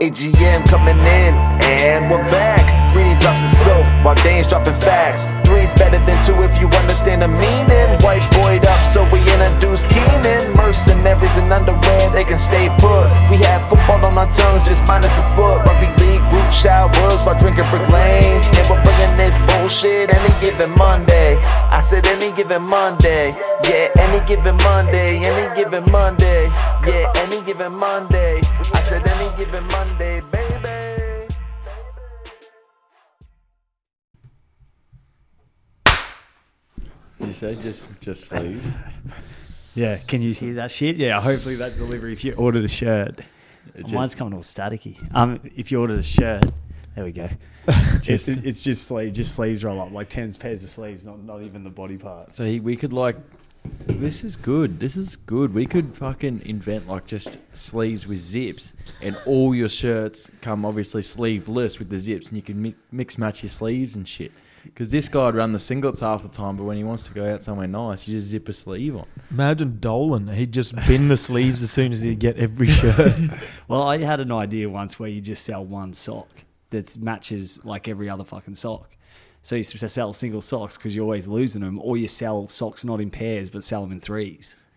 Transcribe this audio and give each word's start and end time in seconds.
AGM 0.00 0.66
coming 0.66 0.98
in, 0.98 1.34
and 1.62 2.10
we're 2.10 2.24
back. 2.30 2.79
Greeny 2.92 3.18
drops 3.20 3.40
his 3.42 3.56
soap 3.64 3.86
while 4.04 4.14
Dane's 4.22 4.46
dropping 4.46 4.74
facts. 4.74 5.26
Three's 5.46 5.74
better 5.74 5.98
than 6.04 6.18
two 6.26 6.34
if 6.42 6.60
you 6.60 6.68
understand 6.78 7.22
the 7.22 7.28
meaning. 7.28 7.88
White 8.02 8.26
boyed 8.42 8.64
up, 8.66 8.80
so 8.92 9.02
we 9.12 9.20
introduce 9.20 9.84
Keenan. 9.86 10.54
Mercenaries 10.56 11.36
in 11.36 11.50
underwear, 11.52 12.10
they 12.10 12.24
can 12.24 12.38
stay 12.38 12.68
put. 12.78 13.08
We 13.30 13.36
have 13.46 13.62
football 13.68 14.04
on 14.06 14.18
our 14.18 14.30
tongues, 14.30 14.68
just 14.68 14.84
minus 14.86 15.12
the 15.12 15.22
foot. 15.34 15.62
Rugby 15.66 15.88
league 16.02 16.24
group 16.28 16.50
showers 16.50 17.20
while 17.22 17.38
drinking 17.38 17.66
Lane. 17.92 18.42
And 18.58 18.66
we're 18.68 18.82
bringing 18.82 19.14
this 19.16 19.36
bullshit 19.46 20.10
any 20.10 20.32
given 20.40 20.70
Monday. 20.76 21.38
I 21.70 21.82
said 21.82 22.06
any 22.06 22.30
given 22.32 22.62
Monday. 22.62 23.32
Yeah, 23.64 23.88
any 23.98 24.26
given 24.26 24.56
Monday. 24.64 25.18
Any 25.22 25.46
given 25.56 25.84
Monday. 25.90 26.50
Yeah, 26.86 27.12
any 27.16 27.40
given 27.42 27.72
Monday. 27.72 28.40
I 28.74 28.82
said 28.82 29.06
any 29.06 29.36
given 29.36 29.66
Monday, 29.68 30.22
just 37.40 38.00
just 38.00 38.24
sleeves? 38.24 38.74
Yeah, 39.74 39.98
can 39.98 40.20
you 40.22 40.32
hear 40.32 40.54
that 40.54 40.70
shit? 40.70 40.96
Yeah, 40.96 41.20
hopefully 41.20 41.56
that 41.56 41.76
delivery. 41.76 42.12
If 42.12 42.24
you 42.24 42.34
ordered 42.34 42.64
a 42.64 42.68
shirt, 42.68 43.20
It's 43.74 43.92
mine's 43.92 44.14
coming 44.14 44.34
all 44.34 44.40
staticky. 44.42 44.96
Um, 45.14 45.40
if 45.56 45.70
you 45.70 45.80
ordered 45.80 46.00
a 46.00 46.02
shirt, 46.02 46.44
there 46.94 47.04
we 47.04 47.12
go. 47.12 47.28
Just- 48.00 48.28
it's, 48.28 48.42
it's 48.44 48.64
just 48.64 48.88
sleeve, 48.88 49.12
just 49.12 49.34
sleeves 49.34 49.62
roll 49.62 49.80
up, 49.80 49.92
like 49.92 50.08
ten 50.08 50.32
pairs 50.34 50.62
of 50.64 50.70
sleeves, 50.70 51.06
not 51.06 51.22
not 51.22 51.42
even 51.42 51.62
the 51.62 51.70
body 51.70 51.96
part. 51.98 52.32
So 52.32 52.44
he, 52.44 52.58
we 52.58 52.74
could 52.74 52.92
like, 52.92 53.16
this 53.86 54.24
is 54.24 54.34
good. 54.34 54.80
This 54.80 54.96
is 54.96 55.14
good. 55.16 55.54
We 55.54 55.66
could 55.66 55.94
fucking 55.96 56.42
invent 56.46 56.88
like 56.88 57.06
just 57.06 57.38
sleeves 57.56 58.06
with 58.08 58.18
zips, 58.18 58.72
and 59.02 59.16
all 59.26 59.54
your 59.54 59.68
shirts 59.68 60.30
come 60.40 60.64
obviously 60.64 61.02
sleeveless 61.02 61.78
with 61.78 61.90
the 61.90 61.98
zips, 61.98 62.28
and 62.28 62.36
you 62.36 62.42
can 62.42 62.60
mi- 62.60 62.74
mix 62.90 63.18
match 63.18 63.42
your 63.44 63.50
sleeves 63.50 63.94
and 63.94 64.08
shit. 64.08 64.32
Because 64.64 64.90
this 64.90 65.08
guy'd 65.08 65.34
run 65.34 65.52
the 65.52 65.58
singlets 65.58 66.00
half 66.00 66.22
the 66.22 66.28
time, 66.28 66.56
but 66.56 66.64
when 66.64 66.76
he 66.76 66.84
wants 66.84 67.02
to 67.04 67.12
go 67.14 67.32
out 67.32 67.42
somewhere 67.42 67.66
nice, 67.66 68.06
you 68.06 68.18
just 68.18 68.28
zip 68.28 68.48
a 68.48 68.52
sleeve 68.52 68.94
on. 68.96 69.06
Imagine 69.30 69.78
Dolan. 69.80 70.28
He'd 70.28 70.52
just 70.52 70.74
bin 70.86 71.08
the 71.08 71.16
sleeves 71.16 71.62
as 71.62 71.70
soon 71.70 71.92
as 71.92 72.02
he'd 72.02 72.18
get 72.18 72.36
every 72.36 72.66
shirt. 72.68 73.18
Well, 73.68 73.82
I 73.82 73.98
had 73.98 74.18
an 74.20 74.32
idea 74.32 74.68
once 74.68 74.98
where 74.98 75.08
you 75.08 75.20
just 75.20 75.44
sell 75.44 75.64
one 75.64 75.94
sock 75.94 76.28
that 76.70 76.98
matches 76.98 77.64
like 77.64 77.86
every 77.88 78.10
other 78.10 78.24
fucking 78.24 78.56
sock. 78.56 78.96
So 79.42 79.54
you 79.54 79.60
s- 79.60 79.92
sell 79.92 80.12
single 80.12 80.40
socks 80.40 80.76
because 80.76 80.94
you're 80.94 81.04
always 81.04 81.26
losing 81.28 81.62
them, 81.62 81.78
or 81.80 81.96
you 81.96 82.08
sell 82.08 82.46
socks 82.48 82.84
not 82.84 83.00
in 83.00 83.10
pairs 83.10 83.48
but 83.48 83.62
sell 83.64 83.80
them 83.82 83.92
in 83.92 84.00
threes. 84.00 84.56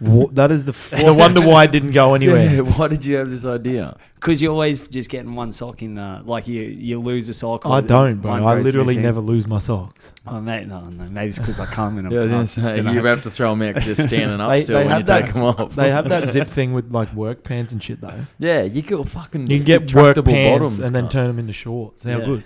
Wha- 0.00 0.28
that 0.32 0.50
is 0.50 0.64
the 0.64 0.72
f- 0.78 0.92
no 1.02 1.14
wonder 1.14 1.40
why 1.40 1.64
it 1.64 1.70
didn't 1.72 1.92
go 1.92 2.14
anywhere. 2.14 2.50
Yeah, 2.54 2.60
why 2.62 2.88
did 2.88 3.04
you 3.04 3.16
have 3.16 3.30
this 3.30 3.44
idea? 3.44 3.96
Because 4.16 4.40
you're 4.42 4.52
always 4.52 4.88
just 4.88 5.08
getting 5.10 5.34
one 5.34 5.52
sock 5.52 5.82
in 5.82 5.94
the 5.96 6.22
like 6.24 6.48
you 6.48 6.62
you 6.62 6.98
lose 6.98 7.28
a 7.28 7.34
sock. 7.34 7.64
or 7.66 7.72
I 7.72 7.80
don't, 7.80 8.16
bro. 8.20 8.30
one 8.32 8.42
I 8.42 8.56
goes 8.56 8.64
literally 8.64 8.86
missing. 8.88 9.02
never 9.02 9.20
lose 9.20 9.46
my 9.46 9.58
socks. 9.58 10.12
Oh 10.26 10.40
mate, 10.40 10.66
no, 10.66 10.80
no, 10.88 11.06
maybe 11.12 11.28
it's 11.28 11.38
because 11.38 11.60
I 11.60 11.66
come 11.66 11.98
in. 11.98 12.04
Yeah, 12.10 12.20
I 12.20 12.22
was 12.22 12.30
gonna 12.32 12.46
say, 12.46 12.76
you 12.80 13.04
have 13.04 13.22
to 13.22 13.30
throw 13.30 13.54
them 13.54 13.62
out 13.62 13.82
just 13.82 14.02
standing 14.02 14.40
up 14.40 14.50
They- 14.50 14.60
still 14.62 14.78
they 14.78 14.86
when 14.86 14.96
you 14.98 15.02
that- 15.04 15.24
take 15.24 15.32
them 15.34 15.42
off. 15.42 15.74
They 15.74 15.90
have 15.90 16.08
that 16.08 16.30
zip 16.30 16.48
thing 16.48 16.72
with 16.72 16.90
like 16.92 17.12
work 17.14 17.44
pants 17.44 17.72
and 17.72 17.82
shit 17.82 18.00
though. 18.00 18.26
yeah, 18.38 18.62
you 18.62 18.82
could 18.82 19.08
fucking 19.08 19.50
You 19.50 19.58
can 19.58 19.64
get 19.64 19.94
work 19.94 20.16
retractable 20.16 20.24
pants 20.32 20.60
bottoms, 20.60 20.78
and 20.80 20.94
then 20.94 21.04
cunt. 21.06 21.10
turn 21.10 21.26
them 21.28 21.38
into 21.38 21.52
shorts. 21.52 22.04
How 22.04 22.18
Yeah. 22.18 22.24
good. 22.24 22.44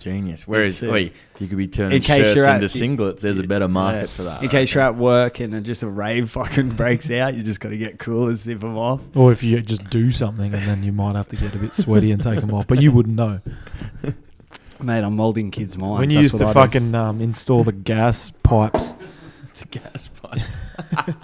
Genius. 0.00 0.48
Whereas, 0.48 0.82
uh, 0.82 0.88
wait, 0.90 1.12
you 1.38 1.46
could 1.46 1.58
be 1.58 1.68
turning 1.68 1.96
in 1.98 2.02
case 2.02 2.26
shirts 2.32 2.36
you're 2.36 2.48
into 2.48 2.64
at- 2.64 2.70
singlets, 2.70 3.20
there's 3.20 3.38
a 3.38 3.42
better 3.44 3.68
market 3.68 4.00
Yeah. 4.00 4.06
for 4.06 4.22
that. 4.24 4.42
In 4.42 4.48
case 4.48 4.74
you're 4.74 4.82
at 4.82 4.96
work 4.96 5.38
and 5.40 5.52
then 5.52 5.62
just 5.62 5.82
a 5.82 5.88
rave 5.88 6.30
fucking 6.30 6.70
breaks 6.70 7.10
out, 7.10 7.34
you 7.34 7.42
just 7.42 7.60
got 7.60 7.68
to 7.68 7.78
get 7.78 7.98
cool 7.98 8.28
and 8.28 8.36
zip 8.36 8.60
them 8.60 8.76
off. 8.76 9.00
Or 9.14 9.30
if 9.30 9.42
you 9.42 9.60
just 9.60 9.88
do 9.90 10.10
something 10.10 10.52
and 10.52 10.66
then 10.66 10.82
you 10.82 10.90
might 10.92 11.14
have 11.16 11.28
to 11.28 11.36
get 11.36 11.54
a 11.54 11.58
bit 11.58 11.72
sweaty 11.74 12.10
and 12.10 12.22
take 12.22 12.40
them 12.40 12.52
off, 12.52 12.66
but 12.66 12.80
you 12.82 12.90
wouldn't 12.90 13.14
know. 13.16 13.40
Mate, 14.82 15.04
I'm 15.04 15.14
molding 15.16 15.50
kids' 15.50 15.76
minds. 15.76 15.98
when 16.00 16.08
you 16.10 16.14
that's 16.16 16.32
used 16.32 16.38
to 16.38 16.46
I 16.46 16.52
fucking 16.54 16.94
um, 16.94 17.20
install 17.20 17.62
the 17.64 17.72
gas 17.72 18.32
pipes, 18.42 18.94
the 19.60 19.66
gas 19.78 20.08
pipes. 20.08 21.14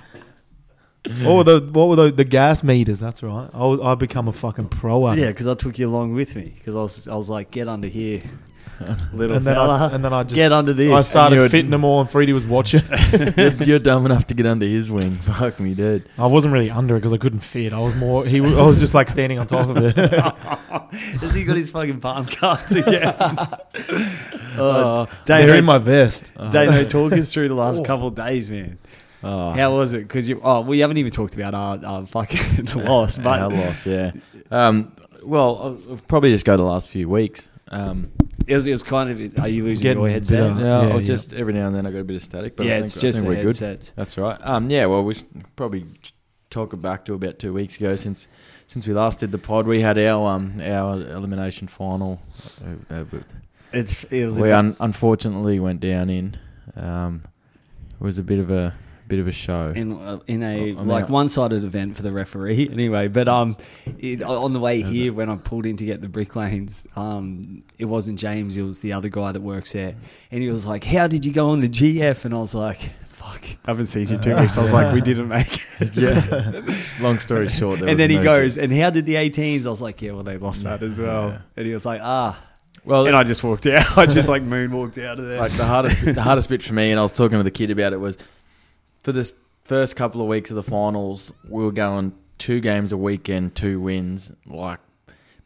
what 1.23 1.37
were 1.37 1.45
the 1.45 1.69
what 1.73 1.89
were 1.89 1.97
the, 1.97 2.11
the 2.13 2.25
gas 2.25 2.63
meters? 2.63 3.01
That's 3.01 3.23
right. 3.23 3.49
I 3.55 3.65
was, 3.67 3.81
I 3.81 3.95
become 3.95 4.29
a 4.29 4.33
fucking 4.35 4.69
pro 4.69 5.09
at 5.09 5.17
Yeah, 5.17 5.27
it. 5.27 5.33
because 5.33 5.47
I 5.47 5.55
took 5.55 5.79
you 5.79 5.89
along 5.89 6.13
with 6.15 6.37
me 6.37 6.53
because 6.59 6.77
I 6.77 6.81
was, 6.81 7.09
I 7.09 7.15
was 7.15 7.31
like, 7.31 7.51
get 7.51 7.67
under 7.69 7.89
here, 7.89 8.21
little 9.13 9.37
And 9.37 9.47
then 9.47 9.55
fella. 9.55 9.89
I 9.91 9.95
and 9.95 10.05
then 10.05 10.13
I 10.13 10.23
just 10.23 10.35
get 10.35 10.53
under 10.53 10.73
this. 10.73 10.93
I 10.93 11.01
started 11.01 11.51
fitting 11.51 11.71
them 11.71 11.85
all, 11.85 12.01
and 12.01 12.11
Freddie 12.11 12.33
was 12.33 12.45
watching. 12.45 12.83
you're, 13.37 13.49
you're 13.65 13.79
dumb 13.79 14.05
enough 14.07 14.27
to 14.29 14.35
get 14.35 14.47
under 14.47 14.67
his 14.67 14.91
wing. 14.91 15.17
Fuck 15.23 15.59
me, 15.61 15.75
dude. 15.75 16.09
I 16.19 16.27
wasn't 16.27 16.53
really 16.53 16.71
under 16.71 16.95
it 16.97 17.01
because 17.01 17.13
I 17.13 17.19
couldn't 17.19 17.41
fit. 17.41 17.73
I 17.73 17.79
was 17.81 17.95
more. 17.95 18.25
He. 18.27 18.41
was- 18.41 18.55
I 18.55 18.63
was 18.63 18.79
just 18.81 18.95
like 18.95 19.09
standing 19.11 19.39
on 19.39 19.47
top 19.47 19.69
of 19.69 19.77
it. 19.79 19.97
Has 19.97 21.35
he 21.35 21.45
got 21.45 21.57
his 21.57 21.71
fucking 21.71 22.01
palm 22.01 22.27
cards 22.27 22.73
again? 22.75 23.15
Oh, 24.59 25.07
Dave, 25.25 25.47
They're 25.47 25.57
in 25.57 25.65
my 25.65 25.79
vest. 25.79 26.33
Dave, 26.51 26.71
no, 26.71 26.85
talk 26.85 27.13
us 27.13 27.33
through 27.33 27.49
the 27.49 27.55
last 27.55 27.85
couple 27.85 28.09
of 28.09 28.15
days, 28.15 28.51
man. 28.51 28.79
oh, 29.23 29.51
How 29.53 29.75
was 29.77 29.93
it? 29.93 30.01
Because 30.01 30.29
you, 30.29 30.41
oh, 30.43 30.61
we 30.63 30.79
haven't 30.81 30.97
even 30.99 31.13
talked 31.13 31.35
about 31.35 31.55
our, 31.55 31.85
our 31.85 32.07
fucking 32.07 32.65
loss, 32.85 33.19
but 33.19 33.43
our 33.43 33.51
loss, 33.51 33.87
yeah. 33.87 34.13
Um, 34.51 34.93
well, 35.23 35.57
I'll, 35.63 35.91
I'll 35.93 36.01
probably 36.09 36.31
just 36.33 36.45
go 36.45 36.57
the 36.57 36.63
last 36.63 36.89
few 36.89 37.09
weeks. 37.09 37.49
Um, 37.69 38.13
it 38.47 38.55
was, 38.55 38.67
it 38.67 38.85
kind 38.85 39.11
of. 39.11 39.39
Are 39.39 39.49
you 39.49 39.65
losing 39.65 39.83
Getting 39.83 40.03
your 40.03 40.11
headset? 40.11 40.43
uh, 40.43 40.57
yeah, 40.59 40.95
yeah, 40.95 41.01
just 41.01 41.33
every 41.33 41.53
now 41.53 41.67
and 41.67 41.75
then 41.77 41.87
I 41.87 41.91
got 41.91 41.99
a 41.99 42.05
bit 42.05 42.17
of 42.17 42.23
static, 42.23 42.57
but 42.57 42.67
yeah, 42.67 42.75
I 42.75 42.77
think, 42.77 42.85
it's 42.87 42.99
I 42.99 43.01
just 43.01 43.19
think 43.19 43.29
the 43.31 43.37
we're 43.37 43.43
good. 43.43 43.59
headsets. 43.59 43.91
That's 43.97 44.17
right. 44.19 44.39
Um, 44.43 44.71
yeah, 44.71 44.87
well, 44.87 45.05
we 45.05 45.15
probably 45.57 45.85
talk 46.51 46.73
it 46.73 46.77
back 46.83 47.05
to 47.07 47.15
about 47.15 47.39
two 47.39 47.53
weeks 47.53 47.77
ago 47.77 47.97
since 47.97 48.29
since 48.67 48.87
we 48.87 48.95
last 48.95 49.21
did 49.21 49.33
the 49.33 49.39
pod. 49.39 49.67
We 49.67 49.81
had 49.81 49.99
our 49.99 50.31
um 50.31 50.61
our 50.63 50.95
elimination 50.95 51.69
final. 51.69 52.21
Uh, 52.91 52.95
uh, 52.95 53.05
It's 53.73 54.05
it 54.05 54.25
was 54.27 54.41
we 54.41 54.53
un- 54.53 54.77
unfortunately 54.81 55.59
went 55.61 55.81
down 55.81 56.09
in. 56.11 56.37
Um, 56.77 57.23
it 58.01 58.05
was 58.05 58.19
a 58.19 58.23
bit 58.23 58.39
of 58.39 58.51
a 58.51 58.75
bit 59.09 59.19
of 59.21 59.29
a 59.29 59.33
show. 59.33 59.73
in 59.75 59.93
uh, 59.93 60.19
in 60.27 60.43
a 60.43 60.47
I 60.47 60.73
mean, 60.73 60.87
like 60.89 61.09
one-sided 61.09 61.63
event 61.65 61.97
for 61.97 62.03
the 62.03 62.13
referee. 62.13 62.69
Anyway 62.77 63.09
but 63.09 63.29
um 63.29 63.57
it, 63.99 64.23
on 64.23 64.53
the 64.53 64.61
way 64.61 64.83
here 64.83 65.13
when 65.13 65.31
I 65.31 65.37
pulled 65.37 65.65
in 65.67 65.77
to 65.79 65.85
get 65.85 66.03
the 66.03 66.09
brick 66.09 66.35
lanes 66.37 66.87
um 66.97 67.63
it 67.79 67.85
wasn't 67.87 68.19
James 68.19 68.57
it 68.57 68.63
was 68.63 68.81
the 68.81 68.93
other 68.93 69.09
guy 69.09 69.33
that 69.33 69.41
works 69.43 69.73
there. 69.73 69.95
And 70.31 70.43
he 70.43 70.49
was 70.51 70.67
like 70.67 70.85
how 70.85 71.07
did 71.07 71.25
you 71.25 71.33
go 71.33 71.51
on 71.51 71.61
the 71.61 71.69
GF 71.69 72.25
and 72.25 72.35
I 72.35 72.39
was 72.39 72.55
like 72.55 72.81
fuck 73.07 73.45
I 73.65 73.71
haven't 73.71 73.87
seen 73.87 74.09
you 74.09 74.19
two 74.19 74.35
weeks 74.37 74.59
I 74.59 74.63
was 74.63 74.73
like 74.73 74.93
we 74.93 75.01
didn't 75.01 75.29
make 75.29 75.55
it. 75.81 75.97
Yeah. 75.97 76.63
Long 77.01 77.19
story 77.19 77.49
short, 77.49 77.81
and 77.81 77.99
then 77.99 78.11
he 78.11 78.17
no 78.17 78.25
goes 78.25 78.57
and 78.59 78.73
how 78.73 78.91
did 78.91 79.07
the 79.07 79.15
18s 79.15 79.67
I 79.67 79.71
was 79.71 79.81
like 79.81 80.03
yeah 80.03 80.13
well 80.13 80.23
they 80.25 80.37
lost 80.39 80.65
that 80.65 80.83
as 80.83 80.99
well. 80.99 81.29
Yeah. 81.31 81.39
and 81.57 81.67
he 81.67 81.73
was 81.75 81.87
like 81.87 82.01
ah. 82.03 82.43
Well, 82.85 83.07
and 83.09 83.17
I 83.17 83.25
just 83.25 83.43
walked 83.43 83.67
out. 83.67 83.99
I 83.99 84.07
just 84.07 84.29
like 84.29 84.45
moonwalked 84.45 85.05
out 85.05 85.19
of 85.19 85.27
there. 85.27 85.41
Like 85.41 85.51
the 85.57 85.65
hardest 85.65 86.05
the 86.05 86.23
hardest 86.23 86.49
bit 86.49 86.63
for 86.63 86.73
me, 86.73 86.93
and 86.93 87.01
I 87.01 87.03
was 87.03 87.11
talking 87.11 87.37
to 87.37 87.43
the 87.43 87.51
kid 87.51 87.71
about 87.73 87.93
it 87.93 87.97
was 87.97 88.17
for 89.07 89.13
this 89.13 89.35
first 89.63 89.95
couple 89.95 90.21
of 90.21 90.27
weeks 90.27 90.51
of 90.51 90.57
the 90.57 90.65
finals, 90.65 91.33
we 91.49 91.63
were 91.63 91.71
going 91.71 92.13
two 92.39 92.59
games 92.59 92.91
a 92.91 92.97
weekend, 92.97 93.55
two 93.55 93.79
wins, 93.81 94.33
like 94.47 94.81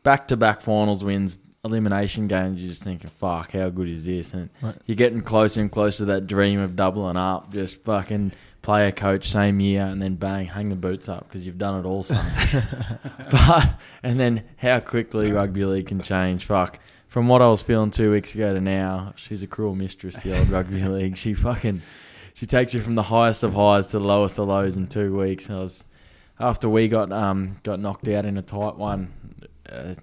back 0.03 0.28
to 0.28 0.37
back 0.38 0.62
finals 0.62 1.04
wins, 1.04 1.37
elimination 1.62 2.26
games. 2.26 2.62
You're 2.62 2.71
just 2.71 2.82
thinking, 2.82 3.10
fuck, 3.10 3.53
how 3.53 3.69
good 3.69 3.91
is 3.91 4.06
this? 4.06 4.32
And 4.32 4.48
Right. 4.62 4.75
you're 4.87 4.97
getting 4.97 5.21
closer 5.21 5.60
and 5.60 5.71
closer 5.71 5.98
to 5.98 6.04
that 6.06 6.26
dream 6.26 6.59
of 6.59 6.75
doubling 6.75 7.19
up, 7.19 7.53
just 7.53 7.84
fucking 7.84 8.32
player 8.62 8.93
coach 8.93 9.28
same 9.28 9.60
year, 9.60 9.82
and 9.82 10.00
then 10.00 10.15
bang, 10.15 10.47
hang 10.47 10.71
the 10.71 10.75
boots 10.75 11.10
up 11.10 11.28
because 11.28 11.44
you've 11.44 11.59
done 11.59 11.84
it 11.84 11.87
all, 11.87 12.06
but 13.31 13.75
and 14.03 14.19
then 14.19 14.42
how 14.56 14.81
quickly 14.81 15.32
rugby 15.32 15.66
league 15.66 15.88
can 15.88 16.00
change. 16.00 16.47
Fuck. 16.47 16.78
From 17.09 17.28
what 17.28 17.42
I 17.42 17.48
was 17.48 17.60
feeling 17.60 17.91
two 17.91 18.10
weeks 18.10 18.34
ago 18.34 18.54
to 18.54 18.60
now, 18.63 19.13
she's 19.16 19.42
a 19.42 19.47
cruel 19.47 19.74
mistress, 19.74 20.22
the 20.22 20.39
old 20.39 20.48
rugby 20.48 20.83
league. 20.86 21.18
She 21.18 21.34
fucking 21.34 21.83
she 22.41 22.47
takes 22.47 22.72
you 22.72 22.81
from 22.81 22.95
the 22.95 23.03
highest 23.03 23.42
of 23.42 23.53
highs 23.53 23.89
to 23.89 23.98
the 23.98 24.04
lowest 24.04 24.39
of 24.39 24.48
lows 24.48 24.78
in 24.78 24.87
two 24.87 25.15
weeks. 25.15 25.51
I 25.51 25.59
was 25.59 25.84
after 26.39 26.71
we 26.71 26.89
got 26.89 27.13
um 27.13 27.57
got 27.65 27.81
knocked 27.81 28.09
out 28.09 28.25
in 28.25 28.39
a 28.39 28.42
tight 28.42 28.77
one, 28.77 29.13
uh, 29.71 29.95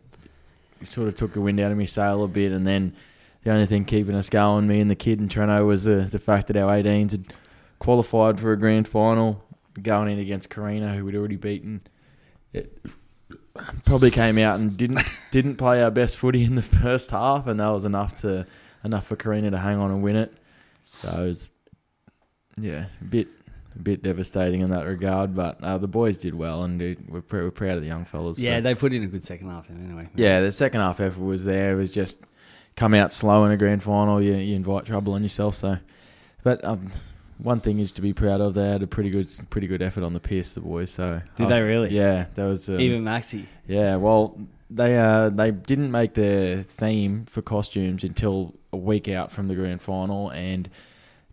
sort 0.83 1.07
of 1.07 1.15
took 1.15 1.33
the 1.33 1.41
wind 1.41 1.59
out 1.59 1.71
of 1.71 1.79
me 1.79 1.87
sail 1.87 2.23
a 2.23 2.27
bit, 2.27 2.51
and 2.51 2.67
then 2.67 2.95
the 3.43 3.49
only 3.49 3.65
thing 3.65 3.85
keeping 3.85 4.13
us 4.13 4.29
going, 4.29 4.67
me 4.67 4.79
and 4.79 4.91
the 4.91 4.95
kid 4.95 5.19
in 5.19 5.29
Trento, 5.29 5.65
was 5.65 5.85
the 5.85 6.01
the 6.11 6.19
fact 6.19 6.45
that 6.45 6.57
our 6.57 6.71
18s 6.71 7.09
had 7.09 7.33
qualified 7.79 8.39
for 8.39 8.51
a 8.51 8.55
grand 8.55 8.87
final, 8.87 9.43
going 9.81 10.07
in 10.07 10.19
against 10.19 10.51
Carina, 10.51 10.93
who 10.93 11.05
we'd 11.05 11.15
already 11.15 11.37
beaten. 11.37 11.81
It 12.53 12.85
probably 13.83 14.11
came 14.11 14.37
out 14.37 14.59
and 14.59 14.77
didn't 14.77 15.01
didn't 15.31 15.55
play 15.55 15.81
our 15.81 15.89
best 15.89 16.17
footy 16.17 16.43
in 16.43 16.53
the 16.53 16.61
first 16.61 17.09
half, 17.09 17.47
and 17.47 17.59
that 17.59 17.69
was 17.69 17.83
enough 17.83 18.13
to 18.21 18.45
enough 18.83 19.07
for 19.07 19.15
Carina 19.15 19.49
to 19.49 19.57
hang 19.57 19.79
on 19.79 19.89
and 19.89 20.03
win 20.03 20.17
it. 20.17 20.35
So 20.85 21.23
it 21.23 21.27
was, 21.27 21.49
yeah, 22.57 22.85
a 23.01 23.03
bit 23.05 23.27
a 23.75 23.79
bit 23.79 24.01
devastating 24.01 24.61
in 24.61 24.69
that 24.71 24.85
regard. 24.85 25.35
But 25.35 25.63
uh, 25.63 25.77
the 25.77 25.87
boys 25.87 26.17
did 26.17 26.33
well, 26.35 26.63
and 26.63 26.79
dude, 26.79 27.09
we're, 27.09 27.21
pr- 27.21 27.37
we're 27.43 27.51
proud 27.51 27.75
of 27.75 27.81
the 27.81 27.87
young 27.87 28.05
fellas. 28.05 28.39
yeah 28.39 28.59
they 28.59 28.73
put 28.75 28.93
in 28.93 29.03
a 29.03 29.07
good 29.07 29.23
second 29.23 29.49
half 29.49 29.69
anyway 29.69 30.07
yeah, 30.15 30.41
the 30.41 30.51
second 30.51 30.81
half 30.81 30.99
effort 30.99 31.21
was 31.21 31.45
there. 31.45 31.73
It 31.73 31.75
was 31.75 31.91
just 31.91 32.19
come 32.75 32.93
out 32.93 33.11
slow 33.13 33.45
in 33.45 33.51
a 33.51 33.57
grand 33.57 33.83
final. 33.83 34.21
You, 34.21 34.35
you 34.35 34.55
invite 34.55 34.85
trouble 34.85 35.13
on 35.13 35.23
yourself. 35.23 35.55
So, 35.55 35.77
but 36.43 36.63
um, 36.63 36.91
one 37.39 37.59
thing 37.59 37.79
is 37.79 37.91
to 37.93 38.01
be 38.01 38.13
proud 38.13 38.41
of. 38.41 38.53
They 38.53 38.67
had 38.67 38.83
a 38.83 38.87
pretty 38.87 39.09
good, 39.09 39.29
pretty 39.49 39.67
good 39.67 39.81
effort 39.81 40.03
on 40.03 40.13
the 40.13 40.19
piss. 40.19 40.53
The 40.53 40.61
boys. 40.61 40.89
So 40.91 41.21
Did 41.35 41.47
I 41.47 41.49
they 41.49 41.63
really? 41.63 41.89
Yeah, 41.89 42.25
that 42.35 42.45
was 42.45 42.69
um, 42.69 42.79
even 42.79 43.03
Maxi 43.03 43.45
Yeah, 43.67 43.97
well, 43.97 44.39
they 44.69 44.97
uh 44.97 45.29
they 45.29 45.51
didn't 45.51 45.91
make 45.91 46.13
their 46.13 46.63
theme 46.63 47.25
for 47.25 47.41
costumes 47.41 48.03
until 48.03 48.53
a 48.73 48.77
week 48.77 49.07
out 49.07 49.31
from 49.31 49.47
the 49.47 49.55
grand 49.55 49.81
final, 49.81 50.29
and 50.31 50.69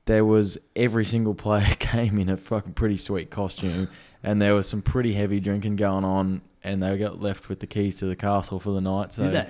there 0.06 0.25
was 0.25 0.59
every 0.77 1.05
single 1.05 1.35
player 1.35 1.75
came 1.79 2.19
in 2.19 2.29
a 2.29 2.37
fucking 2.37 2.75
pretty 2.75 2.97
sweet 2.97 3.31
costume, 3.31 3.89
and 4.23 4.41
there 4.41 4.55
was 4.55 4.69
some 4.69 4.83
pretty 4.83 5.12
heavy 5.15 5.41
drinking 5.41 5.77
going 5.77 6.05
on, 6.05 6.43
and 6.62 6.83
they 6.83 6.97
got 6.99 7.21
left 7.21 7.49
with 7.49 7.61
the 7.61 7.67
keys 7.67 7.97
to 7.97 8.06
the 8.06 8.17
castle 8.17 8.61
for 8.61 8.71
the 8.71 8.81
night. 8.81 9.15
So 9.15 9.25
Did 9.25 9.33
they? 9.33 9.49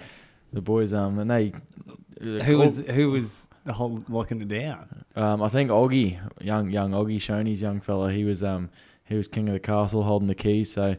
the 0.53 0.61
boys 0.63 0.93
um 0.93 1.19
and 1.19 1.29
they 1.31 1.53
Who 2.21 2.59
was 2.59 2.79
who 2.79 3.11
was 3.11 3.49
the 3.65 3.73
whole 3.73 4.05
locking 4.09 4.41
it 4.41 4.49
down? 4.49 5.05
um 5.17 5.43
I 5.43 5.49
think 5.49 5.71
Oggy 5.71 6.19
young 6.41 6.71
young 6.71 6.93
Oggy 6.93 7.17
Shoney's 7.17 7.61
young 7.61 7.81
fella 7.81 8.13
he 8.13 8.25
was 8.25 8.45
um 8.45 8.71
he 9.05 9.17
was 9.17 9.27
king 9.27 9.49
of 9.49 9.55
the 9.55 9.61
castle 9.61 10.05
holding 10.05 10.29
the 10.29 10.35
keys 10.35 10.73
so. 10.73 10.97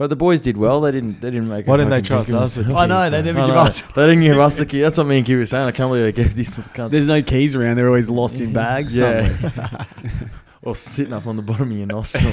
But 0.00 0.08
the 0.08 0.16
boys 0.16 0.40
did 0.40 0.56
well. 0.56 0.80
They 0.80 0.92
didn't. 0.92 1.20
They 1.20 1.30
didn't 1.30 1.50
make. 1.50 1.66
a 1.66 1.70
Why 1.70 1.76
didn't 1.76 1.90
they 1.90 2.00
trust 2.00 2.32
us 2.32 2.56
with 2.56 2.66
the. 2.68 2.74
I 2.74 2.86
know, 2.86 3.10
they 3.10 3.20
never 3.20 3.44
give 3.46 3.54
us- 3.54 3.82
They 3.82 4.06
didn't 4.06 4.22
give 4.22 4.38
us 4.38 4.56
the 4.56 4.64
key. 4.64 4.80
That's 4.80 4.96
what 4.96 5.06
me 5.06 5.18
and 5.18 5.26
Q 5.26 5.36
were 5.36 5.44
saying. 5.44 5.68
I 5.68 5.72
can't 5.72 5.90
believe 5.90 6.04
they 6.04 6.12
gave 6.22 6.34
these 6.34 6.56
cunts. 6.56 6.90
There's 6.90 7.06
no 7.06 7.20
keys 7.20 7.54
around. 7.54 7.76
They're 7.76 7.86
always 7.86 8.08
lost 8.08 8.36
in 8.36 8.50
bags 8.54 8.98
Yeah. 8.98 9.84
or 10.62 10.74
sitting 10.74 11.12
up 11.12 11.26
on 11.26 11.36
the 11.36 11.42
bottom 11.42 11.70
of 11.70 11.76
your 11.76 11.86
nostril. 11.86 12.32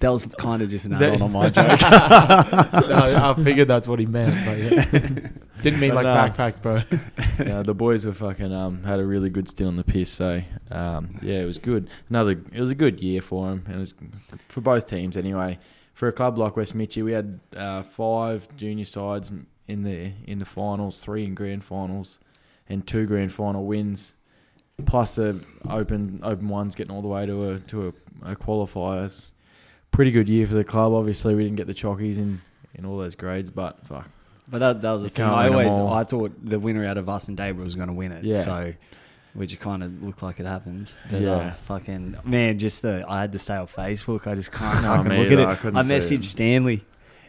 that 0.00 0.08
was 0.10 0.26
kind 0.38 0.60
of 0.60 0.70
just 0.70 0.86
an 0.86 0.94
add-on 0.94 1.22
on 1.22 1.30
my 1.30 1.50
joke. 1.50 1.78
I, 1.84 3.30
I 3.30 3.34
figured 3.44 3.68
that's 3.68 3.86
what 3.86 4.00
he 4.00 4.06
meant, 4.06 4.34
but 4.44 4.58
yeah. 4.58 4.84
didn't 5.62 5.78
mean 5.78 5.94
But 5.94 6.04
like 6.04 6.04
no. 6.04 6.34
backpacks, 6.34 6.60
bro. 6.60 6.82
yeah, 7.46 7.62
the 7.62 7.74
boys 7.74 8.04
were 8.04 8.12
fucking 8.12 8.52
um 8.52 8.82
had 8.82 8.98
a 8.98 9.04
really 9.06 9.30
good 9.30 9.46
stint 9.46 9.68
on 9.68 9.76
the 9.76 9.84
piss. 9.84 10.10
So 10.10 10.42
um 10.72 11.16
yeah, 11.22 11.38
it 11.42 11.44
was 11.46 11.58
good. 11.58 11.88
Another 12.10 12.32
it 12.52 12.60
was 12.60 12.70
a 12.72 12.74
good 12.74 12.98
year 13.00 13.22
for 13.22 13.48
them, 13.50 13.62
and 13.66 13.76
it 13.76 13.78
was 13.78 13.94
for 14.48 14.60
both 14.62 14.86
teams 14.88 15.16
anyway. 15.16 15.60
For 16.02 16.08
a 16.08 16.12
club 16.12 16.36
like 16.36 16.56
West 16.56 16.76
Mitchie, 16.76 17.04
we 17.04 17.12
had 17.12 17.38
uh, 17.56 17.84
five 17.84 18.48
junior 18.56 18.84
sides 18.84 19.30
in 19.68 19.84
the 19.84 20.10
in 20.26 20.40
the 20.40 20.44
finals, 20.44 21.00
three 21.00 21.22
in 21.24 21.36
grand 21.36 21.62
finals, 21.62 22.18
and 22.68 22.84
two 22.84 23.06
grand 23.06 23.30
final 23.32 23.64
wins, 23.64 24.14
plus 24.84 25.14
the 25.14 25.44
open 25.70 26.18
open 26.24 26.48
ones 26.48 26.74
getting 26.74 26.92
all 26.92 27.02
the 27.02 27.06
way 27.06 27.24
to 27.26 27.50
a 27.50 27.60
to 27.60 27.94
a, 28.22 28.32
a 28.32 28.34
qualifier. 28.34 29.04
It's 29.04 29.20
a 29.20 29.96
pretty 29.96 30.10
good 30.10 30.28
year 30.28 30.44
for 30.44 30.54
the 30.54 30.64
club. 30.64 30.92
Obviously, 30.92 31.36
we 31.36 31.44
didn't 31.44 31.58
get 31.58 31.68
the 31.68 31.72
chockies 31.72 32.18
in 32.18 32.40
in 32.74 32.84
all 32.84 32.98
those 32.98 33.14
grades, 33.14 33.52
but 33.52 33.86
fuck. 33.86 34.10
But 34.48 34.58
that, 34.58 34.82
that 34.82 34.90
was 34.90 35.02
the 35.02 35.08
You 35.08 35.14
thing. 35.14 35.24
I 35.24 35.46
always. 35.50 35.68
I 35.68 36.02
thought 36.02 36.32
the 36.44 36.58
winner 36.58 36.84
out 36.84 36.98
of 36.98 37.08
us 37.08 37.28
and 37.28 37.36
Dave 37.36 37.60
was 37.60 37.76
going 37.76 37.86
to 37.86 37.94
win 37.94 38.10
it. 38.10 38.24
Yeah. 38.24 38.42
So, 38.42 38.74
which 39.34 39.58
kind 39.60 39.82
of 39.82 40.04
looked 40.04 40.22
like 40.22 40.38
it 40.40 40.46
happened. 40.46 40.90
But, 41.10 41.20
Yeah. 41.22 41.30
uh, 41.32 41.52
fucking 41.52 42.16
man, 42.24 42.58
just 42.58 42.82
the 42.82 43.04
I 43.08 43.20
had 43.22 43.32
to 43.32 43.38
stay 43.38 43.56
off 43.56 43.74
Facebook. 43.74 44.26
I 44.26 44.34
just 44.34 44.52
can't 44.58 44.82
No, 44.82 44.88
fucking 44.96 45.08
me 45.08 45.18
look 45.22 45.32
at 45.32 45.38
it. 45.38 45.46
I 45.46 45.52
I, 45.52 45.54
couldn't 45.56 45.82
see 45.84 45.92
messaged 45.94 46.18
it. 46.18 46.24
Stanley. 46.24 46.84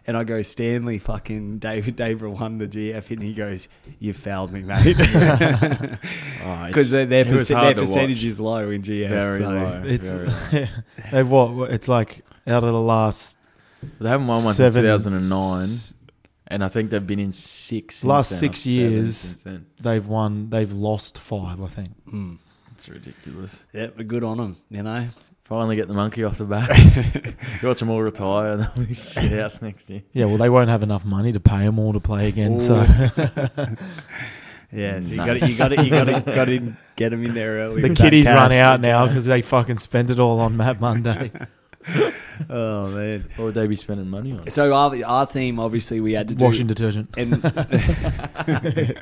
And 0.06 0.18
I 0.18 0.26
go, 0.26 0.42
Stanley, 0.42 1.00
fucking 1.00 1.60
David 1.60 1.96
David 1.96 2.28
won 2.28 2.58
the 2.58 2.68
GF, 2.68 3.10
and 3.12 3.22
he 3.24 3.34
goes, 3.34 3.70
"You 4.00 4.12
fouled 4.12 4.52
me, 4.52 4.62
mate," 4.62 4.98
Oh, 5.00 6.66
because 6.68 6.92
it's- 6.94 7.08
their, 7.10 7.26
it 7.26 7.28
was 7.32 7.50
perc- 7.50 7.56
hard 7.56 7.76
their 7.78 7.84
percentage 7.86 8.26
is 8.26 8.38
low 8.40 8.70
in 8.70 8.82
GF. 8.82 9.08
Very 9.08 9.40
so. 9.40 9.50
low. 9.50 9.84
It's 9.86 10.10
very 10.10 10.28
low. 10.62 10.68
they 11.12 11.24
what? 11.24 11.72
It's 11.72 11.88
like 11.88 12.26
out 12.46 12.66
of 12.66 12.74
the 12.74 12.82
last 12.82 13.38
They 14.02 14.10
haven't 14.10 14.28
won 14.28 14.44
one 14.44 14.54
since 14.56 14.76
2009, 14.76 15.62
and 15.64 15.94
I 16.62 16.68
think 16.68 16.90
they've 16.90 17.08
been 17.08 17.20
in 17.20 17.32
six. 17.32 17.96
Since 17.96 18.10
Last 18.10 18.30
then, 18.32 18.40
six 18.40 18.66
years. 18.66 19.16
Since 19.18 19.44
then. 19.44 19.66
They've 19.80 20.06
won. 20.06 20.50
They've 20.50 20.72
lost 20.74 21.18
five, 21.20 21.62
I 21.62 21.68
think. 21.68 21.90
Mm. 22.12 22.38
It's 22.74 22.90
ridiculous. 22.90 23.66
Yeah, 23.72 23.88
but 23.96 24.08
good 24.10 24.26
on 24.26 24.38
them, 24.38 24.58
you 24.70 24.84
know. 24.84 25.08
Finally 25.46 25.76
get 25.76 25.88
the 25.88 25.94
monkey 25.94 26.24
off 26.24 26.38
the 26.38 26.46
back. 26.46 26.70
Watch 27.64 27.80
them 27.80 27.90
all 27.90 28.02
retire, 28.02 28.52
and 28.54 28.62
they'll 28.64 28.86
be 28.86 28.94
shit 28.94 29.32
house 29.40 29.62
next 29.62 29.90
year. 29.90 30.02
Yeah, 30.12 30.26
well, 30.26 30.38
they 30.38 30.50
won't 30.50 30.70
have 30.70 30.84
enough 30.84 31.06
money 31.06 31.32
to 31.34 31.40
pay 31.40 31.60
them 31.60 31.80
all 31.80 31.94
to 31.94 32.00
play 32.00 32.28
again. 32.28 32.58
So 32.60 32.76
Yeah, 34.72 35.02
so 35.02 35.10
you 35.10 35.18
Nice. 35.18 35.28
got 35.28 35.38
to 35.40 35.48
you 35.48 35.58
got 35.58 35.68
to 35.70 35.84
you 35.84 35.90
got 35.92 36.04
to 36.26 36.32
got 36.34 36.46
to 36.46 36.74
get 36.96 37.10
them 37.10 37.24
in 37.24 37.36
there 37.36 37.58
early. 37.58 37.82
the 37.84 37.94
kiddies 37.94 38.26
run 38.26 38.52
out 38.52 38.80
now 38.82 39.06
because 39.06 39.26
they 39.26 39.42
fucking 39.44 39.78
spent 39.78 40.10
it 40.10 40.20
all 40.20 40.40
on 40.40 40.58
Mad 40.58 40.82
Monday. 40.82 41.32
Oh 42.50 42.90
man. 42.90 43.26
What 43.36 43.46
would 43.46 43.54
they 43.54 43.68
be 43.68 43.76
spending 43.76 44.10
money 44.10 44.32
on? 44.34 44.50
So 44.50 44.74
our 44.74 44.94
our 45.06 45.26
theme, 45.26 45.60
obviously, 45.60 46.00
we 46.00 46.14
had 46.14 46.28
to 46.30 46.36
do 46.36 46.46
Washing 46.46 46.68
detergent. 46.68 47.16
and 47.18 47.34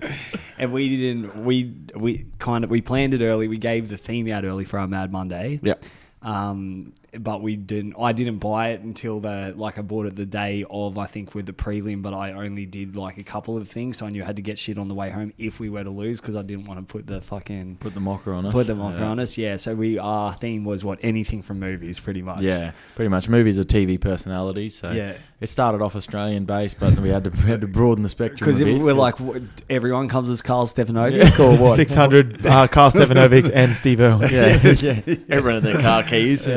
and 0.57 0.71
we 0.71 0.95
didn't 0.97 1.43
we 1.43 1.73
we 1.95 2.25
kind 2.39 2.63
of 2.63 2.69
we 2.69 2.81
planned 2.81 3.13
it 3.13 3.21
early. 3.21 3.47
We 3.47 3.57
gave 3.57 3.89
the 3.89 3.97
theme 3.97 4.29
out 4.29 4.45
early 4.45 4.65
for 4.65 4.79
our 4.79 4.87
Mad 4.87 5.11
Monday. 5.11 5.59
Yep. 5.63 5.85
Um, 6.21 6.93
but 7.19 7.41
we 7.41 7.55
didn't. 7.57 7.95
I 7.99 8.13
didn't 8.13 8.37
buy 8.37 8.69
it 8.69 8.81
until 8.81 9.19
the 9.19 9.53
like 9.57 9.77
I 9.77 9.81
bought 9.81 10.05
it 10.05 10.15
the 10.15 10.25
day 10.25 10.63
of. 10.69 10.97
I 10.97 11.05
think 11.07 11.35
with 11.35 11.45
the 11.45 11.53
prelim, 11.53 12.01
but 12.01 12.13
I 12.13 12.31
only 12.31 12.65
did 12.65 12.95
like 12.95 13.17
a 13.17 13.23
couple 13.23 13.57
of 13.57 13.67
things, 13.67 13.97
so 13.97 14.05
I 14.05 14.09
knew 14.09 14.23
I 14.23 14.25
had 14.25 14.37
to 14.37 14.41
get 14.41 14.57
shit 14.57 14.77
on 14.77 14.87
the 14.87 14.93
way 14.95 15.09
home 15.09 15.33
if 15.37 15.59
we 15.59 15.69
were 15.69 15.83
to 15.83 15.89
lose 15.89 16.21
because 16.21 16.35
I 16.37 16.41
didn't 16.41 16.65
want 16.67 16.79
to 16.79 16.91
put 16.91 17.07
the 17.07 17.21
fucking 17.21 17.77
Put 17.81 17.93
the 17.93 17.99
mocker 17.99 18.33
on 18.33 18.45
us. 18.45 18.53
put 18.53 18.67
the 18.67 18.75
mocker 18.75 18.99
yeah. 18.99 19.07
on 19.09 19.19
us. 19.19 19.37
Yeah. 19.37 19.57
So 19.57 19.75
we 19.75 19.97
our 19.99 20.33
theme 20.33 20.63
was 20.63 20.83
what 20.85 20.99
anything 21.03 21.41
from 21.41 21.59
movies, 21.59 21.99
pretty 21.99 22.21
much. 22.21 22.41
Yeah, 22.41 22.71
pretty 22.95 23.09
much. 23.09 23.27
Movies 23.27 23.59
are 23.59 23.65
TV 23.65 23.99
personalities, 23.99 24.75
so 24.75 24.91
Yeah. 24.91 25.13
it 25.41 25.47
started 25.47 25.81
off 25.81 25.95
Australian 25.97 26.45
based, 26.45 26.79
but 26.79 26.97
we 26.99 27.09
had 27.09 27.25
to 27.25 27.29
we 27.31 27.49
had 27.49 27.61
to 27.61 27.67
broaden 27.67 28.03
the 28.03 28.09
spectrum. 28.09 28.37
Because 28.39 28.61
a 28.61 28.65
bit, 28.65 28.79
we're 28.79 28.91
'cause- 28.93 28.97
like, 28.99 29.19
what, 29.19 29.41
everyone 29.69 30.07
comes 30.07 30.29
as 30.29 30.41
Carl 30.41 30.65
Stefanovic 30.65 31.39
or 31.39 31.57
what? 31.57 31.75
Six 31.75 31.93
hundred 31.93 32.45
uh, 32.45 32.67
Carl 32.67 32.89
Stefanovic 32.91 33.51
and 33.53 33.75
Steve 33.75 33.99
Irwin. 33.99 34.29
yeah, 34.31 34.55
yeah. 34.79 35.15
Everyone 35.29 35.61
had 35.61 35.63
their 35.63 35.81
car 35.81 36.03
keys. 36.03 36.47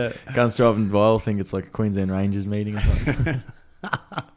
Guns 0.44 0.56
driving 0.56 0.90
by. 0.90 0.98
I'll 0.98 1.18
think 1.18 1.40
it's 1.40 1.54
like 1.54 1.68
a 1.68 1.70
Queensland 1.70 2.12
Rangers 2.12 2.46
meeting 2.46 2.76
or 2.76 2.80
something. 2.82 3.42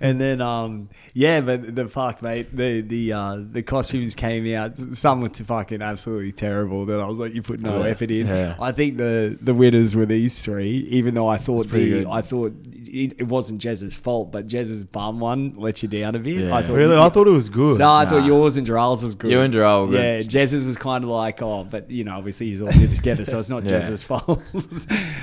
and 0.00 0.20
then 0.20 0.40
um 0.40 0.88
yeah, 1.14 1.40
but 1.40 1.74
the 1.74 1.88
fuck 1.88 2.22
mate, 2.22 2.54
the 2.56 2.80
the 2.80 3.12
uh 3.12 3.36
the 3.52 3.62
costumes 3.62 4.14
came 4.14 4.52
out. 4.54 4.78
Some 4.78 5.20
were 5.20 5.28
fucking 5.28 5.82
absolutely 5.82 6.32
terrible. 6.32 6.86
That 6.86 7.00
I 7.00 7.06
was 7.06 7.18
like, 7.18 7.34
you 7.34 7.42
put 7.42 7.60
no 7.60 7.82
Yeah. 7.82 7.90
effort 7.90 8.10
in. 8.10 8.26
Yeah. 8.26 8.56
I 8.60 8.72
think 8.72 8.96
the 8.96 9.36
the 9.40 9.54
winners 9.54 9.96
were 9.96 10.06
these 10.06 10.40
three. 10.42 10.86
Even 10.90 11.14
though 11.14 11.28
I 11.28 11.36
thought 11.36 11.68
the 11.68 11.88
good. 11.90 12.06
I 12.06 12.20
thought 12.22 12.52
it, 12.92 13.20
it 13.20 13.28
wasn't 13.28 13.60
Jez's 13.62 13.96
fault, 13.96 14.32
but 14.32 14.46
Jez's 14.46 14.82
bum 14.84 15.20
one 15.20 15.54
let 15.56 15.82
you 15.82 15.88
down 15.88 16.14
a 16.14 16.18
bit. 16.18 16.44
Yeah. 16.44 16.54
I 16.56 16.62
thought 16.62 16.74
Really, 16.74 16.96
I 16.96 17.08
thought 17.08 17.26
it 17.28 17.30
was 17.32 17.48
good. 17.48 17.78
No, 17.78 17.92
I 17.92 18.04
thought 18.06 18.24
yours 18.24 18.56
and 18.56 18.66
Gerald's 18.66 19.04
was 19.04 19.14
good. 19.14 19.30
You 19.30 19.40
and 19.42 19.52
Gerald. 19.52 19.92
Yeah, 19.92 20.20
Jez's 20.22 20.64
was 20.64 20.76
kind 20.76 21.04
of 21.04 21.10
like, 21.10 21.40
oh, 21.42 21.64
but 21.70 21.90
you 21.90 22.04
know, 22.04 22.16
obviously 22.16 22.46
he's 22.46 22.62
all 22.62 22.70
did 22.72 22.90
together, 22.90 23.24
so 23.24 23.38
it's 23.38 23.48
not 23.48 23.62
Yeah. 23.70 23.70
Jez's 23.80 24.02
fault. 24.02 24.42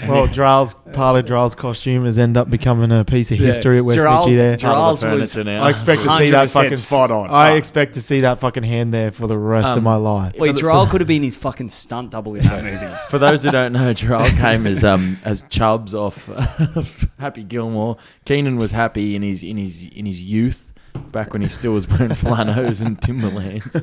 Well, 0.08 0.28
Drell's 0.28 0.76
part 0.94 1.18
of 1.18 1.26
Drell's 1.26 1.56
costume 1.56 2.06
has 2.06 2.18
ended 2.20 2.38
up 2.38 2.50
becoming 2.50 2.92
a 2.92 3.04
piece 3.04 3.32
of 3.32 3.40
history 3.40 3.78
at 3.80 3.86
West 3.86 3.98
Gerald's- 3.98 4.36
there. 4.36 4.56
Gerald's 4.72 5.02
Part 5.02 5.14
of 5.14 5.18
the 5.20 5.22
was 5.22 5.46
now. 5.46 5.64
I 5.64 5.70
expect 5.70 6.02
to 6.04 6.10
see 6.18 6.30
that 6.32 6.48
100% 6.48 6.54
fucking 6.54 6.76
spot 6.78 7.12
on. 7.12 7.30
I 7.30 7.56
expect 7.56 7.94
to 7.96 8.02
see 8.02 8.22
that 8.22 8.40
fucking 8.40 8.64
hand 8.64 8.94
there 8.94 9.12
for 9.12 9.28
the 9.28 9.38
rest 9.38 9.68
of 9.70 9.78
Um, 9.78 9.84
my 9.84 9.96
life. 9.96 10.36
Wait, 10.38 10.56
Gerald 10.56 10.90
could 10.90 11.02
have 11.02 11.08
been 11.08 11.24
his 11.24 11.38
fucking 11.38 11.70
stunt 11.70 12.12
double 12.12 12.36
in 12.36 12.44
that 12.44 12.64
movie. 12.64 12.96
For 13.10 13.18
those 13.20 13.44
who 13.44 13.52
don't 13.52 13.74
know, 13.74 13.94
Gerald 13.94 14.32
came 14.38 14.68
as 14.68 14.84
um 14.84 15.18
as 15.24 15.44
Chubbs 15.50 15.94
off 15.94 16.28
Happy 17.20 17.44
Gilmore. 17.44 17.98
Keenan 18.26 18.58
was 18.58 18.72
happy 18.72 19.16
in 19.16 19.22
his 19.22 19.44
in 19.44 19.58
his 19.58 19.84
in 19.84 20.06
his 20.06 20.22
youth, 20.22 20.74
back 21.12 21.34
when 21.34 21.42
he 21.42 21.50
still 21.50 21.74
was 21.74 21.88
wearing 21.88 22.10
flanos 22.24 22.86
and 22.86 23.02
Timberlands. 23.02 23.76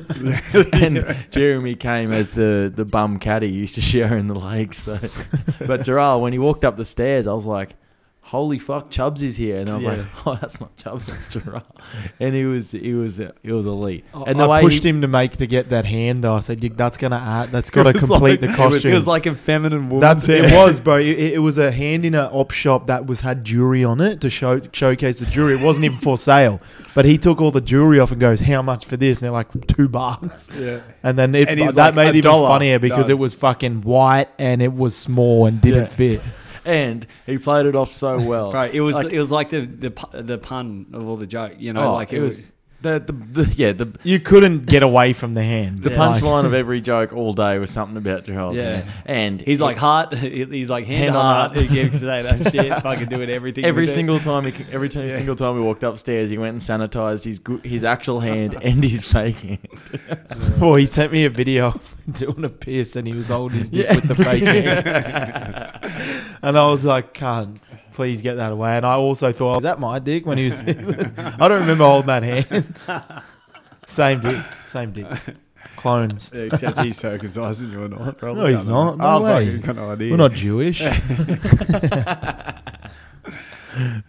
and 0.73 1.15
Jeremy 1.31 1.75
came 1.75 2.11
as 2.11 2.31
the 2.31 2.71
the 2.73 2.85
bum 2.85 3.19
caddy 3.19 3.49
he 3.51 3.57
used 3.57 3.75
to 3.75 3.81
share 3.81 4.15
in 4.17 4.27
the 4.27 4.35
lakes. 4.35 4.83
So, 4.83 4.99
but 5.65 5.83
Gerald, 5.83 6.21
when 6.21 6.33
he 6.33 6.39
walked 6.39 6.63
up 6.65 6.77
the 6.77 6.85
stairs, 6.85 7.27
I 7.27 7.33
was 7.33 7.45
like. 7.45 7.75
Holy 8.29 8.57
fuck, 8.57 8.89
Chubbs 8.89 9.21
is 9.21 9.37
here, 9.37 9.59
and 9.59 9.69
I 9.69 9.75
was 9.75 9.83
Yeah. 9.83 9.89
like, 9.91 9.99
"Oh, 10.25 10.35
that's 10.41 10.59
not 10.59 10.75
Chubbs, 10.77 11.05
that's 11.05 11.27
Gerard. 11.27 11.61
And 12.19 12.33
he 12.33 12.43
was, 12.45 12.71
he 12.71 12.93
was, 12.95 13.21
he 13.43 13.51
was 13.51 13.67
elite. 13.67 14.03
And 14.15 14.41
I 14.41 14.43
the 14.45 14.49
way 14.49 14.61
pushed 14.61 14.83
he, 14.83 14.89
him 14.89 15.01
to 15.01 15.07
make 15.07 15.33
to 15.37 15.45
get 15.45 15.69
that 15.69 15.85
hand. 15.85 16.23
Though 16.23 16.33
I 16.33 16.39
said, 16.39 16.63
"You- 16.63 16.71
"That's 16.71 16.97
gonna 16.97 17.17
add. 17.17 17.49
That's 17.49 17.69
got 17.75 17.83
to 17.83 17.89
It 17.89 17.95
was 18.01 18.09
complete 18.09 18.41
like- 18.41 18.49
the 18.49 18.57
costume." 18.57 18.91
It 18.91 18.95
was 18.95 19.05
like 19.05 19.27
a 19.27 19.35
feminine 19.35 19.89
woman. 19.89 19.99
That's 19.99 20.27
it 20.27 20.51
was, 20.51 20.79
bro. 20.79 20.97
It, 20.97 21.19
it 21.35 21.37
was 21.39 21.59
a 21.59 21.69
hand 21.71 22.03
in 22.03 22.15
a 22.15 22.23
op 22.31 22.49
shop 22.49 22.87
that 22.87 23.05
was 23.05 23.21
had 23.21 23.45
jewelry 23.45 23.83
on 23.83 24.01
it 24.01 24.21
to 24.21 24.31
show 24.31 24.59
showcase 24.71 25.19
the 25.19 25.27
jewelry. 25.27 25.53
It 25.53 25.61
wasn't 25.61 25.85
even 25.85 25.99
for 25.99 26.17
sale, 26.17 26.59
but 26.95 27.05
he 27.05 27.19
took 27.19 27.39
all 27.39 27.51
the 27.51 27.61
jewelry 27.61 27.99
off 27.99 28.11
and 28.11 28.19
goes, 28.19 28.39
"How 28.39 28.63
much 28.63 28.85
for 28.87 28.97
this?" 28.97 29.19
And 29.19 29.25
they're 29.25 29.31
like 29.31 29.49
two 29.67 29.87
bucks. 29.87 30.49
Yeah. 30.59 30.79
And 31.03 31.15
then 31.19 31.35
it, 31.35 31.47
And 31.47 31.59
he's 31.59 31.75
that 31.75 31.93
like, 31.93 31.95
made 31.95 32.05
"A 32.05 32.09
it 32.09 32.15
even 32.17 32.31
dollar." 32.31 32.47
funnier 32.47 32.79
because 32.79 33.03
Done. 33.05 33.11
it 33.11 33.19
was 33.19 33.35
fucking 33.35 33.83
white 33.83 34.29
and 34.39 34.63
it 34.63 34.73
was 34.73 34.95
small 34.95 35.45
and 35.45 35.61
didn't 35.61 35.81
Yeah. 35.81 35.85
fit. 35.85 36.21
And 36.65 37.05
he 37.25 37.37
played 37.37 37.65
it 37.67 37.75
off 37.75 37.93
so 37.93 38.19
well. 38.21 38.51
Right, 38.51 38.73
it 38.73 38.81
was 38.81 38.95
Like- 38.95 39.13
it 39.13 39.19
was 39.19 39.31
like 39.31 39.49
the 39.49 39.61
the 39.61 40.21
the 40.21 40.37
pun 40.37 40.87
of 40.93 41.07
all 41.07 41.15
the 41.17 41.27
joke. 41.27 41.53
You 41.59 41.73
know, 41.73 41.91
Oh, 41.91 41.93
like 41.93 42.11
it 42.13 42.19
was 42.21 42.49
the, 42.81 42.99
the, 42.99 43.13
the 43.43 43.53
yeah 43.55 43.71
the 43.71 43.91
You 44.03 44.19
couldn't 44.19 44.65
get 44.67 44.83
away 44.83 45.13
from 45.13 45.33
the 45.33 45.41
hand. 45.43 45.81
the 45.81 45.89
Yeah. 45.91 45.97
punchline 45.97 46.45
of 46.45 46.53
every 46.53 46.81
joke 46.81 47.13
all 47.13 47.33
day 47.33 47.57
was 47.57 47.71
something 47.71 47.97
about 47.97 48.25
Gerald. 48.25 48.55
Yeah. 48.55 48.83
and 49.05 49.41
He's 49.41 49.59
like 49.61 49.77
heart. 49.77 50.13
He's 50.17 50.69
like 50.69 50.85
hand, 50.85 51.03
Hand 51.05 51.13
to 51.13 51.17
on 51.19 51.25
heart. 51.25 51.51
heart. 51.55 51.65
He 51.65 51.73
gives 51.73 51.99
say 52.01 52.21
that 52.21 52.51
shit. 52.51 52.71
Fucking 52.83 53.07
doing 53.09 53.29
everything. 53.29 53.65
every 53.65 53.83
with 53.83 53.91
it. 53.91 53.93
single 53.93 54.19
time 54.19 54.45
he 54.51 54.65
every 54.71 54.89
time, 54.89 55.07
Yeah. 55.09 55.15
single 55.15 55.35
time 55.35 55.55
we 55.55 55.61
walked 55.61 55.83
upstairs, 55.83 56.29
he 56.29 56.37
went 56.37 56.51
and 56.51 56.61
sanitized 56.61 57.23
his 57.25 57.39
go- 57.39 57.61
his 57.63 57.83
actual 57.83 58.19
hand 58.19 58.55
and 58.61 58.83
his 58.83 59.03
fake 59.03 59.39
hand. 59.39 59.67
Well, 60.59 60.75
he 60.75 60.85
sent 60.85 61.11
me 61.11 61.25
a 61.25 61.29
video 61.29 61.67
of 61.67 61.95
doing 62.13 62.43
a 62.45 62.49
piss 62.49 62.95
and 62.95 63.07
he 63.07 63.13
was 63.13 63.29
holding 63.29 63.57
his 63.59 63.69
dick 63.71 63.87
Yeah. 63.87 63.95
with 63.95 64.07
the 64.07 64.15
fake 64.15 64.43
hand. 64.43 66.37
and 66.41 66.57
I 66.57 66.67
was 66.67 66.85
like, 66.85 67.13
can't. 67.13 67.59
Please 67.95 68.21
get 68.21 68.35
that 68.35 68.51
away. 68.51 68.77
And 68.77 68.85
I 68.85 68.93
also 68.93 69.31
thought, 69.31 69.55
was 69.55 69.63
that 69.63 69.79
my 69.79 69.97
dick 69.97 70.25
when 70.25 70.37
he 70.37 70.49
was? 70.49 70.53
I 71.17 71.47
don't 71.47 71.61
remember 71.61 71.85
holding 71.85 72.07
that 72.07 72.23
hand. 72.23 72.75
same 73.87 74.19
dick, 74.19 74.37
same 74.65 74.91
dick. 74.91 75.07
Clones. 75.77 76.31
Except 76.31 76.79
he's 76.79 76.97
circumcised 76.97 77.63
and 77.63 77.71
you're 77.71 77.89
not. 77.89 78.17
Probably. 78.17 78.43
No, 78.43 78.47
he's 78.47 78.65
not. 78.65 78.97
No 78.97 79.05
oh, 79.05 79.23
way. 79.23 79.45
fucking 79.45 79.61
got 79.61 79.75
no 79.77 79.89
idea. 79.91 80.11
We're 80.11 80.17
not 80.17 80.33
Jewish. 80.33 80.81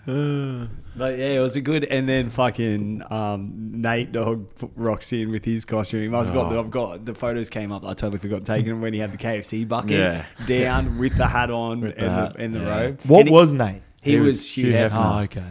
But 0.07 1.19
yeah, 1.19 1.33
it 1.33 1.41
was 1.41 1.57
a 1.57 1.61
good. 1.61 1.85
And 1.85 2.09
then 2.09 2.31
fucking 2.31 3.03
um, 3.11 3.53
Nate 3.73 4.13
Dog 4.13 4.49
rocks 4.77 5.13
in 5.13 5.31
with 5.31 5.45
his 5.45 5.65
costume. 5.65 6.15
I've 6.15 6.33
got, 6.33 6.51
the, 6.51 6.57
Oh. 6.57 6.61
I've 6.61 6.71
got 6.71 7.05
the 7.05 7.15
photos 7.15 7.49
came 7.49 7.73
up. 7.73 7.85
I 7.85 7.93
totally 7.93 8.19
forgot 8.19 8.45
taking 8.45 8.73
them 8.73 8.81
when 8.81 8.93
he 8.95 8.99
had 9.01 9.13
the 9.13 9.19
KFC 9.19 9.67
bucket 9.69 9.91
Yeah. 9.91 10.25
down 10.47 10.99
with 10.99 11.17
the 11.17 11.27
hat 11.27 11.51
on 11.51 11.81
With 11.81 11.97
and 11.99 12.07
the 12.07 12.11
the, 12.11 12.11
hat, 12.17 12.37
and 12.39 12.55
the 12.55 12.61
yeah. 12.61 12.79
robe. 12.81 13.01
what 13.05 13.21
And 13.21 13.29
he- 13.29 13.35
was 13.35 13.53
Nate? 13.53 13.83
he, 14.03 14.13
He 14.13 14.17
was, 14.19 14.33
was 14.35 14.51
Hugh 14.53 14.67
Hugh 14.67 14.73
Hefner. 14.73 15.17
Oh, 15.19 15.23
okay. 15.25 15.43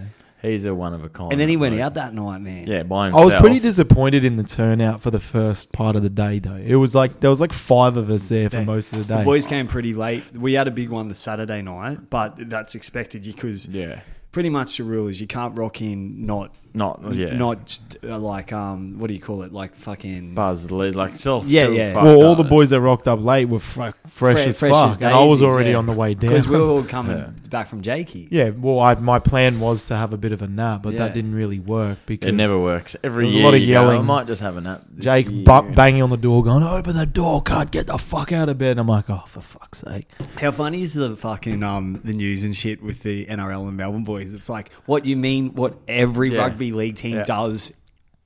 He's 0.50 0.66
a 0.66 0.74
one 0.76 0.94
of 0.94 1.04
a 1.04 1.10
kind. 1.10 1.32
And 1.32 1.40
then 1.42 1.50
he 1.50 1.58
went 1.58 1.76
bloke. 1.76 1.86
out 1.86 1.94
that 1.96 2.14
night, 2.14 2.40
man. 2.42 2.68
Yeah, 2.68 2.84
by 2.84 3.04
I 3.04 3.06
himself. 3.08 3.26
was 3.26 3.42
pretty 3.42 3.60
disappointed 3.60 4.24
in 4.24 4.36
the 4.38 4.44
turnout 4.44 5.02
for 5.02 5.12
the 5.12 5.20
first 5.20 5.72
part 5.72 5.96
of 5.96 6.04
the 6.04 6.10
day, 6.10 6.40
though. 6.40 6.56
It 6.56 6.76
was 6.76 6.94
like 6.96 7.20
there 7.20 7.30
was 7.30 7.42
like 7.42 7.54
five 7.54 7.98
of 7.98 8.10
us 8.10 8.28
there 8.30 8.50
for 8.50 8.58
They- 8.58 8.66
most 8.66 8.94
of 8.94 9.00
the 9.00 9.06
day. 9.06 9.14
The 9.16 9.20
day. 9.20 9.26
boys 9.26 9.48
came 9.48 9.68
pretty 9.68 9.94
late. 9.94 10.24
We 10.36 10.54
had 10.54 10.68
a 10.68 10.72
big 10.72 10.90
one 10.90 11.08
the 11.08 11.16
Saturday 11.16 11.62
night, 11.62 12.10
but 12.10 12.50
that's 12.50 12.76
expected 12.76 13.24
because 13.24 13.68
Yeah, 13.68 14.00
pretty 14.32 14.50
much 14.50 14.78
the 14.78 14.84
rule 14.84 15.08
is 15.08 15.20
you 15.22 15.28
can't 15.28 15.58
rock 15.58 15.82
in 15.82 16.26
not 16.26 16.56
not 16.76 17.14
yeah, 17.14 17.36
not 17.36 17.80
uh, 18.04 18.20
like 18.20 18.52
um 18.54 19.00
what 19.00 19.08
do 19.08 19.14
you 19.14 19.20
call 19.20 19.44
it 19.44 19.52
like 19.54 19.74
fucking 19.76 20.36
buzz 20.36 20.68
the 20.68 20.76
lead 20.76 20.96
like 20.96 21.16
still, 21.16 21.42
Yeah, 21.46 21.64
still 21.64 21.74
yeah. 21.74 21.94
fucked 21.94 22.04
well, 22.06 22.16
all 22.24 22.32
up. 22.34 22.38
the 22.38 22.44
boys 22.44 22.70
that 22.72 22.82
rocked 22.82 23.08
up 23.08 23.20
late 23.22 23.46
were 23.46 23.60
fr- 23.60 23.90
fresh, 24.08 24.42
Fre- 24.44 24.50
as 24.50 24.60
fresh 24.60 24.72
fuck, 24.72 24.90
as 24.92 24.98
and 24.98 25.06
I 25.06 25.24
was 25.24 25.40
daisies, 25.40 25.54
already 25.54 25.70
yeah. 25.72 25.78
on 25.78 25.86
the 25.86 25.94
way 25.94 26.14
down. 26.14 26.32
because 26.32 26.48
we 26.48 26.58
were 26.58 26.66
all 26.66 26.84
coming 26.98 27.18
Yeah. 27.18 27.30
back 27.50 27.68
from 27.68 27.82
Jakey's. 27.82 28.28
yeah, 28.32 28.50
well, 28.50 28.80
I, 28.80 28.96
my 28.96 29.20
plan 29.20 29.60
was 29.60 29.84
to 29.86 29.96
have 29.96 30.14
a 30.14 30.18
bit 30.18 30.32
of 30.34 30.42
a 30.42 30.48
nap, 30.48 30.84
but 30.84 30.94
Yeah. 30.94 31.00
that 31.00 31.14
didn't 31.14 31.34
really 31.36 31.60
work 31.60 32.00
because 32.06 32.30
It 32.30 32.34
never 32.34 32.58
works. 32.60 32.96
Every 33.04 33.24
There 33.24 33.28
was 33.28 33.34
a 33.34 33.38
year, 33.38 33.46
lot 33.46 33.54
of 33.54 33.60
you 33.62 33.68
go, 33.68 33.72
yelling. 33.72 33.98
I 34.00 34.02
might 34.02 34.28
just 34.28 34.42
have 34.42 34.58
a 34.58 34.62
nap. 34.62 34.82
this 34.92 35.06
Jake 35.06 35.30
year." 35.30 35.44
bu- 35.44 35.74
banging 35.74 36.02
on 36.04 36.10
the 36.10 36.18
door, 36.18 36.44
going, 36.44 36.64
"Open 36.64 36.96
the 36.96 37.06
door! 37.06 37.42
Can't 37.42 37.72
get 37.72 37.88
the 37.88 37.98
fuck 37.98 38.32
out 38.32 38.50
of 38.50 38.58
bed." 38.58 38.72
And 38.72 38.82
I'm 38.82 38.88
like, 38.88 39.10
"Oh, 39.10 39.24
for 39.28 39.42
fuck's 39.42 39.80
sake!" 39.80 40.08
How 40.38 40.52
funny 40.52 40.82
is 40.82 40.94
the 40.94 41.16
fucking 41.16 41.64
um 41.64 42.02
the 42.04 42.14
news 42.14 42.44
and 42.44 42.56
shit 42.56 42.84
with 42.84 43.04
the 43.04 43.26
NRL 43.28 43.68
and 43.68 43.78
Melbourne 43.78 44.04
boys? 44.04 44.34
It's 44.34 44.50
like 44.50 44.72
what 44.86 45.06
you 45.06 45.16
mean 45.16 45.54
what 45.56 45.78
every 45.88 46.34
Yeah. 46.34 46.40
rugby 46.40 46.65
league 46.72 46.96
team 46.96 47.18
Yeah. 47.18 47.24
does 47.24 47.74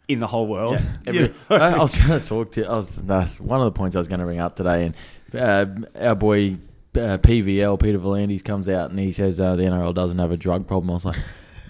in 0.07 0.19
the 0.19 0.27
whole 0.27 0.47
world. 0.47 0.79
Yeah, 1.05 1.07
every-? 1.07 1.33
I, 1.49 1.55
I 1.75 1.77
was 1.79 1.95
going 1.95 2.19
to 2.19 2.25
talk 2.25 2.51
to. 2.53 2.65
I 2.65 2.75
was 2.75 2.95
that's 2.95 3.39
one 3.39 3.59
of 3.59 3.65
the 3.65 3.71
points 3.77 3.95
I 3.95 3.99
was 3.99 4.07
going 4.07 4.19
to 4.19 4.25
bring 4.25 4.39
up 4.39 4.55
today, 4.55 4.85
and 4.85 4.95
uh, 5.35 5.65
our 6.07 6.15
boy 6.15 6.57
uh, 6.95 7.17
PVL 7.19 7.79
Peter 7.79 7.99
V'landys 7.99 8.43
comes 8.43 8.67
out 8.67 8.89
and 8.89 8.99
he 8.99 9.11
says 9.11 9.39
uh, 9.39 9.55
the 9.55 9.63
NRL 9.63 9.93
doesn't 9.93 10.17
have 10.17 10.31
a 10.31 10.37
drug 10.37 10.67
problem. 10.67 10.89
I 10.89 10.93
was 10.95 11.05
like, 11.05 11.17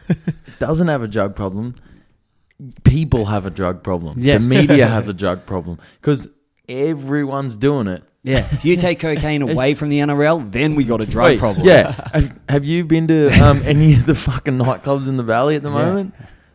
doesn't 0.59 0.87
have 0.87 1.03
a 1.03 1.07
drug 1.07 1.35
problem. 1.35 1.75
People 2.83 3.25
have 3.25 3.45
a 3.45 3.49
drug 3.49 3.83
problem. 3.83 4.15
Yeah. 4.19 4.37
The 4.37 4.43
media 4.45 4.87
has 4.95 5.07
a 5.09 5.13
drug 5.13 5.45
problem 5.45 5.77
because 6.01 6.27
everyone's 6.67 7.55
doing 7.55 7.87
it. 7.87 8.03
yeah. 8.23 8.47
if 8.51 8.63
You 8.65 8.75
take 8.75 8.99
cocaine 8.99 9.41
away 9.41 9.75
from 9.75 9.89
the 9.89 9.99
NRL, 9.99 10.49
then 10.51 10.75
we 10.75 10.83
got 10.83 11.01
a 11.01 11.05
drug 11.05 11.25
Wait, 11.31 11.39
problem. 11.39 11.65
Yeah. 11.65 12.09
have, 12.13 12.39
have 12.49 12.65
you 12.65 12.83
been 12.85 13.07
to 13.07 13.29
um, 13.43 13.61
any 13.63 13.93
of 13.93 14.05
the 14.05 14.15
fucking 14.15 14.57
nightclubs 14.57 15.07
in 15.07 15.17
the 15.17 15.23
valley 15.23 15.55
at 15.55 15.63
the 15.63 15.69
Yeah. 15.69 16.09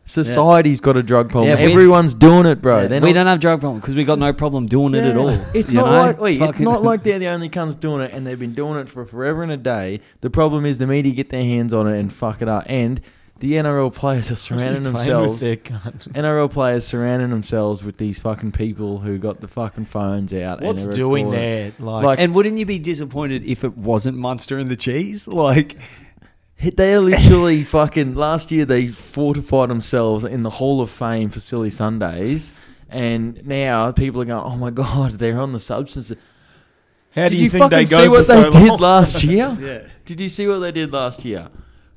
Moment? 0.06 0.26
Society's 0.26 0.80
got 0.80 0.96
a 0.96 1.02
drug 1.02 1.30
problem. 1.30 1.49
Yeah, 1.58 1.64
we- 1.64 1.73
Everyone's 1.73 2.14
doing 2.14 2.46
it, 2.46 2.61
bro. 2.61 2.82
Yeah, 2.82 2.87
They're 2.88 3.00
we 3.00 3.08
not- 3.12 3.20
don't 3.20 3.26
have 3.28 3.40
drug 3.40 3.61
problem 3.61 3.80
because 3.80 3.94
we 3.94 4.04
got 4.04 4.18
no 4.18 4.32
problem 4.32 4.66
doing 4.66 4.94
it 4.94 5.04
at 5.04 5.16
all. 5.16 5.30
It's 5.54 5.70
you 5.73 5.78
not 5.78 5.87
know? 5.90 5.99
like 6.00 6.20
wait, 6.20 6.30
it's, 6.30 6.38
fucking- 6.38 6.64
not 6.64 6.82
like 6.82 7.02
they're 7.04 7.18
the 7.18 7.28
only 7.28 7.49
cunts 7.49 7.78
doing 7.78 8.02
it, 8.02 8.12
and 8.12 8.26
they've 8.26 8.38
been 8.38 8.54
doing 8.54 8.78
it 8.78 8.88
for 8.88 9.04
forever 9.04 9.42
and 9.42 9.50
a 9.52 9.56
day. 9.56 10.00
The 10.20 10.30
problem 10.30 10.66
is 10.66 10.78
the 10.78 10.87
media 10.87 11.12
get 11.14 11.30
their 11.30 11.42
hands 11.44 11.73
on 11.73 11.87
it 11.88 11.99
and 11.99 12.12
fuck 12.12 12.42
it 12.42 12.49
up, 12.49 12.64
and 12.66 13.00
the 13.40 13.54
NRL 13.54 13.92
players 13.92 14.30
are 14.30 14.37
surrounding 14.37 14.82
Playing 14.82 14.94
with 14.94 14.94
themselves. 14.94 15.40
their 15.40 15.56
cunt. 15.56 16.12
NRL 16.12 16.49
players 16.50 16.87
surrounding 16.87 17.30
themselves 17.30 17.82
with 17.82 17.96
these 17.99 18.18
fucking 18.20 18.52
people 18.52 19.00
who 19.00 19.18
got 19.18 19.40
the 19.40 19.49
fucking 19.49 19.87
phones 19.87 20.32
out. 20.32 20.58
and 20.58 20.66
What's 20.68 20.84
they're 20.84 20.94
doing 20.94 21.26
recording. 21.26 21.40
there? 21.40 21.73
Like, 21.80 22.04
Like- 22.04 22.18
And 22.20 22.32
wouldn't 22.34 22.58
you 22.58 22.64
be 22.64 22.78
disappointed 22.78 23.44
if 23.44 23.64
it 23.64 23.76
wasn't 23.76 24.16
Munster 24.18 24.58
and 24.58 24.70
the 24.70 24.76
cheese? 24.76 25.26
Like, 25.26 25.76
They 26.61 26.94
are 26.94 27.00
literally 27.00 27.62
fucking. 27.64 28.14
Last 28.14 28.50
year 28.50 28.64
they 28.64 28.88
fortified 28.88 29.70
themselves 29.70 30.25
in 30.25 30.42
the 30.42 30.50
Hall 30.50 30.80
of 30.80 30.90
Fame 30.90 31.28
for 31.28 31.40
Silly 31.40 31.70
Sundays, 31.70 32.52
and 32.88 33.46
now 33.46 33.92
people 33.92 34.23
are 34.23 34.25
going, 34.25 34.44
"Oh 34.44 34.56
my 34.56 34.70
god, 34.70 35.12
they're 35.18 35.38
on 35.38 35.52
the 35.52 35.61
substance." 35.61 36.12
how 37.14 37.25
do 37.25 37.30
did 37.30 37.38
you, 37.38 37.44
you, 37.44 37.50
think 37.50 37.62
fucking 37.62 37.78
they 37.78 37.84
go 37.84 38.04
for 38.04 38.11
what 38.11 38.26
so 38.26 38.42
they 38.42 38.50
did 38.50 38.68
long? 38.68 38.78
last 38.80 39.23
year? 39.23 39.56
yeah. 39.61 39.88
Did 40.04 40.20
you 40.20 40.28
see 40.28 40.49
what 40.49 40.58
they 40.58 40.73
did 40.73 40.92
last 40.92 41.25
year? 41.25 41.49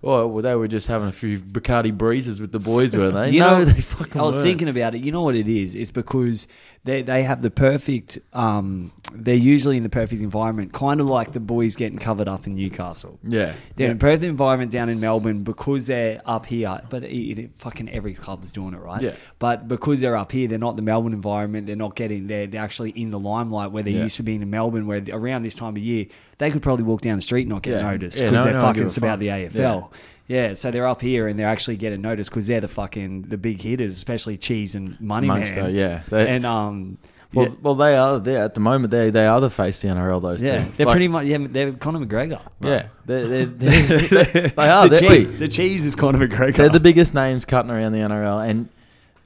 Well, 0.01 0.29
well, 0.29 0.43
they 0.43 0.53
were 0.53 0.67
just 0.67 0.87
having 0.87 1.07
a 1.07 1.11
few 1.11 1.39
Bacardi 1.39 1.91
Breezers 1.91 2.39
with 2.39 2.51
the 2.51 2.59
boys, 2.59 2.95
were 2.95 3.09
they? 3.09 3.31
You 3.31 3.39
no, 3.39 3.59
know, 3.59 3.65
they 3.65 3.81
fucking. 3.81 4.21
I 4.21 4.25
was 4.25 4.35
weren't. 4.35 4.43
thinking 4.43 4.69
about 4.69 4.93
it. 4.93 5.01
You 5.01 5.11
know 5.11 5.23
what 5.23 5.35
it 5.35 5.47
is? 5.47 5.73
It's 5.73 5.91
because 5.91 6.47
they 6.87 7.01
they 7.03 7.23
have 7.23 7.41
the 7.41 7.51
perfect. 7.51 8.17
Um, 8.33 8.91
they're 9.13 9.35
usually 9.35 9.77
in 9.77 9.83
the 9.83 9.89
perfect 9.89 10.21
environment, 10.21 10.73
kind 10.73 10.99
of 10.99 11.07
like 11.07 11.31
the 11.31 11.39
boys 11.39 11.75
getting 11.77 11.97
covered 11.97 12.27
up 12.27 12.45
in 12.45 12.55
Newcastle. 12.55 13.17
Yeah, 13.23 13.53
They're 13.75 13.89
in 13.91 13.99
perfect 13.99 14.23
environment 14.25 14.69
down 14.71 14.89
in 14.89 14.99
Melbourne 14.99 15.43
because 15.43 15.87
they're 15.87 16.21
up 16.25 16.45
here. 16.45 16.79
But 16.89 17.03
it, 17.03 17.39
it- 17.39 17.55
fucking 17.55 17.89
every 17.89 18.13
club's 18.13 18.51
doing 18.51 18.73
it, 18.73 18.79
right? 18.81 19.01
Yeah. 19.01 19.13
But 19.39 19.67
because 19.67 20.01
they're 20.01 20.17
up 20.17 20.31
here, 20.31 20.47
they're 20.47 20.59
not 20.59 20.75
the 20.75 20.81
Melbourne 20.81 21.13
environment. 21.13 21.67
They're 21.67 21.75
not 21.75 21.95
getting. 21.95 22.27
They're 22.27 22.47
they're 22.47 22.61
actually 22.63 22.89
in 22.91 23.11
the 23.11 23.19
limelight 23.19 23.71
where 23.71 23.83
they 23.83 23.91
Yeah. 23.91 24.03
used 24.03 24.17
to 24.17 24.23
be 24.23 24.35
in 24.35 24.49
Melbourne. 24.49 24.87
Where 24.87 25.01
around 25.11 25.43
this 25.43 25.55
time 25.55 25.75
of 25.77 25.81
year, 25.81 26.05
they 26.37 26.51
could 26.51 26.61
probably 26.61 26.83
walk 26.85 27.01
down 27.01 27.15
the 27.17 27.21
street 27.21 27.43
and 27.43 27.49
not 27.49 27.61
get 27.63 27.75
Yeah. 27.81 27.89
noticed 27.91 28.17
because 28.19 28.33
no- 28.33 28.43
they're 28.43 28.53
no 28.53 28.61
fucking 28.61 28.89
about 28.97 29.19
the 29.19 29.27
AFL. 29.29 29.91
Yeah, 30.27 30.53
so 30.55 30.71
they're 30.71 30.87
up 30.87 31.01
here 31.01 31.27
and 31.27 31.39
they're 31.39 31.47
actually 31.47 31.77
getting 31.77 32.01
noticed 32.01 32.29
because 32.29 32.47
they're 32.47 32.59
the 32.61 32.67
fucking 32.67 33.23
the 33.23 33.37
big 33.37 33.61
hitters, 33.61 33.91
especially 33.93 34.37
Cheese 34.37 34.75
and 34.75 34.99
Money 34.99 35.27
Munster, 35.27 35.63
Man. 35.63 35.75
yeah. 35.75 36.01
They- 36.09 36.27
and 36.27 36.45
um, 36.45 36.97
Well, 37.33 37.47
yeah, 37.47 37.53
well, 37.61 37.75
they 37.75 37.95
are 37.95 38.19
there 38.19 38.43
at 38.43 38.53
the 38.53 38.59
moment. 38.59 38.91
They 38.91 39.09
they 39.09 39.25
are 39.25 39.39
the 39.39 39.49
face 39.49 39.83
of 39.83 39.89
the 39.89 39.95
NRL. 39.95 40.21
Those 40.21 40.43
yeah, 40.43 40.65
two. 40.65 40.71
they're 40.75 40.85
Like, 40.85 40.93
pretty 40.93 41.07
much 41.07 41.25
yeah, 41.27 41.37
they're 41.39 41.71
Conor 41.73 42.05
McGregor. 42.05 42.41
Yeah, 42.61 42.87
they're, 43.05 43.27
they're, 43.27 43.45
they're, 43.45 44.23
they, 44.25 44.41
they 44.49 44.69
are. 44.69 44.87
the, 44.89 44.95
cheese, 44.99 45.39
the 45.39 45.47
cheese 45.47 45.85
is 45.85 45.95
Conor 45.95 46.27
McGregor. 46.27 46.55
they're 46.57 46.69
the 46.69 46.79
biggest 46.81 47.13
names 47.13 47.45
cutting 47.45 47.71
around 47.71 47.93
the 47.93 47.99
NRL, 47.99 48.49
and 48.49 48.67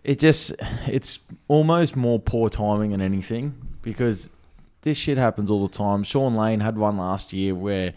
it 0.04 0.20
just 0.20 0.52
it's 0.88 1.18
almost 1.48 1.96
more 1.96 2.20
poor 2.20 2.50
timing 2.50 2.92
than 2.92 3.02
anything 3.02 3.56
because 3.82 4.30
this 4.84 4.98
shit 4.98 5.18
happens 5.18 5.50
all 5.50 5.68
the 5.68 5.74
time. 5.76 6.04
Sean 6.04 6.36
Lane 6.36 6.60
had 6.60 6.78
one 6.78 6.98
last 6.98 7.34
year 7.34 7.54
where 7.56 7.94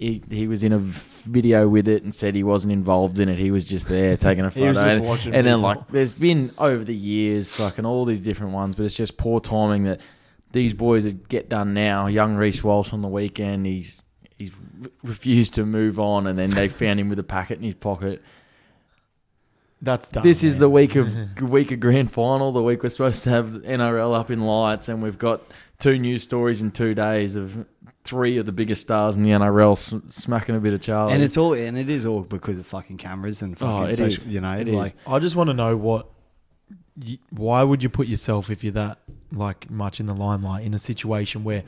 he 0.00 0.22
he 0.30 0.48
was 0.48 0.64
in 0.64 0.72
a 0.72 0.78
video 0.78 1.68
with 1.68 1.86
it 1.86 2.02
and 2.02 2.14
said 2.14 2.34
he 2.34 2.42
wasn't 2.42 2.72
involved 2.72 3.20
in 3.20 3.28
it. 3.28 3.38
He 3.38 3.50
was 3.50 3.64
just 3.64 3.86
there 3.86 4.16
taking 4.16 4.44
a 4.44 4.50
He 4.50 4.60
photo. 4.60 5.00
was 5.02 5.18
just 5.18 5.26
and, 5.26 5.36
and 5.36 5.46
then 5.46 5.58
people. 5.58 5.60
like 5.60 5.88
there's 5.88 6.14
been 6.14 6.50
over 6.58 6.82
the 6.82 6.94
years 6.94 7.54
fucking 7.54 7.84
all 7.84 8.04
these 8.06 8.20
different 8.20 8.52
ones, 8.54 8.74
but 8.74 8.84
it's 8.86 8.94
just 8.94 9.16
poor 9.18 9.40
timing 9.40 9.84
that 9.84 10.00
these 10.52 10.72
boys 10.74 11.04
that 11.04 11.28
get 11.28 11.48
done 11.48 11.74
now. 11.74 12.06
Young 12.06 12.34
Reece 12.34 12.64
Walsh 12.64 12.92
on 12.92 13.02
the 13.02 13.08
weekend, 13.08 13.66
he's 13.66 14.02
he's 14.38 14.52
refused 15.04 15.54
to 15.54 15.66
move 15.66 16.00
on, 16.00 16.26
and 16.26 16.38
then 16.38 16.50
they 16.50 16.68
found 16.82 16.98
him 16.98 17.08
with 17.10 17.18
a 17.18 17.22
packet 17.24 17.58
in 17.58 17.64
his 17.64 17.74
pocket. 17.74 18.22
That's 19.82 20.10
dumb. 20.10 20.24
this 20.24 20.42
is 20.42 20.58
the 20.58 20.68
week 20.68 20.96
of 20.96 21.08
week 21.42 21.72
of 21.72 21.80
grand 21.80 22.10
final, 22.10 22.52
the 22.52 22.62
week 22.62 22.82
we're 22.82 22.90
supposed 22.90 23.24
to 23.24 23.30
have 23.30 23.46
NRL 23.48 24.18
up 24.18 24.30
in 24.30 24.40
lights, 24.40 24.88
and 24.88 25.02
we've 25.02 25.18
got 25.18 25.40
two 25.78 25.98
news 25.98 26.22
stories 26.22 26.60
in 26.60 26.70
two 26.70 26.94
days 26.94 27.34
of 27.36 27.66
three 28.10 28.36
of 28.38 28.44
the 28.46 28.52
biggest 28.52 28.82
stars 28.82 29.14
in 29.16 29.22
the 29.22 29.30
NRL 29.30 29.72
s- 29.72 29.94
smacking 30.08 30.56
a 30.56 30.60
bit 30.60 30.72
of 30.74 30.80
Charlie. 30.82 31.14
and 31.14 31.22
it's 31.22 31.36
all 31.36 31.52
and 31.54 31.78
it 31.78 31.88
is 31.88 32.04
all 32.04 32.22
because 32.22 32.58
of 32.58 32.66
fucking 32.66 32.96
cameras 32.98 33.40
and 33.42 33.54
oh, 33.54 33.56
fucking 33.60 33.84
Oh, 33.84 33.86
it 33.86 33.96
social, 33.96 34.22
is. 34.22 34.28
you 34.28 34.40
know, 34.40 34.52
It 34.58 34.68
is. 34.68 34.74
like 34.74 34.94
I 35.06 35.18
just 35.20 35.36
want 35.36 35.48
to 35.48 35.54
know 35.54 35.76
what. 35.76 36.06
You, 37.02 37.16
why 37.30 37.62
would 37.62 37.82
you 37.82 37.88
put 37.88 38.08
yourself 38.08 38.50
if 38.50 38.62
you're 38.62 38.74
that 38.74 38.98
like 39.32 39.70
much 39.70 40.00
in 40.00 40.06
the 40.06 40.12
limelight 40.14 40.64
in 40.66 40.74
a 40.74 40.78
situation 40.78 41.44
where 41.44 41.62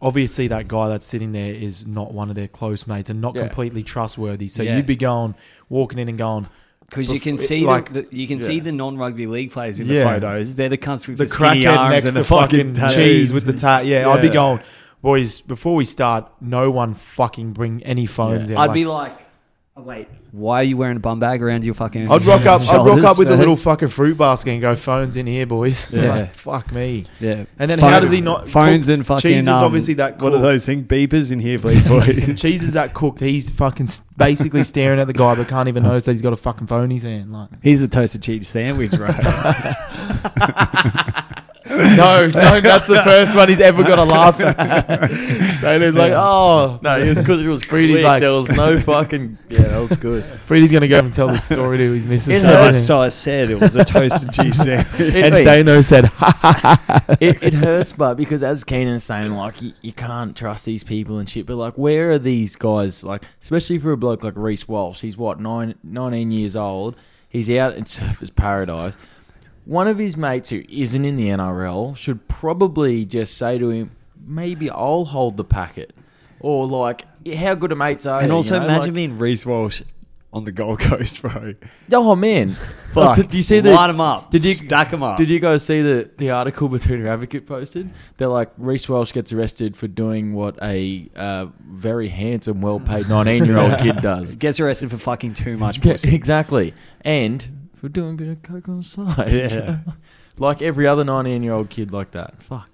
obviously 0.00 0.48
that 0.48 0.68
guy 0.68 0.88
that's 0.88 1.06
sitting 1.06 1.32
there 1.32 1.52
is 1.54 1.86
not 1.86 2.12
one 2.14 2.30
of 2.30 2.36
their 2.36 2.48
close 2.48 2.86
mates 2.86 3.10
and 3.10 3.20
not 3.20 3.34
Yeah. 3.34 3.42
completely 3.42 3.82
trustworthy. 3.82 4.48
So 4.48 4.62
Yeah. 4.62 4.76
you'd 4.76 4.86
be 4.86 4.96
going 4.96 5.34
walking 5.68 5.98
in 5.98 6.08
and 6.08 6.16
going 6.16 6.46
because 6.88 7.12
you 7.12 7.20
can 7.20 7.34
it- 7.34 7.40
see 7.40 7.66
like- 7.66 7.92
the, 7.92 8.02
the, 8.02 8.16
you 8.16 8.26
can 8.26 8.38
yeah. 8.38 8.46
see 8.46 8.60
the 8.60 8.72
non-rugby 8.72 9.26
league 9.26 9.50
players 9.50 9.80
in 9.80 9.86
Yeah. 9.86 10.04
the 10.04 10.20
photos. 10.20 10.54
They're 10.56 10.68
the 10.68 10.78
cunts 10.78 11.08
with 11.08 11.18
the 11.18 11.24
the, 11.24 11.28
skinny 11.28 11.62
crackhead 11.64 11.76
arms 11.78 11.90
next 11.92 12.04
and 12.06 12.12
to 12.14 12.18
the 12.20 12.24
fucking 12.24 12.74
tattoos. 12.74 12.94
cheese 12.94 13.32
with 13.32 13.44
the 13.44 13.52
tat. 13.54 13.86
Yeah, 13.86 14.08
I'd 14.08 14.20
be 14.22 14.28
Yeah. 14.28 14.32
going, 14.34 14.60
boys. 15.04 15.40
Before 15.42 15.76
we 15.76 15.84
start, 15.84 16.28
no 16.40 16.70
one 16.72 16.94
fucking 16.94 17.52
bring 17.52 17.82
any 17.84 18.06
phones 18.06 18.50
Yeah. 18.50 18.60
out. 18.60 18.70
I'd 18.70 18.74
be 18.74 18.84
like, 18.86 19.16
oh, 19.76 19.82
wait, 19.82 20.08
why 20.32 20.56
are 20.60 20.64
you 20.64 20.76
wearing 20.76 20.96
a 20.96 21.00
bum 21.00 21.20
bag 21.20 21.40
around 21.42 21.64
your 21.64 21.74
fucking? 21.74 22.10
I'd 22.10 22.22
rock 22.26 22.44
up. 22.46 22.62
I'd 22.62 22.68
rock 22.68 22.86
shoulders 22.86 23.04
up 23.04 23.18
with 23.18 23.30
a 23.30 23.36
little 23.36 23.54
fucking 23.68 23.86
fruit 23.88 24.18
basket 24.18 24.50
and 24.50 24.60
go, 24.60 24.74
phones 24.74 25.14
in 25.14 25.26
here, 25.28 25.46
boys. 25.46 25.92
Yeah. 25.94 26.10
Like, 26.14 26.34
fuck 26.34 26.72
me. 26.72 27.04
Yeah. 27.20 27.44
And 27.58 27.70
then 27.70 27.78
Phone- 27.78 27.90
how 27.92 28.00
does 28.00 28.10
he 28.10 28.20
not 28.20 28.48
phones 28.48 28.86
cook- 28.86 28.94
and 28.94 29.06
fucking? 29.06 29.30
Cheese 29.30 29.42
is 29.42 29.48
um, 29.48 29.62
obviously 29.62 29.94
that 29.94 30.20
What 30.20 30.28
are 30.32 30.36
cooked. 30.36 30.42
those 30.42 30.66
things? 30.66 30.82
Beepers 30.88 31.30
in 31.30 31.38
here, 31.38 31.58
please, 31.60 31.86
boy. 31.86 32.00
Cheese 32.36 32.64
is 32.64 32.72
that 32.72 32.94
cooked. 32.94 33.20
He's 33.20 33.48
fucking 33.50 33.86
s- 33.86 34.00
basically 34.16 34.64
staring 34.64 34.98
at 34.98 35.06
the 35.06 35.12
guy, 35.12 35.36
but 35.36 35.46
can't 35.46 35.68
even 35.68 35.84
notice 35.84 36.06
that 36.06 36.12
he's 36.12 36.22
got 36.22 36.32
a 36.32 36.36
fucking 36.36 36.66
phone 36.66 36.84
in 36.84 36.90
his 36.90 37.04
hand. 37.04 37.32
Like, 37.32 37.50
Here's 37.62 37.80
the 37.80 37.86
toasted 37.88 38.22
cheese 38.24 38.48
sandwich, 38.48 38.90
bro. 38.92 39.06
no, 41.96 42.26
no, 42.26 42.60
that's 42.60 42.86
the 42.86 43.02
first 43.02 43.34
one 43.34 43.48
he's 43.48 43.60
ever 43.60 43.82
got 43.82 43.96
to 43.96 44.04
laugh 44.04 44.40
at. 44.40 45.10
so 45.60 45.80
he's 45.80 45.94
like, 45.94 46.12
oh. 46.14 46.78
No, 46.82 46.98
it 46.98 47.08
was 47.08 47.18
because 47.18 47.40
it 47.40 47.46
was 47.48 47.62
Freddie's 47.64 47.96
quick. 47.96 48.04
like- 48.04 48.20
there 48.20 48.32
was 48.32 48.48
no 48.50 48.78
fucking. 48.80 49.38
Yeah, 49.48 49.62
that 49.62 49.88
was 49.88 49.98
good. 49.98 50.24
Freddie's 50.46 50.70
going 50.70 50.82
to 50.82 50.88
go 50.88 50.98
and 50.98 51.12
tell 51.12 51.28
the 51.28 51.38
story 51.38 51.78
to 51.78 51.92
his 51.92 52.06
missus. 52.06 52.34
And? 52.34 52.42
So, 52.42 52.48
everything. 52.50 52.96
I 52.96 53.08
said 53.08 53.50
it 53.50 53.60
was 53.60 53.76
a 53.76 53.84
toasted 53.84 54.32
cheese 54.32 54.56
sandwich. 54.56 55.00
It, 55.00 55.32
and 55.32 55.44
Dano 55.44 55.80
said, 55.80 56.06
ha 56.06 56.36
ha 56.40 56.80
ha. 56.86 57.16
it, 57.20 57.42
it 57.42 57.54
hurts, 57.54 57.92
but 57.92 58.14
because 58.14 58.42
as 58.42 58.64
Keenan's 58.64 59.04
saying, 59.04 59.32
like 59.32 59.60
you, 59.62 59.72
you 59.82 59.92
can't 59.92 60.36
trust 60.36 60.64
these 60.64 60.84
people 60.84 61.18
and 61.18 61.28
shit. 61.28 61.46
But 61.46 61.56
like, 61.56 61.76
where 61.78 62.12
are 62.12 62.18
these 62.18 62.56
guys? 62.56 63.04
Like, 63.04 63.24
especially 63.42 63.78
for 63.78 63.92
a 63.92 63.96
bloke 63.96 64.22
like 64.24 64.36
Reece 64.36 64.68
Walsh, 64.68 65.00
he's 65.00 65.16
what 65.16 65.40
nine, 65.40 65.74
19 65.82 66.30
years 66.30 66.56
old. 66.56 66.96
He's 67.28 67.50
out 67.50 67.74
in 67.74 67.82
Surfers 67.82 68.34
Paradise. 68.34 68.96
One 69.64 69.88
of 69.88 69.98
his 69.98 70.16
mates 70.16 70.50
who 70.50 70.62
isn't 70.68 71.04
in 71.04 71.16
the 71.16 71.28
NRL 71.28 71.96
should 71.96 72.28
probably 72.28 73.04
just 73.06 73.36
say 73.38 73.58
to 73.58 73.70
him, 73.70 73.90
maybe 74.26 74.68
I'll 74.70 75.04
hold 75.06 75.36
the 75.36 75.44
packet, 75.44 75.94
or 76.40 76.66
like, 76.66 77.06
how 77.34 77.54
good 77.54 77.72
a 77.72 77.76
mates 77.76 78.04
are 78.06 78.20
And 78.20 78.28
you, 78.28 78.34
also 78.34 78.54
you 78.56 78.60
know? 78.60 78.66
imagine 78.66 78.88
Like- 78.88 78.94
being 78.94 79.18
Reece 79.18 79.46
Walsh 79.46 79.80
on 80.34 80.44
the 80.44 80.52
Gold 80.52 80.80
Coast, 80.80 81.22
bro. 81.22 81.54
Oh 81.92 82.14
man, 82.16 82.48
Fuck. 82.92 83.16
Did- 83.16 83.28
do 83.30 83.36
you 83.38 83.42
see 83.42 83.60
the 83.60 83.72
line 83.72 83.88
them 83.88 84.00
up? 84.00 84.30
Did 84.30 84.44
you 84.44 84.52
stack 84.52 84.90
them 84.90 85.02
up? 85.02 85.16
Did 85.16 85.30
you 85.30 85.38
guys 85.38 85.64
see 85.64 85.80
the 85.80 86.10
the 86.18 86.30
article 86.30 86.68
Betoota 86.70 87.06
Advocate 87.06 87.46
posted? 87.46 87.88
They're 88.18 88.28
like 88.28 88.50
Reece 88.58 88.88
Walsh 88.88 89.12
gets 89.12 89.32
arrested 89.32 89.76
for 89.76 89.86
doing 89.88 90.34
what 90.34 90.58
a 90.60 91.08
uh, 91.16 91.46
very 91.70 92.08
handsome, 92.08 92.60
well 92.60 92.80
paid 92.80 93.08
nineteen 93.08 93.44
year 93.46 93.58
old 93.58 93.78
kid 93.78 93.96
does. 94.02 94.34
Gets 94.36 94.58
arrested 94.60 94.90
for 94.90 94.96
fucking 94.98 95.34
too 95.34 95.56
much 95.56 95.80
pussy. 95.80 96.14
exactly, 96.14 96.74
and 97.02 97.63
for 97.84 97.90
doing 97.90 98.14
a 98.14 98.16
bit 98.16 98.28
of 98.28 98.42
coke 98.42 98.66
on 98.66 98.78
the 98.78 98.82
side. 98.82 99.30
Yeah. 99.30 99.80
like 100.38 100.62
every 100.62 100.86
other 100.86 101.04
nineteen 101.04 101.42
year 101.42 101.52
old 101.52 101.68
kid 101.68 101.92
like 101.92 102.12
that. 102.12 102.42
Fuck. 102.42 102.70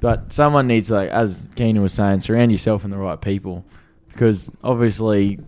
But 0.00 0.32
someone 0.32 0.66
needs 0.66 0.90
like, 0.90 1.08
as 1.10 1.46
Keena 1.54 1.80
was 1.80 1.92
saying, 1.92 2.18
surround 2.18 2.50
yourself 2.50 2.84
in 2.84 2.90
the 2.90 2.96
right 2.96 3.20
people, 3.20 3.64
because 4.08 4.50
obviously, 4.64 5.38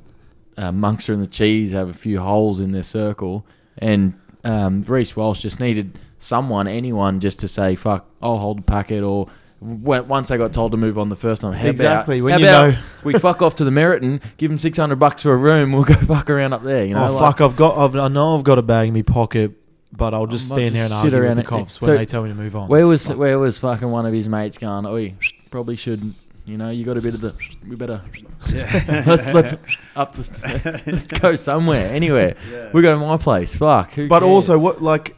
uh, 0.57 0.71
Munster 0.71 1.13
and 1.13 1.21
the 1.21 1.27
Cheese 1.27 1.73
have 1.73 1.89
a 1.89 1.95
few 1.95 2.21
holes 2.21 2.61
in 2.61 2.71
their 2.71 2.85
circle, 2.85 3.45
and 3.77 4.15
um, 4.45 4.83
Reece 4.83 5.17
Walsh 5.17 5.41
just 5.41 5.59
needed 5.59 5.99
someone, 6.21 6.69
anyone, 6.69 7.19
just 7.19 7.41
to 7.41 7.49
say, 7.49 7.75
"Fuck, 7.75 8.07
I'll 8.23 8.39
hold 8.39 8.59
the 8.59 8.63
packet," 8.63 9.03
or 9.03 9.27
when, 9.67 10.07
once 10.09 10.31
I 10.31 10.37
got 10.37 10.53
told 10.53 10.73
to 10.73 10.79
move 10.79 10.99
on 10.99 11.09
the 11.09 11.17
first 11.17 11.43
time, 11.43 11.53
how 11.53 11.67
Exactly, 11.69 12.19
About, 12.19 12.25
when 12.25 12.33
how 12.35 12.39
you 12.39 12.47
about 12.47 12.71
know- 12.75 12.79
we 13.05 13.13
fuck 13.15 13.43
off 13.43 13.57
to 13.57 13.65
the 13.65 13.71
Meriton, 13.71 14.21
give 14.37 14.51
them 14.51 14.59
six 14.59 14.79
hundred 14.79 14.97
bucks 14.97 15.23
for 15.23 15.33
a 15.33 15.37
room, 15.37 15.73
we'll 15.73 15.85
go 15.85 15.95
fuck 16.07 16.31
around 16.31 16.53
up 16.53 16.63
there. 16.63 16.85
You 16.85 16.95
know, 16.95 17.09
oh, 17.09 17.13
like- 17.15 17.23
fuck, 17.37 17.41
I've 17.41 17.57
got, 17.57 17.77
I've, 17.77 17.97
I 17.97 18.09
know 18.09 18.37
I've 18.37 18.45
got 18.45 18.59
a 18.59 18.63
bag 18.63 18.89
in 18.89 18.95
my 18.95 19.03
pocket, 19.03 19.53
but 19.93 20.15
I'll 20.15 20.27
just 20.27 20.51
I 20.53 20.55
might 20.57 20.61
stand 20.61 20.75
here 20.75 20.85
and 20.85 20.91
just 20.91 21.03
sit 21.03 21.07
argue 21.15 21.19
with 21.19 21.27
around 21.27 21.37
the 21.37 21.43
it. 21.43 21.47
cops 21.47 21.75
So- 21.81 21.87
when 21.87 21.97
they 21.97 22.07
tell 22.07 22.23
me 22.23 22.29
to 22.29 22.35
move 22.35 22.55
on. 22.57 22.69
Where 22.69 22.87
was 22.87 23.07
Fuck. 23.09 23.19
where 23.19 23.39
was 23.39 23.59
fucking 23.59 23.91
one 23.91 24.07
of 24.07 24.13
his 24.13 24.29
mates 24.29 24.59
going? 24.59 24.87
Oh, 24.87 25.13
probably 25.51 25.77
should. 25.77 26.15
You 26.45 26.57
know, 26.57 26.71
you 26.71 26.85
got 26.85 26.97
a 26.97 27.01
bit 27.01 27.13
of 27.15 27.21
the. 27.21 27.35
We 27.69 27.75
better. 27.75 28.01
let's 28.53 29.27
let's 29.33 29.55
up 29.97 30.13
to. 30.13 30.81
Let's 30.87 31.09
go 31.09 31.35
somewhere, 31.35 31.89
anywhere. 31.93 32.37
We 32.73 32.83
go 32.83 32.93
to 32.95 32.97
my 33.01 33.17
place. 33.17 33.57
Fuck. 33.57 33.95
who 33.95 34.07
But 34.07 34.21
cares? 34.21 34.29
also, 34.31 34.57
what 34.57 34.81
like, 34.81 35.16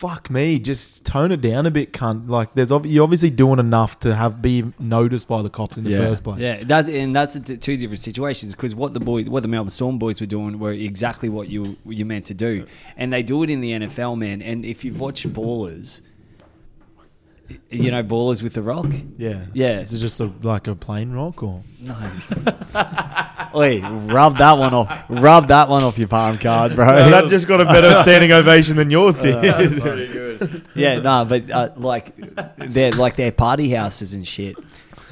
fuck 0.00 0.30
me, 0.30 0.58
just 0.58 1.04
tone 1.04 1.30
it 1.30 1.42
down 1.42 1.66
a 1.66 1.70
bit, 1.70 1.92
cunt. 1.92 2.26
Like, 2.26 2.54
there's 2.54 2.72
ob- 2.72 2.86
you're 2.86 3.04
obviously 3.04 3.28
doing 3.28 3.58
enough 3.58 3.98
to 4.00 4.14
have 4.14 4.40
be 4.40 4.64
noticed 4.78 5.28
by 5.28 5.42
the 5.42 5.50
cops 5.50 5.76
in 5.76 5.84
the 5.84 5.90
Yeah. 5.90 5.98
first 5.98 6.24
place. 6.24 6.40
Yeah, 6.40 6.64
that 6.64 6.88
and 6.88 7.14
that's 7.14 7.36
a 7.36 7.40
t- 7.40 7.58
two 7.58 7.76
different 7.76 8.00
situations 8.00 8.54
because 8.54 8.74
what 8.74 8.94
the 8.94 9.00
boy, 9.00 9.24
what 9.24 9.42
the 9.42 9.48
Melbourne 9.48 9.70
Storm 9.70 9.98
boys 9.98 10.18
were 10.18 10.26
doing 10.26 10.58
were 10.58 10.72
exactly 10.72 11.28
what 11.28 11.50
you 11.50 11.76
you 11.86 12.06
meant 12.06 12.24
to 12.26 12.34
do, 12.34 12.64
and 12.96 13.12
they 13.12 13.22
do 13.22 13.42
it 13.42 13.50
in 13.50 13.60
the 13.60 13.72
NFL, 13.72 14.16
man. 14.16 14.40
And 14.40 14.64
if 14.64 14.84
you've 14.86 15.00
watched 15.00 15.30
Ballers, 15.34 16.00
you 17.70 17.90
know 17.90 18.02
Ballers 18.02 18.42
with 18.42 18.54
the 18.54 18.62
Rock. 18.62 18.86
yeah, 19.18 19.46
Yeah. 19.54 19.80
Is 19.80 19.92
it 19.94 19.98
just 19.98 20.20
a, 20.20 20.30
like 20.42 20.66
a 20.66 20.74
plain 20.74 21.12
rock 21.12 21.42
or? 21.42 21.62
No. 21.80 21.94
Wait, 23.54 23.80
rub 23.82 24.38
that 24.38 24.52
one 24.58 24.72
off. 24.74 25.04
Rub 25.08 25.48
that 25.48 25.68
one 25.68 25.82
off 25.82 25.98
your 25.98 26.08
palm 26.08 26.38
card, 26.38 26.76
bro. 26.76 26.86
that 26.86 27.28
just 27.28 27.48
got 27.48 27.60
a 27.60 27.64
better 27.64 27.94
standing 28.02 28.30
ovation 28.32 28.76
than 28.76 28.90
yours 28.90 29.18
did. 29.18 29.42
yeah, 30.74 31.00
no, 31.00 31.24
but 31.24 31.50
uh, 31.50 31.70
like 31.76 32.14
they're 32.56 32.92
like 32.92 33.16
their 33.16 33.32
party 33.32 33.70
houses 33.70 34.14
and 34.14 34.26
shit. 34.26 34.56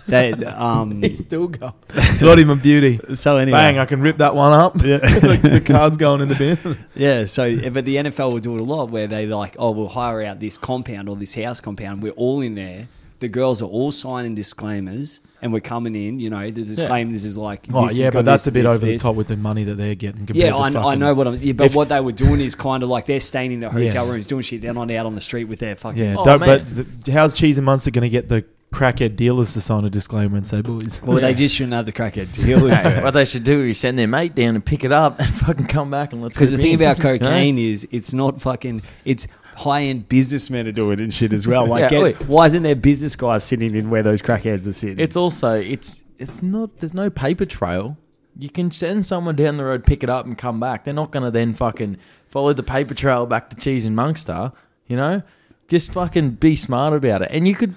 They 0.08 0.32
um. 0.44 1.02
He's 1.02 1.18
still 1.24 1.48
going. 1.48 1.72
Got 2.20 2.38
him 2.38 2.50
a 2.50 2.56
beauty. 2.56 2.98
So 3.14 3.36
anyway, 3.36 3.58
Bang! 3.58 3.78
I 3.78 3.84
can 3.84 4.00
rip 4.00 4.16
that 4.18 4.34
one 4.34 4.52
up. 4.52 4.76
Yeah. 4.82 4.96
like 5.22 5.42
the 5.42 5.62
card's 5.64 5.96
going 5.96 6.20
in 6.22 6.28
the 6.28 6.34
bin. 6.34 6.78
Yeah, 6.94 7.26
so 7.26 7.70
but 7.70 7.84
the 7.84 7.96
NFL 7.96 8.32
will 8.32 8.38
do 8.40 8.56
it 8.56 8.60
a 8.60 8.64
lot 8.64 8.90
where 8.90 9.06
they 9.06 9.26
like, 9.26 9.54
oh, 9.58 9.70
we'll 9.70 9.88
hire 9.88 10.22
out 10.22 10.40
this 10.40 10.58
compound 10.58 11.08
or 11.08 11.16
this 11.16 11.34
house 11.34 11.60
compound. 11.60 12.02
We're 12.02 12.12
all 12.12 12.40
in 12.40 12.54
there. 12.54 12.88
The 13.20 13.28
girls 13.28 13.60
are 13.62 13.66
all 13.66 13.90
signing 13.90 14.36
disclaimers, 14.36 15.20
and 15.42 15.52
we're 15.52 15.58
coming 15.60 15.94
in. 15.96 16.20
You 16.20 16.30
know, 16.30 16.50
the 16.52 16.62
disclaimers 16.64 17.24
is 17.24 17.36
like, 17.36 17.66
Oh 17.72 17.90
yeah, 17.90 18.04
has 18.04 18.14
but 18.14 18.24
that's 18.24 18.44
this, 18.44 18.48
a 18.48 18.52
bit 18.52 18.62
this, 18.62 18.70
over 18.76 18.86
this. 18.86 19.02
the 19.02 19.08
top 19.08 19.16
with 19.16 19.26
the 19.28 19.36
money 19.36 19.64
that 19.64 19.74
they're 19.74 19.96
getting. 19.96 20.24
Compared 20.24 20.36
Yeah, 20.36 20.50
to 20.52 20.78
I, 20.78 20.92
I 20.92 20.94
know 20.94 21.14
what 21.14 21.26
I'm. 21.26 21.34
Yeah, 21.34 21.52
but 21.52 21.66
If- 21.66 21.74
what 21.74 21.88
they 21.88 22.00
were 22.00 22.12
doing 22.12 22.40
is 22.40 22.54
kind 22.54 22.82
of 22.84 22.88
like 22.88 23.06
they're 23.06 23.18
staying 23.20 23.50
in 23.52 23.58
the 23.60 23.70
hotel 23.70 24.06
Yeah. 24.06 24.12
rooms 24.12 24.26
doing 24.28 24.42
shit. 24.42 24.62
They're 24.62 24.72
not 24.72 24.90
out 24.92 25.04
on 25.06 25.16
the 25.16 25.20
street 25.20 25.44
with 25.44 25.58
their 25.58 25.74
fucking. 25.74 26.00
Yeah, 26.00 26.14
Oh, 26.18 26.24
so, 26.24 26.38
but 26.38 26.62
the, 26.72 27.12
how's 27.12 27.34
Cheese 27.34 27.58
and 27.58 27.64
Munster 27.66 27.90
going 27.90 28.02
to 28.02 28.08
get 28.08 28.28
the 28.28 28.44
crackhead 28.72 29.16
dealers 29.16 29.52
to 29.54 29.60
sign 29.60 29.84
a 29.84 29.90
disclaimer 29.90 30.36
and 30.36 30.46
say, 30.46 30.60
boys? 30.60 31.00
Well, 31.02 31.20
they 31.20 31.34
just 31.34 31.56
shouldn't 31.56 31.72
have 31.74 31.86
the 31.86 31.92
crackhead 31.92 32.32
deal. 32.44 32.68
Hey, 32.68 33.02
what 33.02 33.12
they 33.12 33.24
should 33.24 33.44
do 33.44 33.62
is 33.64 33.78
send 33.78 33.98
their 33.98 34.06
mate 34.08 34.34
down 34.34 34.54
and 34.54 34.64
pick 34.64 34.84
it 34.84 34.92
up 34.92 35.18
and 35.20 35.28
fucking 35.34 35.66
come 35.66 35.90
back 35.90 36.12
and 36.12 36.22
let's. 36.22 36.34
Because 36.36 36.52
the 36.52 36.58
thing 36.58 36.72
in. 36.74 36.82
about 36.82 36.98
You 37.02 37.04
know? 37.04 37.18
cocaine 37.18 37.58
is 37.58 37.86
it's 37.90 38.12
not 38.12 38.40
fucking. 38.40 38.82
It's 39.04 39.26
high 39.56 39.82
end 39.82 40.08
businessmen 40.08 40.68
are 40.68 40.72
doing 40.72 41.00
it 41.00 41.02
and 41.02 41.12
shit 41.12 41.32
as 41.32 41.46
well. 41.48 41.66
Like, 41.66 41.90
Yeah, 41.90 42.10
get- 42.12 42.28
why 42.28 42.46
isn't 42.46 42.62
there 42.62 42.76
business 42.76 43.16
guys 43.16 43.42
sitting 43.42 43.74
in 43.74 43.90
where 43.90 44.02
those 44.04 44.22
crackheads 44.22 44.68
are 44.68 44.72
sitting? 44.72 45.00
It's 45.00 45.16
also 45.16 45.58
it's 45.60 46.04
it's 46.18 46.42
not 46.42 46.78
there's 46.78 46.94
no 46.94 47.10
paper 47.10 47.44
trail. 47.44 47.96
You 48.40 48.50
can 48.50 48.70
send 48.70 49.04
someone 49.04 49.34
down 49.34 49.56
the 49.56 49.64
road, 49.64 49.84
pick 49.84 50.04
it 50.04 50.10
up, 50.10 50.24
and 50.26 50.38
come 50.38 50.60
back. 50.60 50.84
They're 50.84 50.94
not 50.94 51.10
gonna 51.10 51.32
then 51.32 51.54
fucking 51.54 51.96
follow 52.28 52.52
the 52.52 52.62
paper 52.62 52.94
trail 52.94 53.26
back 53.26 53.50
to 53.50 53.56
Cheese 53.56 53.84
and 53.84 53.96
Munster. 53.96 54.52
You 54.86 54.96
know, 54.96 55.22
just 55.66 55.90
fucking 55.92 56.32
be 56.32 56.54
smart 56.54 56.94
about 56.94 57.22
it. 57.22 57.30
And 57.32 57.48
you 57.48 57.56
could, 57.56 57.74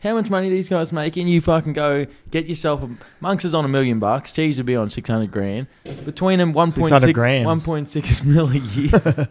how 0.00 0.14
much 0.14 0.30
money 0.30 0.48
these 0.48 0.68
guys 0.68 0.92
making? 0.92 1.28
You 1.28 1.40
fucking 1.40 1.72
go 1.74 2.06
get 2.30 2.46
yourself 2.46 2.82
a 2.82 2.90
Munster's 3.20 3.54
on 3.54 3.64
a 3.64 3.68
million 3.68 3.98
bucks. 3.98 4.32
Cheese 4.32 4.58
would 4.58 4.66
be 4.66 4.76
on 4.76 4.90
six 4.90 5.08
hundred 5.08 5.30
grand. 5.30 5.66
Between 6.04 6.38
them, 6.38 6.52
one 6.52 6.72
point 6.72 6.86
600 6.88 7.00
six 7.06 7.14
grams. 7.14 7.46
one 7.46 7.60
point 7.60 7.88
six 7.88 8.22
mil 8.24 8.48
a 8.50 8.56
year. 8.56 9.28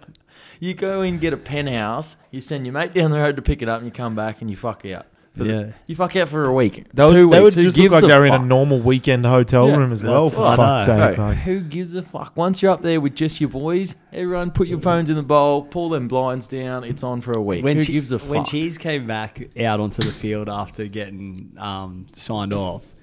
you 0.60 0.73
go 0.73 1.01
and 1.01 1.19
get 1.19 1.34
a 1.34 1.38
penthouse. 1.38 2.17
You 2.32 2.41
send 2.41 2.65
your 2.65 2.73
mate 2.73 2.93
down 2.93 3.12
the 3.12 3.17
road 3.17 3.36
to 3.36 3.41
pick 3.41 3.62
it 3.62 3.69
up, 3.69 3.77
and 3.79 3.86
you 3.88 3.91
come 3.91 4.15
back 4.15 4.41
and 4.41 4.49
you 4.49 4.55
fuck 4.55 4.86
out. 4.86 5.05
For 5.39 5.43
the- 5.45 5.49
Yeah. 5.54 5.65
you 5.88 5.95
fuck 5.95 6.15
out 6.15 6.30
for 6.30 6.45
a 6.45 6.54
week. 6.54 6.86
They 6.93 7.04
would, 7.06 7.13
two 7.15 7.30
they 7.30 7.41
weeks. 7.43 7.56
Who 7.56 7.62
just 7.63 7.78
look 7.78 7.91
like 7.91 8.04
they're 8.04 8.25
in 8.25 8.34
a 8.34 8.39
normal 8.39 8.80
weekend 8.80 9.25
hotel 9.25 9.67
Yeah, 9.67 9.78
room 9.78 9.91
as 9.91 10.04
well, 10.04 10.30
for 10.30 10.56
fuck's 10.56 10.86
sake. 10.86 11.15
Bro, 11.15 11.25
Like, 11.25 11.38
who 11.39 11.60
gives 11.62 11.95
a 11.95 12.04
fuck? 12.04 12.34
Once 12.38 12.62
you're 12.62 12.71
up 12.71 12.82
there 12.84 13.02
with 13.02 13.15
just 13.15 13.41
your 13.41 13.49
boys, 13.49 13.95
everyone 14.13 14.52
put 14.52 14.67
your 14.67 14.80
phones 14.80 15.10
in 15.10 15.15
the 15.15 15.23
bowl, 15.23 15.63
pull 15.63 15.89
them 15.89 16.08
blinds 16.08 16.45
down. 16.47 16.84
It's 16.84 17.04
on 17.04 17.21
for 17.21 17.32
a 17.34 17.41
week. 17.41 17.63
when 17.63 17.78
who 17.78 17.82
Che- 17.84 17.93
gives 17.93 18.12
a 18.12 18.19
fuck? 18.19 18.30
when 18.30 18.43
Cheese 18.43 18.78
came 18.78 19.08
back 19.08 19.41
out 19.60 19.80
onto 19.80 20.02
the 20.02 20.12
field 20.12 20.47
after 20.49 20.86
getting 20.88 21.54
um, 21.58 22.06
signed 22.13 22.54
off, 22.54 22.93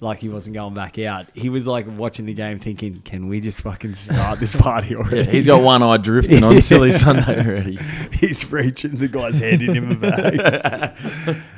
like 0.00 0.18
he 0.18 0.28
wasn't 0.28 0.54
going 0.54 0.74
back 0.74 0.98
out, 0.98 1.26
he 1.34 1.48
was 1.50 1.66
like 1.66 1.86
watching 1.86 2.26
the 2.26 2.34
game, 2.34 2.58
thinking, 2.58 3.02
"Can 3.04 3.28
we 3.28 3.40
just 3.40 3.60
fucking 3.62 3.94
start 3.94 4.40
this 4.40 4.56
party 4.60 4.96
already?" 4.96 5.18
yeah, 5.18 5.22
he's 5.24 5.46
got 5.46 5.62
one 5.62 5.82
eye 5.82 5.98
drifting 5.98 6.42
on 6.42 6.60
silly 6.62 6.90
Sunday 6.90 7.44
already. 7.46 7.78
he's 8.12 8.50
reaching 8.50 8.96
the 8.96 9.08
guy's 9.08 9.38
handing 9.38 9.74
him 9.74 9.92
a 9.92 9.94
bag. 9.94 10.96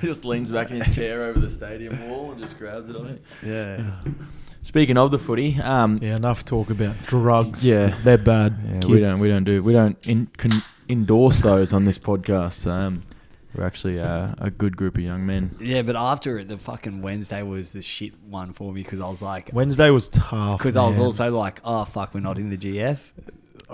he 0.01 0.07
just 0.07 0.25
leans 0.25 0.51
back 0.51 0.71
in 0.71 0.81
his 0.81 0.95
chair 0.95 1.23
over 1.23 1.39
the 1.39 1.51
stadium 1.51 2.09
wall 2.09 2.33
and 2.33 2.41
just 2.41 2.59
grabs 2.59 2.89
it. 2.89 2.97
on 2.97 3.07
think. 3.07 3.23
yeah. 3.45 3.85
Speaking 4.65 4.97
of 4.97 5.11
the 5.11 5.19
footy, 5.19 5.59
um, 5.61 5.99
yeah, 6.01 6.15
enough 6.15 6.45
talk 6.45 6.71
about 6.71 6.95
drugs. 7.05 7.67
Yeah. 7.67 7.97
they're 8.05 8.17
bad. 8.17 8.57
yeah, 8.65 8.87
we 8.89 9.01
don't 9.01 9.19
we 9.19 9.29
don't 9.29 9.43
do 9.43 9.61
we 9.61 9.73
don't 9.73 10.07
in, 10.07 10.29
con, 10.37 10.53
endorse 10.89 11.41
those 11.41 11.73
on 11.73 11.85
this 11.85 11.99
podcast. 11.99 12.71
Um, 12.71 13.03
we're 13.55 13.65
actually 13.67 14.01
uh, 14.01 14.35
a 14.39 14.51
good 14.51 14.77
group 14.77 14.97
of 14.97 15.03
young 15.03 15.27
men. 15.27 15.57
Yeah, 15.61 15.83
but 15.83 15.97
after 15.97 16.39
it, 16.39 16.49
the 16.49 16.59
fucking 16.59 17.03
Wednesday 17.03 17.43
was 17.43 17.73
the 17.73 17.83
shit 17.83 18.13
one 18.29 18.53
for 18.53 18.73
me 18.73 18.83
because 18.83 19.01
I 19.01 19.09
was 19.09 19.21
like, 19.23 19.51
Wednesday 19.53 19.91
was 19.91 20.09
tough. 20.09 20.59
because 20.59 20.77
I 20.77 20.87
was 20.87 20.97
man. 20.99 21.07
also 21.07 21.37
like, 21.39 21.61
oh 21.65 21.85
fuck, 21.85 22.15
we're 22.15 22.21
not 22.21 22.39
in 22.39 22.51
the 22.51 22.57
GF. 22.59 22.99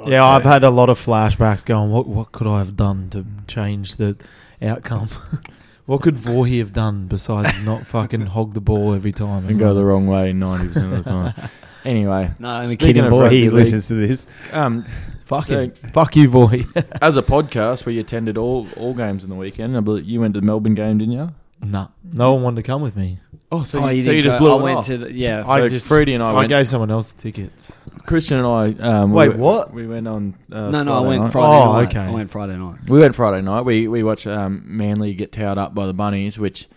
Yeah, 0.07 0.25
I've 0.25 0.45
had 0.45 0.63
a 0.63 0.71
lot 0.71 0.91
of 0.91 0.99
flashbacks 0.99 1.65
going, 1.65 1.91
what 1.91 2.07
what 2.07 2.31
could 2.33 2.47
I 2.47 2.59
have 2.59 2.77
done 2.77 3.11
to 3.11 3.25
change 3.47 3.97
the 3.97 4.17
outcome? 4.63 5.09
what 5.87 6.03
could 6.03 6.17
Voorhey 6.17 6.59
have 6.59 6.73
done 6.73 7.07
besides 7.09 7.65
not 7.67 7.85
fucking 7.87 8.27
hog 8.27 8.55
the 8.55 8.61
ball 8.61 8.95
every 8.95 9.13
time? 9.13 9.47
And 9.49 9.59
go 9.59 9.73
the 9.73 9.85
wrong 9.85 10.07
way 10.07 10.33
ninety 10.33 10.69
percent 10.69 10.93
of 10.93 11.05
the 11.05 11.11
time. 11.11 11.35
Anyway, 11.85 12.29
No, 12.41 12.49
I'm 12.51 12.67
Speaking 12.67 12.87
kidding. 12.89 13.05
of 13.05 13.11
Boy, 13.11 13.21
rugby 13.23 13.37
he 13.39 13.43
league- 13.45 13.53
listens 13.53 13.87
to 13.89 13.95
this. 13.95 14.27
um, 14.53 14.85
Fuck 15.29 15.45
So- 15.47 15.61
him. 15.65 15.71
Fuck 15.93 16.17
you, 16.17 16.29
boy. 16.29 16.65
as 17.03 17.17
a 17.17 17.23
podcast, 17.23 17.85
we 17.87 17.99
attended 17.99 18.37
all 18.37 18.67
all 18.77 18.95
games 18.95 19.23
in 19.25 19.31
the 19.31 19.37
weekend. 19.37 19.77
I 19.77 19.81
believe 19.81 20.05
you 20.05 20.21
went 20.21 20.35
to 20.35 20.41
the 20.41 20.47
Melbourne 20.47 20.75
game, 20.75 20.99
didn't 20.99 21.13
you? 21.15 21.31
no, 21.61 21.89
no 22.13 22.35
one 22.35 22.43
wanted 22.45 22.57
to 22.57 22.63
come 22.63 22.83
with 22.83 22.97
me. 22.97 23.19
Oh, 23.51 23.65
so, 23.65 23.81
Oh, 23.81 23.89
you, 23.89 23.97
you 23.97 24.03
so 24.03 24.11
you 24.13 24.23
just 24.23 24.39
blew 24.39 24.53
I 24.53 24.59
it 24.59 24.63
went 24.63 24.79
off. 24.79 24.87
to 24.87 24.99
the 24.99 25.13
yeah. 25.13 25.43
I 25.47 25.61
So 25.63 25.69
just 25.69 25.89
Freddie 25.89 26.15
and 26.15 26.23
I 26.23 26.29
I 26.31 26.33
went- 26.33 26.49
gave 26.51 26.69
someone 26.69 26.91
else 26.91 27.13
the 27.13 27.21
tickets. 27.23 27.89
Christian 28.07 28.39
and 28.39 28.47
I. 28.47 28.69
Um, 29.03 29.11
Wait, 29.13 29.31
we, 29.31 29.35
what? 29.37 29.73
We 29.73 29.87
went 29.87 30.07
on. 30.09 30.35
Uh, 30.53 30.71
no, 30.71 30.83
no, 30.85 30.95
I 31.05 31.07
went 31.07 31.23
night. 31.25 31.33
Friday 31.33 31.63
Oh, 31.63 31.73
night. 31.73 31.89
okay. 31.89 32.01
I 32.01 32.11
went 32.11 32.31
Friday 32.31 32.57
night. 32.57 32.89
We 32.89 33.01
went 33.01 33.15
Friday 33.15 33.43
night. 33.43 33.63
We 33.63 33.89
we 33.89 34.03
watched 34.03 34.27
um, 34.27 34.63
Manly 34.67 35.15
get 35.15 35.33
towed 35.33 35.59
up 35.59 35.75
by 35.75 35.87
the 35.87 35.95
Bunnies, 35.95 36.39
which 36.39 36.69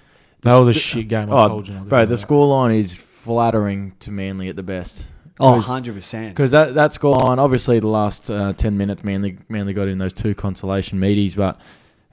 That 0.42 0.58
was 0.58 0.68
a 0.68 0.74
shit 0.74 1.08
game. 1.10 1.32
I 1.32 1.44
Oh, 1.44 1.48
told 1.48 1.68
you. 1.68 1.76
bro, 1.82 2.06
the 2.06 2.16
scoreline 2.16 2.76
is 2.76 2.98
flattering 2.98 3.94
to 4.00 4.12
Manly 4.12 4.50
at 4.50 4.56
the 4.56 4.64
best. 4.64 5.08
Oh, 5.39 5.54
100 5.54 5.96
percent. 5.96 6.30
Because 6.30 6.52
that 6.52 6.76
that 6.76 6.91
scoreline, 6.91 7.38
obviously, 7.38 7.80
the 7.80 7.88
last 7.88 8.30
uh, 8.30 8.54
ten 8.54 8.78
minutes, 8.78 9.04
mainly, 9.04 9.38
Manly 9.50 9.74
got 9.74 9.88
in 9.88 9.98
those 9.98 10.13
two 10.13 10.36
consolation 10.36 11.00
meaties, 11.00 11.36
but 11.36 11.60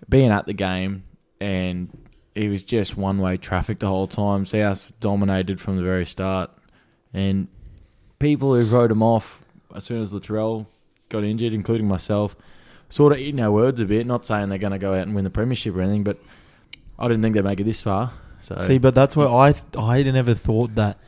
being 0.09 0.31
at 0.31 0.47
the 0.47 0.55
game 0.55 1.05
and 1.41 1.91
it 2.35 2.49
was 2.49 2.63
just 2.63 2.97
one 2.97 3.19
way 3.19 3.37
traffic 3.37 3.81
the 3.81 3.89
whole 3.89 4.07
time. 4.07 4.47
South 4.47 4.93
dominated 5.01 5.61
from 5.61 5.77
the 5.77 5.83
very 5.83 6.07
start, 6.07 6.51
and 7.13 7.49
people 8.19 8.55
who 8.55 8.65
wrote 8.65 8.91
him 8.91 9.03
off 9.03 9.41
as 9.75 9.85
soon 9.85 10.01
as 10.01 10.13
Latrell 10.13 10.67
got 11.09 11.25
injured, 11.25 11.53
including 11.53 11.89
myself, 11.89 12.37
sort 12.89 13.13
of 13.13 13.19
eating 13.19 13.41
our 13.41 13.51
words 13.51 13.81
a 13.81 13.85
bit. 13.85 14.07
Not 14.07 14.25
saying 14.25 14.49
they're 14.49 14.59
going 14.59 14.73
to 14.73 14.79
go 14.79 14.95
out 14.95 15.03
and 15.03 15.15
win 15.15 15.25
the 15.25 15.31
premiership 15.31 15.75
or 15.75 15.83
anything, 15.83 16.05
but 16.05 16.19
I 16.99 17.09
didn't 17.09 17.23
think 17.23 17.35
they'd 17.35 17.45
make 17.45 17.61
it 17.61 17.65
this 17.65 17.83
far. 17.83 18.13
So 18.41 18.57
See, 18.61 18.79
but 18.79 18.95
that's 18.95 19.17
why 19.17 19.27
I 19.27 19.55
I 19.77 20.03
never 20.05 20.35
thought 20.35 20.77
that 20.77 20.99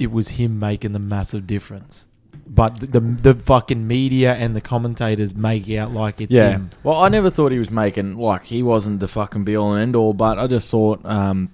it 0.00 0.10
was 0.10 0.30
him 0.30 0.58
making 0.58 0.92
the 0.92 0.98
massive 0.98 1.46
difference. 1.46 2.08
But 2.46 2.80
the 2.80 2.86
the, 2.86 3.00
the 3.00 3.34
fucking 3.34 3.86
media 3.86 4.34
and 4.34 4.56
the 4.56 4.60
commentators 4.60 5.36
make 5.36 5.70
out 5.70 5.92
like 5.92 6.20
it's 6.20 6.32
yeah. 6.32 6.50
him. 6.50 6.70
Well, 6.82 6.96
I 6.96 7.08
never 7.08 7.30
thought 7.30 7.52
he 7.52 7.58
was 7.60 7.70
making 7.70 8.16
like 8.16 8.46
he 8.46 8.62
wasn't 8.64 8.98
the 8.98 9.06
fucking 9.06 9.44
be 9.44 9.56
all 9.56 9.74
and 9.74 9.82
end 9.82 9.94
all, 9.94 10.14
but 10.14 10.38
I 10.38 10.48
just 10.48 10.68
thought 10.68 11.04
um, 11.04 11.52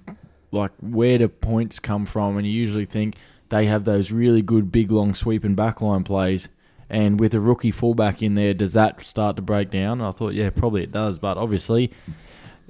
like 0.51 0.71
where 0.79 1.19
do 1.19 1.27
points 1.27 1.79
come 1.79 2.07
from? 2.07 2.37
And 2.37 2.47
you 2.47 2.53
usually 2.53 2.85
think 2.85 3.17
they 3.49 3.65
have 3.65 3.83
those 3.83 4.11
really 4.11 4.41
good 4.41 4.71
big 4.71 4.91
long 4.91 5.13
sweeping 5.13 5.55
backline 5.55 6.03
plays. 6.03 6.49
And 6.89 7.19
with 7.19 7.35
a 7.35 7.41
rookie 7.41 7.71
fullback 7.71 8.23
in 8.23 8.35
there, 8.35 8.53
does 8.53 8.71
that 8.73 9.05
start 9.05 9.35
to 9.35 9.41
break 9.41 9.69
down? 9.69 10.01
I 10.01 10.11
thought, 10.11 10.33
yeah, 10.33 10.49
probably 10.49 10.83
it 10.83 10.91
does, 10.93 11.19
but 11.19 11.37
obviously 11.37 11.91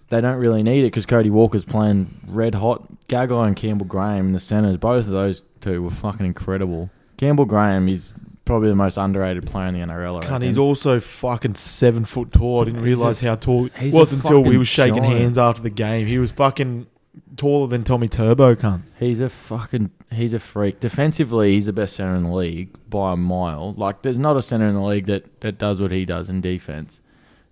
they 0.09 0.21
don't 0.21 0.37
really 0.37 0.63
need 0.63 0.79
it 0.79 0.87
because 0.87 1.05
Cody 1.05 1.29
Walker's 1.29 1.65
playing 1.65 2.19
red 2.27 2.55
hot. 2.55 2.83
Gagai 3.07 3.47
and 3.47 3.55
Campbell 3.55 3.85
Graham 3.85 4.27
in 4.27 4.31
the 4.33 4.39
centres, 4.39 4.77
both 4.77 5.05
of 5.05 5.11
those 5.11 5.41
two 5.61 5.83
were 5.83 5.89
fucking 5.89 6.25
incredible. 6.25 6.89
Campbell 7.17 7.45
Graham 7.45 7.87
is 7.89 8.13
probably 8.45 8.69
the 8.69 8.75
most 8.75 8.97
underrated 8.97 9.45
player 9.45 9.67
in 9.67 9.73
the 9.73 9.81
NRL. 9.81 10.23
I 10.23 10.25
Cunt, 10.25 10.41
he's 10.43 10.57
also 10.57 10.99
fucking 10.99 11.55
seven 11.55 12.05
foot 12.05 12.31
tall. 12.31 12.61
I 12.61 12.65
didn't 12.65 12.81
realize 12.81 13.21
a- 13.21 13.27
how 13.27 13.35
tall. 13.35 13.65
It 13.65 13.93
wasn't 13.93 14.23
until 14.23 14.43
we 14.43 14.57
were 14.57 14.65
shaking 14.65 15.03
giant. 15.03 15.19
hands 15.19 15.37
after 15.37 15.61
the 15.61 15.69
game. 15.69 16.07
He 16.07 16.17
was 16.17 16.31
fucking 16.31 16.87
taller 17.35 17.67
than 17.67 17.83
Tommy 17.83 18.07
Turbo. 18.07 18.55
Cunt. 18.55 18.81
He's 18.99 19.19
a 19.19 19.29
fucking 19.29 19.91
he's 20.11 20.33
a 20.33 20.39
freak. 20.39 20.79
Defensively, 20.79 21.53
he's 21.53 21.65
the 21.65 21.73
best 21.73 21.95
center 21.95 22.15
in 22.15 22.23
the 22.23 22.33
league 22.33 22.69
by 22.89 23.13
a 23.13 23.17
mile. 23.17 23.73
Like 23.73 24.01
there's 24.01 24.19
not 24.19 24.37
a 24.37 24.41
center 24.41 24.67
in 24.67 24.75
the 24.75 24.81
league 24.81 25.05
that, 25.07 25.41
that 25.41 25.57
does 25.57 25.81
what 25.81 25.91
he 25.91 26.05
does 26.05 26.29
in 26.29 26.41
defense. 26.41 27.01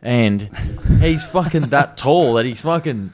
And 0.06 0.44
he's 1.02 1.24
fucking 1.24 1.70
that 1.70 1.98
tall 1.98 2.36
that 2.36 2.46
he's 2.46 2.62
fucking 2.62 3.12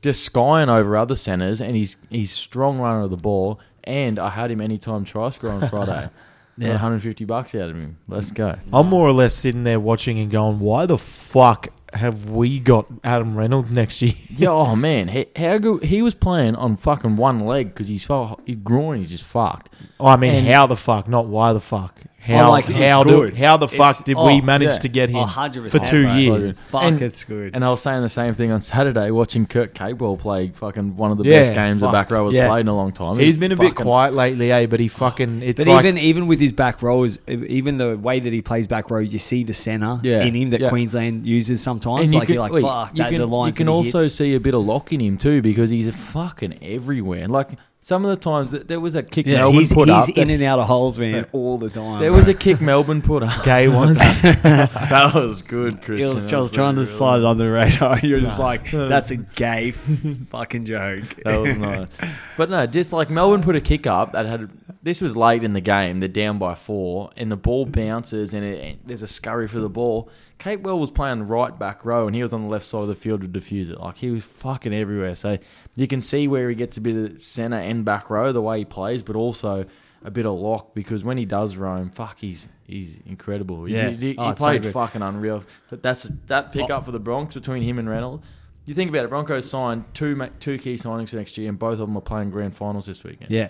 just 0.00 0.24
skying 0.24 0.68
over 0.68 0.96
other 0.96 1.16
centers 1.16 1.60
and 1.60 1.74
he's 1.74 1.96
he's 2.08 2.30
strong 2.30 2.78
runner 2.78 3.00
of 3.02 3.10
the 3.10 3.16
ball. 3.16 3.58
And 3.82 4.16
I 4.18 4.30
had 4.30 4.48
him 4.50 4.60
anytime 4.60 5.04
try 5.04 5.28
score 5.30 5.50
on 5.50 5.68
Friday. 5.68 6.08
yeah. 6.56 6.68
150 6.70 7.24
bucks 7.24 7.54
out 7.56 7.70
of 7.70 7.76
him. 7.76 7.96
Let's 8.06 8.30
go. 8.30 8.54
I'm 8.72 8.86
more 8.86 9.08
or 9.08 9.12
less 9.12 9.34
sitting 9.34 9.64
there 9.64 9.80
watching 9.80 10.20
and 10.20 10.30
going, 10.30 10.60
"Why 10.60 10.86
the 10.86 10.98
fuck 10.98 11.68
have 11.92 12.30
we 12.30 12.60
got 12.60 12.86
Adam 13.02 13.36
Reynolds 13.36 13.72
next 13.72 14.00
year?" 14.00 14.14
Yeah, 14.28 14.50
oh 14.50 14.76
man, 14.76 15.08
he, 15.08 15.26
how 15.34 15.58
good 15.58 15.82
he 15.82 16.00
was 16.00 16.14
playing 16.14 16.54
on 16.54 16.76
fucking 16.76 17.16
one 17.16 17.40
leg 17.40 17.68
because 17.74 17.88
he's 17.88 18.04
fu- 18.04 18.36
his 18.46 18.56
groin 18.56 19.02
is 19.02 19.08
just 19.10 19.24
fucked. 19.24 19.70
Oh, 19.98 20.06
I 20.06 20.16
mean, 20.16 20.34
And- 20.34 20.46
how 20.46 20.66
the 20.68 20.76
fuck, 20.76 21.08
not 21.08 21.26
why 21.26 21.52
the 21.52 21.60
fuck. 21.60 21.98
How 22.22 22.50
like, 22.50 22.68
it's 22.68 22.78
how 22.78 23.02
do, 23.02 23.10
good. 23.10 23.34
how 23.36 23.56
the 23.56 23.66
fuck 23.66 23.92
It's- 24.00 24.02
did 24.04 24.16
oh, 24.18 24.26
we 24.26 24.42
manage 24.42 24.72
yeah. 24.72 24.78
to 24.78 24.88
get 24.88 25.08
him 25.08 25.16
Oh, 25.16 25.24
100%, 25.24 25.70
for 25.70 25.78
two 25.78 26.04
bro. 26.04 26.14
years? 26.16 26.58
Fuck, 26.58 26.82
And- 26.82 27.00
it's 27.00 27.24
good. 27.24 27.54
And 27.54 27.64
I 27.64 27.70
was 27.70 27.80
saying 27.80 28.02
the 28.02 28.10
same 28.10 28.34
thing 28.34 28.52
on 28.52 28.60
Saturday, 28.60 29.10
watching 29.10 29.46
Kurt 29.46 29.74
Capewell 29.74 30.18
play 30.18 30.48
fucking 30.54 30.96
one 30.96 31.12
of 31.12 31.18
the 31.18 31.24
Yeah, 31.24 31.38
best 31.40 31.54
games 31.54 31.80
the 31.80 31.86
fuck, 31.86 31.92
back 31.94 32.10
row 32.10 32.26
has 32.26 32.34
yeah. 32.34 32.46
played 32.48 32.60
in 32.60 32.68
a 32.68 32.76
long 32.76 32.92
time. 32.92 33.18
He's 33.18 33.36
He 33.36 33.40
been 33.40 33.52
a 33.52 33.56
bit 33.56 33.68
fucking- 33.70 33.84
quiet 33.86 34.12
lately, 34.14 34.52
eh? 34.52 34.66
But 34.66 34.80
he 34.80 34.88
fucking 34.88 35.42
it's 35.42 35.64
But 35.64 35.70
like 35.72 35.84
even 35.86 35.96
even 35.98 36.26
with 36.26 36.40
his 36.40 36.52
back 36.52 36.82
rows, 36.82 37.18
even 37.26 37.78
the 37.78 37.96
way 37.96 38.20
that 38.20 38.32
he 38.32 38.42
plays 38.42 38.68
back 38.68 38.90
row, 38.90 38.98
you 39.00 39.18
see 39.18 39.42
the 39.42 39.54
center 39.54 39.98
Yeah, 40.02 40.22
in 40.22 40.34
him 40.34 40.50
that 40.50 40.60
yeah. 40.60 40.68
Queensland 40.68 41.26
uses 41.26 41.62
sometimes. 41.62 42.02
And 42.02 42.12
you 42.12 42.18
like 42.18 42.26
can, 42.26 42.34
you're 42.34 42.42
like, 42.42 42.52
wait, 42.52 42.62
fuck, 42.62 42.90
you 42.92 43.02
that, 43.02 43.10
can, 43.10 43.18
the 43.18 43.26
lines 43.26 43.54
you 43.58 43.64
can 43.64 43.66
that 43.66 43.72
he 43.72 43.76
also 43.76 44.00
hits. 44.00 44.14
see 44.16 44.34
a 44.34 44.40
bit 44.40 44.54
of 44.54 44.64
lock 44.66 44.92
in 44.92 45.00
him 45.00 45.16
too 45.16 45.40
because 45.40 45.70
he's 45.70 45.86
a 45.86 45.92
fucking 45.92 46.58
everywhere. 46.62 47.28
Like 47.28 47.48
some 47.82 48.04
of 48.04 48.10
the 48.10 48.16
times 48.16 48.50
that 48.50 48.68
there 48.68 48.78
was 48.78 48.94
a 48.94 49.02
kick 49.02 49.26
yeah, 49.26 49.38
Melbourne 49.38 49.58
he's, 49.60 49.72
put 49.72 49.88
he's 49.88 50.08
up. 50.08 50.16
in 50.16 50.28
that- 50.28 50.34
and 50.34 50.42
out 50.42 50.58
of 50.58 50.66
holes, 50.66 50.98
man, 50.98 51.26
all 51.32 51.56
the 51.58 51.70
time. 51.70 52.00
there 52.00 52.12
was 52.12 52.28
a 52.28 52.34
kick 52.34 52.60
Melbourne 52.60 53.00
put 53.02 53.22
up. 53.22 53.42
gay 53.44 53.68
ones. 53.68 53.96
that 54.22 55.12
was 55.14 55.42
good, 55.42 55.74
He 55.74 55.78
Christian. 55.80 56.08
was 56.14 56.24
That 56.24 56.30
just 56.30 56.54
trying 56.54 56.74
to 56.74 56.80
really 56.82 56.86
slide 56.92 57.18
it 57.18 57.24
on 57.24 57.38
the 57.38 57.50
radar. 57.50 57.98
You're 58.02 58.20
just 58.20 58.38
like, 58.38 58.70
that's 58.70 59.10
a 59.10 59.16
gay 59.16 59.70
fucking 60.30 60.64
joke. 60.66 61.04
That 61.24 61.40
was 61.40 61.56
nice. 61.58 61.88
But 62.36 62.50
no, 62.50 62.66
just 62.66 62.92
like 62.92 63.10
Melbourne 63.10 63.42
put 63.42 63.56
a 63.56 63.60
kick 63.60 63.86
up 63.86 64.12
that 64.12 64.26
had. 64.26 64.50
This 64.82 65.02
was 65.02 65.14
late 65.14 65.42
in 65.44 65.52
the 65.52 65.60
game. 65.60 65.98
They're 65.98 66.08
down 66.08 66.38
by 66.38 66.54
four, 66.54 67.10
and 67.16 67.30
the 67.30 67.36
ball 67.36 67.66
bounces, 67.66 68.32
and, 68.32 68.42
it, 68.42 68.62
and 68.64 68.78
there's 68.86 69.02
a 69.02 69.08
scurry 69.08 69.46
for 69.46 69.58
the 69.58 69.68
ball. 69.68 70.08
Capewell 70.38 70.78
was 70.80 70.90
playing 70.90 71.28
right 71.28 71.58
back 71.58 71.84
row, 71.84 72.06
and 72.06 72.16
he 72.16 72.22
was 72.22 72.32
on 72.32 72.42
the 72.44 72.48
left 72.48 72.64
side 72.64 72.80
of 72.80 72.88
the 72.88 72.94
field 72.94 73.20
to 73.20 73.28
defuse 73.28 73.68
it. 73.68 73.78
Like 73.78 73.98
he 73.98 74.10
was 74.10 74.24
fucking 74.24 74.72
everywhere. 74.72 75.14
So 75.14 75.36
you 75.76 75.86
can 75.86 76.00
see 76.00 76.28
where 76.28 76.48
he 76.48 76.54
gets 76.54 76.76
a 76.76 76.80
bit 76.80 76.96
of 76.96 77.22
center 77.22 77.56
and 77.56 77.84
back 77.84 78.10
row 78.10 78.32
the 78.32 78.42
way 78.42 78.58
he 78.58 78.64
plays, 78.64 79.02
but 79.02 79.16
also 79.16 79.64
a 80.04 80.10
bit 80.10 80.24
of 80.26 80.38
lock 80.38 80.74
because 80.74 81.04
when 81.04 81.16
he 81.18 81.24
does 81.26 81.56
roam, 81.56 81.90
fuck, 81.90 82.18
he's 82.18 82.48
he's 82.66 82.98
incredible. 83.06 83.64
He- 83.64 83.74
Yeah. 83.74 83.90
he, 83.90 83.96
he, 84.12 84.14
Oh, 84.18 84.30
it's 84.30 84.38
so 84.38 84.44
played 84.46 84.62
good. 84.62 84.72
fucking 84.72 85.02
unreal. 85.02 85.44
But 85.68 85.82
that's 85.82 86.04
that 86.26 86.52
pick 86.52 86.70
oh. 86.70 86.74
up 86.76 86.84
for 86.86 86.92
the 86.92 87.00
Bronx 87.00 87.34
between 87.34 87.62
him 87.62 87.78
and 87.78 87.88
Reynolds. 87.88 88.24
You 88.66 88.74
think 88.74 88.90
about 88.90 89.04
it, 89.04 89.08
Broncos 89.08 89.48
signed 89.50 89.84
two 89.94 90.14
two 90.38 90.56
key 90.58 90.74
signings 90.74 91.10
for 91.10 91.16
next 91.16 91.36
year, 91.38 91.48
and 91.48 91.58
both 91.58 91.74
of 91.74 91.80
them 91.80 91.96
are 91.96 92.00
playing 92.02 92.30
grand 92.30 92.54
finals 92.56 92.86
this 92.86 93.02
weekend. 93.04 93.30
Yeah. 93.30 93.48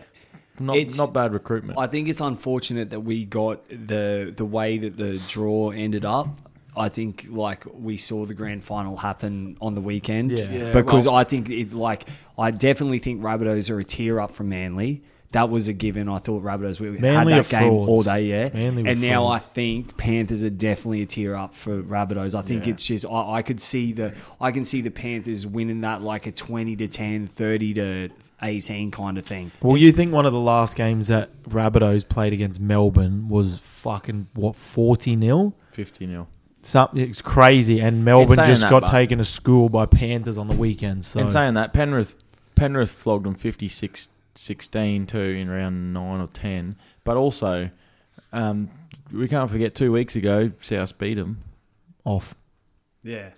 not 0.59 0.76
It's- 0.76 0.96
not 0.96 1.12
bad 1.14 1.33
recruitment. 1.33 1.78
I 1.78 1.87
think 1.87 2.09
it's 2.09 2.20
unfortunate 2.20 2.90
that 2.90 3.00
we 3.00 3.24
got 3.24 3.66
the 3.68 4.33
the 4.37 4.44
way 4.44 4.76
that 4.78 4.96
the 4.96 5.18
draw 5.28 5.70
ended 5.70 6.04
up. 6.04 6.28
I 6.76 6.88
think 6.88 7.26
like 7.30 7.64
we 7.72 7.96
saw 7.96 8.24
the 8.26 8.35
grand 8.35 8.62
final 8.64 8.96
happen 8.96 9.56
on 9.61 9.74
the 9.74 9.80
weekend. 9.80 10.30
Yeah. 10.33 10.50
Yeah, 10.50 10.72
because 10.72 11.06
well- 11.06 11.16
I 11.16 11.24
think 11.24 11.50
it 11.50 11.72
like 11.72 12.06
I 12.38 12.50
definitely 12.50 12.98
think 13.00 13.22
Rabbitohs 13.22 13.70
are 13.70 13.80
a 13.80 13.85
tier 13.85 14.20
up 14.20 14.30
from 14.30 14.48
Manly. 14.48 15.02
That 15.33 15.48
was 15.48 15.68
a 15.68 15.72
given. 15.72 16.09
I 16.09 16.18
thought 16.18 16.42
Rabbitohs 16.42 16.80
we 16.80 16.90
Manly 16.90 17.35
had 17.35 17.44
that 17.44 17.50
game 17.50 17.68
frauds. 17.70 17.88
all 17.88 18.02
day, 18.02 18.22
yeah. 18.24 18.48
Manly 18.52 18.90
and 18.90 19.00
now 19.00 19.26
I 19.28 19.38
think 19.38 19.96
Panthers 19.96 20.42
are 20.42 20.50
definitely 20.50 21.02
a 21.02 21.06
tier 21.06 21.37
up 21.37 21.54
for 21.54 21.83
Rabbitohs. 21.83 22.35
I 22.37 22.42
think 22.42 22.66
Yeah. 22.66 22.72
it's 22.72 22.85
just 22.87 23.06
I, 23.06 23.35
I 23.35 23.42
could 23.42 23.61
see 23.61 23.92
the 23.92 24.12
I 24.40 24.50
can 24.50 24.64
see 24.64 24.80
the 24.80 24.90
Panthers 24.90 25.46
winning 25.46 25.83
that 25.83 26.02
like 26.02 26.26
a 26.26 26.33
20 26.33 26.74
to 26.76 26.88
10, 26.88 27.28
30 27.28 27.74
to 27.74 28.09
18 28.42 28.90
kind 28.90 29.18
of 29.18 29.24
thing. 29.26 29.52
well, 29.62 29.76
you 29.76 29.92
think 29.92 30.12
one 30.12 30.26
of 30.26 30.33
the 30.33 30.40
last 30.40 30.74
games 30.74 31.06
that 31.09 31.30
Rabbitohs 31.44 32.09
played 32.09 32.33
against 32.33 32.61
Melbourne 32.61 33.28
was 33.28 33.59
fucking 33.59 34.28
what 34.35 34.56
forty 34.56 35.14
nil? 35.14 35.54
Fifty 35.70 36.06
nil. 36.06 36.26
Something 36.62 37.00
it's 37.00 37.22
crazy, 37.22 37.80
and 37.80 38.04
Melbourne 38.04 38.36
just 38.44 38.62
that, 38.62 38.70
got 38.70 38.82
but- 38.82 38.90
taken 38.90 39.18
to 39.18 39.24
school 39.24 39.68
by 39.68 39.86
Panthers 39.86 40.36
on 40.38 40.46
the 40.46 40.54
weekend. 40.54 41.04
So 41.04 41.20
In 41.20 41.28
saying 41.30 41.54
that, 41.54 41.72
Penrith 41.72 42.14
Penrith 42.54 42.90
flogged 42.92 43.24
them 43.24 43.34
56-16 43.34 45.08
too 45.08 45.18
in 45.18 45.48
round 45.48 45.94
nine 45.94 46.20
or 46.20 46.26
ten. 46.28 46.76
But 47.04 47.16
also, 47.16 47.70
um, 48.32 48.68
we 49.12 49.26
can't 49.28 49.50
forget 49.50 49.74
two 49.74 49.90
weeks 49.92 50.16
ago, 50.16 50.52
South 50.60 50.98
beat 50.98 51.14
them. 51.14 51.38
off. 52.04 52.34
Yeah. 53.02 53.30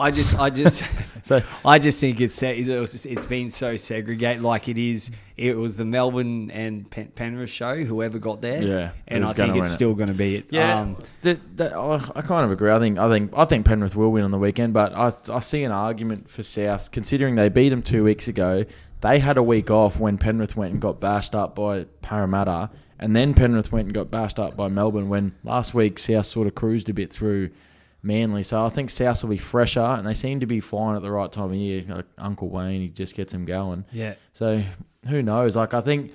I 0.00 0.10
just, 0.10 0.38
I 0.38 0.50
just, 0.50 0.82
So 1.22 1.42
I 1.64 1.78
just 1.78 2.00
think 2.00 2.20
it's 2.20 2.34
se- 2.34 2.60
it 2.62 2.80
was 2.80 2.92
just- 2.92 3.06
it's 3.06 3.26
been 3.26 3.50
so 3.50 3.76
segregated. 3.76 4.42
Like 4.42 4.68
it 4.68 4.78
is, 4.78 5.10
it 5.36 5.56
was 5.56 5.76
the 5.76 5.84
Melbourne 5.84 6.50
and 6.50 6.90
Pen- 6.90 7.12
Penrith 7.14 7.50
show. 7.50 7.76
Whoever 7.84 8.18
got 8.18 8.40
there, 8.40 8.62
Yeah, 8.62 8.90
and 9.06 9.24
I 9.24 9.32
think 9.34 9.54
it's 9.56 9.68
it. 9.68 9.70
still 9.72 9.94
going 9.94 10.08
to 10.08 10.14
be 10.14 10.36
it. 10.36 10.46
Yeah, 10.50 10.80
Um, 10.80 10.96
that, 11.22 11.56
that, 11.58 11.74
I, 11.74 11.96
I 12.16 12.22
kind 12.22 12.44
of 12.46 12.50
agree. 12.50 12.70
I 12.72 12.78
think 12.78 12.98
I 12.98 13.08
think 13.10 13.32
I 13.36 13.44
think 13.44 13.66
Penrith 13.66 13.94
will 13.94 14.10
win 14.10 14.24
on 14.24 14.30
the 14.30 14.38
weekend, 14.38 14.72
but 14.72 14.94
I 14.94 15.12
I 15.32 15.40
see 15.40 15.62
an 15.62 15.72
argument 15.72 16.30
for 16.30 16.42
South 16.42 16.90
considering 16.90 17.34
they 17.34 17.48
beat 17.50 17.68
them 17.68 17.82
two 17.82 18.02
weeks 18.02 18.26
ago. 18.26 18.64
They 19.02 19.18
had 19.18 19.36
a 19.36 19.42
week 19.42 19.70
off 19.70 20.00
when 20.00 20.16
Penrith 20.18 20.56
went 20.56 20.72
and 20.72 20.80
got 20.80 21.00
bashed 21.00 21.34
up 21.34 21.54
by 21.54 21.84
Parramatta, 22.02 22.70
and 22.98 23.14
then 23.14 23.34
Penrith 23.34 23.70
went 23.72 23.86
and 23.86 23.94
got 23.94 24.10
bashed 24.10 24.38
up 24.40 24.56
by 24.56 24.68
Melbourne. 24.68 25.08
When 25.10 25.34
last 25.44 25.74
week 25.74 25.98
South 25.98 26.26
sort 26.26 26.46
of 26.46 26.54
cruised 26.54 26.88
a 26.88 26.94
bit 26.94 27.12
through 27.12 27.50
Manly, 28.02 28.42
so 28.42 28.64
I 28.64 28.70
think 28.70 28.88
South 28.88 29.22
will 29.22 29.30
be 29.30 29.36
fresher, 29.36 29.80
and 29.80 30.06
they 30.06 30.14
seem 30.14 30.40
to 30.40 30.46
be 30.46 30.60
flying 30.60 30.96
at 30.96 31.02
the 31.02 31.10
right 31.10 31.30
time 31.30 31.50
of 31.50 31.54
year. 31.54 31.82
Like 31.86 32.06
Uncle 32.16 32.48
Wayne, 32.48 32.80
he 32.80 32.88
just 32.88 33.14
gets 33.14 33.32
them 33.32 33.44
going. 33.44 33.84
yeah. 33.92 34.14
So 34.32 34.62
who 35.08 35.22
knows? 35.22 35.54
Like 35.56 35.74
I 35.74 35.80
think, 35.82 36.12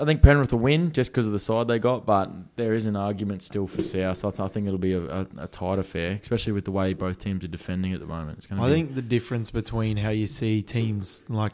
I 0.00 0.04
think 0.04 0.22
Penrith 0.22 0.52
will 0.52 0.60
win 0.60 0.92
just 0.92 1.10
because 1.10 1.26
of 1.26 1.32
the 1.32 1.38
side 1.40 1.66
they 1.66 1.80
got, 1.80 2.06
but 2.06 2.30
there 2.56 2.72
is 2.74 2.86
an 2.86 2.94
argument 2.94 3.42
still 3.42 3.66
for 3.66 3.82
South. 3.82 4.24
I, 4.24 4.30
th- 4.30 4.40
I 4.40 4.46
think 4.48 4.66
it'll 4.68 4.78
be 4.78 4.92
a, 4.92 5.02
a, 5.02 5.26
a 5.38 5.46
tight 5.48 5.80
affair, 5.80 6.18
especially 6.22 6.52
with 6.52 6.64
the 6.64 6.70
way 6.70 6.94
both 6.94 7.18
teams 7.18 7.44
are 7.44 7.48
defending 7.48 7.92
at 7.92 7.98
the 8.00 8.06
moment. 8.06 8.38
It's 8.38 8.46
going 8.46 8.60
I 8.60 8.68
be, 8.68 8.74
think 8.74 8.94
the 8.94 9.02
difference 9.02 9.50
between 9.50 9.96
how 9.96 10.10
you 10.10 10.28
see 10.28 10.62
teams 10.62 11.24
like 11.28 11.52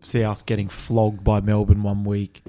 South 0.00 0.44
getting 0.44 0.68
flogged 0.68 1.24
by 1.24 1.40
Melbourne 1.40 1.82
one 1.82 2.04
week, 2.04 2.42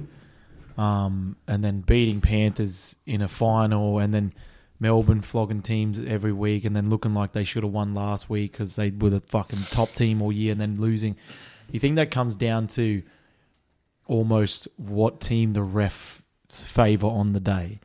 um, 0.78 1.38
and 1.48 1.64
then 1.64 1.82
beating 1.82 2.20
Panthers 2.20 2.96
in 3.06 3.22
a 3.22 3.28
final, 3.30 4.00
and 4.00 4.14
then 4.14 4.34
Melbourne 4.80 5.22
flogging 5.22 5.62
teams 5.62 6.00
every 6.00 6.34
week, 6.34 6.66
and 6.66 6.76
then 6.76 6.90
looking 6.90 7.14
like 7.14 7.32
they 7.32 7.44
should 7.44 7.64
have 7.64 7.72
won 7.72 7.94
last 7.94 8.30
week 8.30 8.52
because 8.52 8.76
they 8.76 8.92
were 8.92 9.10
the 9.10 9.22
fucking 9.30 9.60
top 9.72 9.94
team 9.94 10.22
all 10.22 10.32
year, 10.32 10.52
and 10.52 10.60
then 10.62 10.80
losing. 10.80 11.16
You 11.72 11.80
think 11.80 11.96
that 11.96 12.12
comes 12.12 12.36
down 12.36 12.68
to 12.70 13.02
almost 14.08 14.68
what 14.78 15.22
team 15.22 15.52
the 15.52 15.62
refs 15.62 16.22
favor 16.52 17.08
on 17.08 17.34
the 17.34 17.40
day? 17.40 17.80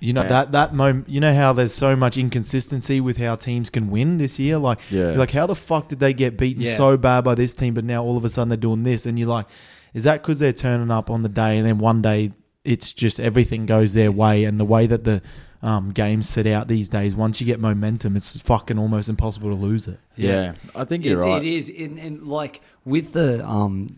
You 0.00 0.12
know 0.12 0.22
Yeah. 0.22 0.28
that 0.28 0.52
that 0.52 0.74
moment. 0.74 1.08
You 1.08 1.20
know 1.20 1.32
how 1.34 1.52
there's 1.54 1.72
so 1.72 1.96
much 1.96 2.18
inconsistency 2.18 3.00
with 3.00 3.16
how 3.16 3.36
teams 3.36 3.70
can 3.70 3.88
win 3.90 4.18
this 4.18 4.38
year. 4.38 4.58
Like, 4.58 4.78
Yeah. 4.90 5.12
like 5.12 5.30
how 5.30 5.46
the 5.46 5.54
fuck 5.54 5.88
did 5.88 6.00
they 6.00 6.12
get 6.12 6.36
beaten 6.36 6.62
Yeah. 6.62 6.76
so 6.76 6.96
bad 6.98 7.24
by 7.24 7.34
this 7.34 7.54
team, 7.54 7.72
but 7.74 7.84
now 7.84 8.04
all 8.04 8.16
of 8.18 8.24
a 8.24 8.28
sudden 8.28 8.50
they're 8.50 8.56
doing 8.58 8.82
this, 8.82 9.06
and 9.06 9.18
you're 9.18 9.28
like, 9.28 9.46
is 9.94 10.04
that 10.04 10.22
because 10.22 10.40
they're 10.40 10.52
turning 10.52 10.90
up 10.90 11.08
on 11.08 11.22
the 11.22 11.28
day, 11.28 11.56
and 11.56 11.66
then 11.66 11.78
one 11.78 12.02
day 12.02 12.32
it's 12.64 12.92
just 12.92 13.18
everything 13.18 13.64
goes 13.64 13.94
their 13.94 14.12
way, 14.12 14.44
and 14.44 14.60
the 14.60 14.64
way 14.64 14.86
that 14.86 15.04
the 15.04 15.22
um, 15.64 15.92
games 15.92 16.28
set 16.28 16.46
out 16.46 16.68
these 16.68 16.90
days, 16.90 17.16
once 17.16 17.40
you 17.40 17.46
get 17.46 17.58
momentum, 17.58 18.16
it's 18.16 18.38
fucking 18.42 18.78
almost 18.78 19.08
impossible 19.08 19.48
to 19.48 19.56
lose 19.56 19.88
it. 19.88 19.98
Yeah, 20.14 20.52
I 20.76 20.84
think 20.84 21.06
you're 21.06 21.16
It's, 21.16 21.26
right. 21.26 21.42
It 21.42 21.48
is, 21.48 21.70
and, 21.70 21.98
and 21.98 22.22
like 22.22 22.60
with 22.84 23.14
the 23.14 23.42
um, 23.48 23.88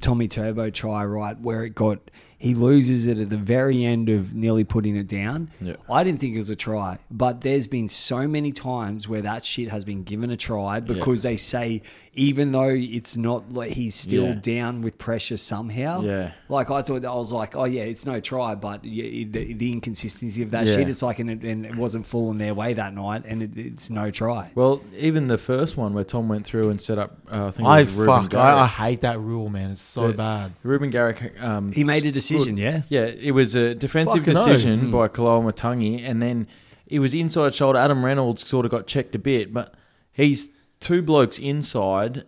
Tommy 0.00 0.26
Turbo 0.26 0.70
try, 0.70 1.04
right, 1.04 1.38
where 1.38 1.64
it 1.64 1.76
got 1.76 2.00
he 2.38 2.54
loses 2.54 3.06
it 3.08 3.18
at 3.18 3.30
the 3.30 3.36
very 3.36 3.84
end 3.84 4.08
of 4.08 4.32
nearly 4.34 4.62
putting 4.64 4.96
it 4.96 5.08
down. 5.08 5.50
Yeah. 5.60 5.74
I 5.90 6.04
didn't 6.04 6.20
think 6.20 6.34
it 6.34 6.38
was 6.38 6.50
a 6.50 6.56
try, 6.56 6.98
but 7.10 7.40
there's 7.40 7.66
been 7.66 7.88
so 7.88 8.28
many 8.28 8.52
times 8.52 9.08
where 9.08 9.22
that 9.22 9.44
shit 9.44 9.68
has 9.70 9.84
been 9.84 10.04
given 10.04 10.30
a 10.30 10.36
try 10.36 10.78
because 10.80 11.24
they 11.24 11.36
say 11.36 11.82
even 12.14 12.50
though 12.50 12.70
it's 12.70 13.16
not 13.16 13.52
like 13.52 13.72
he's 13.72 13.94
still 13.94 14.28
Yeah. 14.28 14.34
down 14.34 14.80
with 14.82 14.98
pressure 14.98 15.36
somehow. 15.36 16.00
Yeah. 16.02 16.32
Like 16.48 16.68
I 16.68 16.82
thought, 16.82 17.04
I 17.04 17.14
was 17.14 17.32
like, 17.32 17.54
oh 17.54 17.62
yeah, 17.64 17.82
it's 17.82 18.04
no 18.06 18.18
try, 18.18 18.56
but 18.56 18.84
yeah, 18.84 19.24
the, 19.30 19.52
the 19.54 19.72
inconsistency 19.72 20.42
of 20.42 20.50
that 20.50 20.66
Yeah. 20.66 20.74
shit. 20.74 20.88
It's 20.88 21.02
like, 21.02 21.20
and 21.20 21.30
it, 21.30 21.42
and 21.44 21.64
it 21.64 21.76
wasn't 21.76 22.06
full 22.06 22.30
in 22.32 22.38
their 22.38 22.54
way 22.54 22.72
that 22.74 22.92
night, 22.92 23.22
and 23.24 23.42
it, 23.44 23.50
it's 23.56 23.88
no 23.88 24.10
try. 24.10 24.50
Well, 24.56 24.80
even 24.96 25.28
the 25.28 25.38
first 25.38 25.76
one 25.76 25.94
where 25.94 26.02
Tom 26.02 26.28
went 26.28 26.44
through 26.44 26.70
and 26.70 26.80
set 26.80 26.98
up, 26.98 27.18
uh, 27.30 27.46
I 27.46 27.50
think 27.52 27.66
it 27.68 27.70
I 27.70 27.80
Ruben 27.82 28.06
fuck, 28.06 28.34
I, 28.34 28.60
I 28.62 28.66
hate 28.66 29.02
that 29.02 29.20
rule, 29.20 29.48
man. 29.48 29.70
It's 29.72 29.80
so 29.80 30.08
The- 30.08 30.14
bad. 30.14 30.52
Ruben 30.64 30.90
Garrick. 30.90 31.34
Um, 31.40 31.70
He 31.70 31.84
made 31.84 32.04
a 32.04 32.10
decision, 32.10 32.27
stood- 32.28 32.58
yeah. 32.58 32.82
Yeah, 32.88 33.04
it 33.04 33.32
was 33.32 33.54
a 33.54 33.74
defensive 33.74 34.24
Fucking 34.24 34.34
decision 34.34 34.78
Hmm. 34.80 34.90
by 34.92 35.08
Kaloa 35.08 35.42
Matangi, 35.52 36.02
and 36.04 36.20
then 36.20 36.46
it 36.86 36.98
was 37.00 37.14
inside 37.14 37.54
shoulder. 37.54 37.78
Adam 37.78 38.04
Reynolds 38.04 38.46
sort 38.46 38.64
of 38.64 38.70
got 38.70 38.86
checked 38.86 39.14
a 39.14 39.18
bit, 39.18 39.52
but 39.52 39.74
he's 40.12 40.48
two 40.80 41.02
blokes 41.02 41.38
inside, 41.38 42.24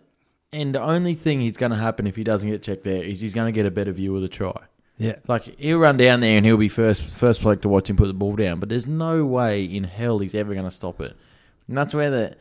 and 0.53 0.75
the 0.75 0.81
only 0.81 1.13
thing 1.13 1.39
he's 1.41 1.57
going 1.57 1.71
to 1.71 1.77
happen 1.77 2.07
if 2.07 2.15
he 2.15 2.23
doesn't 2.23 2.49
get 2.49 2.61
checked 2.63 2.83
there 2.83 3.03
is 3.03 3.21
he's 3.21 3.33
going 3.33 3.51
to 3.51 3.55
get 3.55 3.65
a 3.65 3.71
better 3.71 3.91
view 3.91 4.15
of 4.15 4.21
the 4.21 4.27
try. 4.27 4.55
Yeah. 4.97 5.15
Like 5.27 5.57
he'll 5.59 5.79
run 5.79 5.97
down 5.97 6.19
there 6.19 6.37
and 6.37 6.45
he'll 6.45 6.57
be 6.57 6.67
first 6.67 7.01
first 7.01 7.41
bloke 7.41 7.61
to 7.63 7.69
watch 7.69 7.89
him 7.89 7.95
put 7.95 8.05
the 8.07 8.13
ball 8.13 8.35
down, 8.35 8.59
but 8.59 8.69
there's 8.69 8.85
no 8.85 9.25
way 9.25 9.63
in 9.63 9.83
hell 9.85 10.19
he's 10.19 10.35
ever 10.35 10.53
going 10.53 10.65
to 10.65 10.71
stop 10.71 11.01
it. 11.01 11.15
And 11.67 11.75
that's 11.77 11.93
where 11.93 12.11
the 12.11 12.35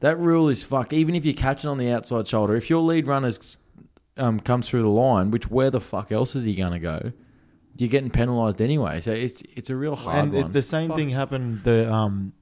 that 0.00 0.18
rule 0.18 0.48
is 0.48 0.62
fuck. 0.62 0.92
Even 0.94 1.14
if 1.14 1.26
you 1.26 1.34
catch 1.34 1.64
it 1.64 1.68
on 1.68 1.76
the 1.76 1.90
outside 1.90 2.26
shoulder, 2.26 2.56
if 2.56 2.70
your 2.70 2.80
lead 2.80 3.06
runner 3.06 3.30
um, 4.16 4.40
comes 4.40 4.68
through 4.68 4.82
the 4.82 4.88
line, 4.88 5.30
which 5.30 5.50
where 5.50 5.70
the 5.70 5.80
fuck 5.80 6.10
else 6.12 6.34
is 6.34 6.44
he 6.44 6.54
going 6.54 6.72
to 6.72 6.78
go? 6.78 7.12
You're 7.76 7.88
getting 7.90 8.10
penalised 8.10 8.62
anyway. 8.62 9.00
So 9.00 9.12
it's 9.12 9.42
it's 9.54 9.68
a 9.70 9.76
real 9.76 9.96
hard 9.96 10.18
and 10.24 10.32
one. 10.32 10.44
it, 10.46 10.52
the 10.52 10.62
same 10.62 10.88
Fuck. 10.88 10.96
thing 10.96 11.10
happened. 11.10 11.60
The 11.64 11.92
um, 11.92 12.32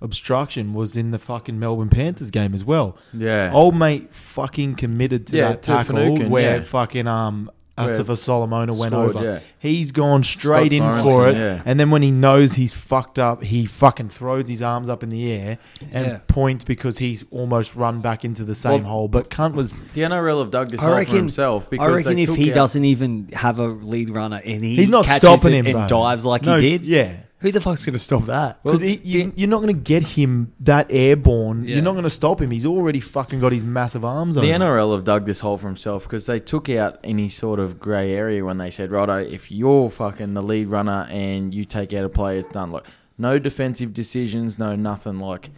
obstruction 0.00 0.72
was 0.72 0.96
in 0.96 1.10
the 1.10 1.18
fucking 1.18 1.58
Melbourne 1.58 1.88
Panthers 1.88 2.30
game 2.30 2.54
as 2.54 2.64
well. 2.64 2.96
Yeah. 3.12 3.50
Old 3.52 3.74
mate 3.76 4.14
fucking 4.14 4.76
committed 4.76 5.26
to 5.28 5.36
Yeah, 5.36 5.48
that 5.48 5.62
to 5.62 5.66
tackle 5.72 5.96
Finucane, 5.96 6.30
where 6.30 6.56
yeah. 6.56 6.62
fucking 6.62 7.06
um. 7.06 7.50
Where 7.76 7.88
Asofa 7.88 8.16
Solomona 8.16 8.72
went 8.74 8.92
scored, 8.92 9.16
over. 9.16 9.22
yeah. 9.24 9.40
He's 9.58 9.92
gone 9.92 10.22
straight 10.22 10.72
in 10.72 10.78
Scott 10.82 11.02
for 11.02 11.28
it, 11.28 11.36
yeah. 11.36 11.60
and 11.66 11.78
then 11.78 11.90
when 11.90 12.00
he 12.00 12.10
knows 12.10 12.54
he's 12.54 12.72
fucked 12.72 13.18
up, 13.18 13.42
he 13.42 13.66
fucking 13.66 14.08
throws 14.08 14.48
his 14.48 14.62
arms 14.62 14.88
up 14.88 15.02
in 15.02 15.10
the 15.10 15.30
air 15.30 15.58
and 15.92 16.06
Yeah. 16.06 16.18
points 16.26 16.64
because 16.64 16.96
he's 16.98 17.24
almost 17.30 17.76
run 17.76 18.00
back 18.00 18.24
into 18.24 18.44
the 18.44 18.54
same 18.54 18.82
Well, 18.84 18.90
hole. 18.92 19.08
But 19.08 19.28
cunt 19.28 19.52
was 19.52 19.74
the 19.92 20.00
NRL 20.02 20.38
have 20.40 20.50
dug 20.50 20.70
this 20.70 20.80
I 20.80 20.84
hole 20.84 20.92
for 20.94 20.98
reckon. 21.00 21.14
himself 21.16 21.68
because 21.68 21.86
I 21.86 21.90
reckon 21.94 22.14
they 22.16 22.22
if 22.22 22.28
took 22.30 22.36
he 22.38 22.50
out- 22.50 22.54
doesn't 22.54 22.84
even 22.86 23.28
have 23.34 23.58
a 23.58 23.66
lead 23.66 24.08
runner 24.08 24.40
and 24.42 24.64
he 24.64 24.76
he's 24.76 24.88
not 24.88 25.04
catches 25.04 25.40
stopping 25.40 25.54
it 25.54 25.66
him 25.66 25.76
and 25.76 25.88
bro. 25.88 26.02
dives 26.02 26.24
like 26.24 26.44
No, 26.44 26.56
he 26.56 26.78
did, 26.78 26.86
Yeah, 26.86 27.12
who 27.38 27.52
the 27.52 27.60
fuck's 27.60 27.84
going 27.84 27.92
to 27.92 27.98
stop 27.98 28.26
that? 28.26 28.60
Well, 28.62 28.78
Because 28.78 29.04
you, 29.04 29.32
you're 29.36 29.48
not 29.48 29.58
going 29.58 29.74
to 29.74 29.80
get 29.80 30.02
him 30.02 30.52
that 30.60 30.86
airborne. 30.88 31.64
Yeah. 31.64 31.74
You're 31.76 31.84
not 31.84 31.92
going 31.92 32.04
to 32.04 32.10
stop 32.10 32.40
him. 32.40 32.50
He's 32.50 32.64
already 32.64 33.00
fucking 33.00 33.40
got 33.40 33.52
his 33.52 33.62
massive 33.62 34.04
arms 34.06 34.36
on. 34.38 34.42
The 34.42 34.52
him. 34.52 34.62
NRL 34.62 34.94
have 34.94 35.04
dug 35.04 35.26
this 35.26 35.40
hole 35.40 35.58
for 35.58 35.66
himself 35.66 36.04
because 36.04 36.24
they 36.24 36.38
took 36.38 36.70
out 36.70 36.98
any 37.04 37.28
sort 37.28 37.60
of 37.60 37.78
grey 37.78 38.12
area 38.12 38.42
when 38.44 38.56
they 38.56 38.70
said, 38.70 38.90
"Righto, 38.90 39.18
if 39.18 39.52
you're 39.52 39.90
fucking 39.90 40.32
the 40.32 40.42
lead 40.42 40.68
runner 40.68 41.06
and 41.10 41.54
you 41.54 41.66
take 41.66 41.92
out 41.92 42.04
a 42.04 42.08
player, 42.08 42.38
it's 42.38 42.48
done." 42.48 42.70
Like 42.70 42.86
no 43.18 43.38
defensive 43.38 43.92
decisions, 43.92 44.58
no 44.58 44.74
nothing. 44.74 45.18
Like 45.18 45.50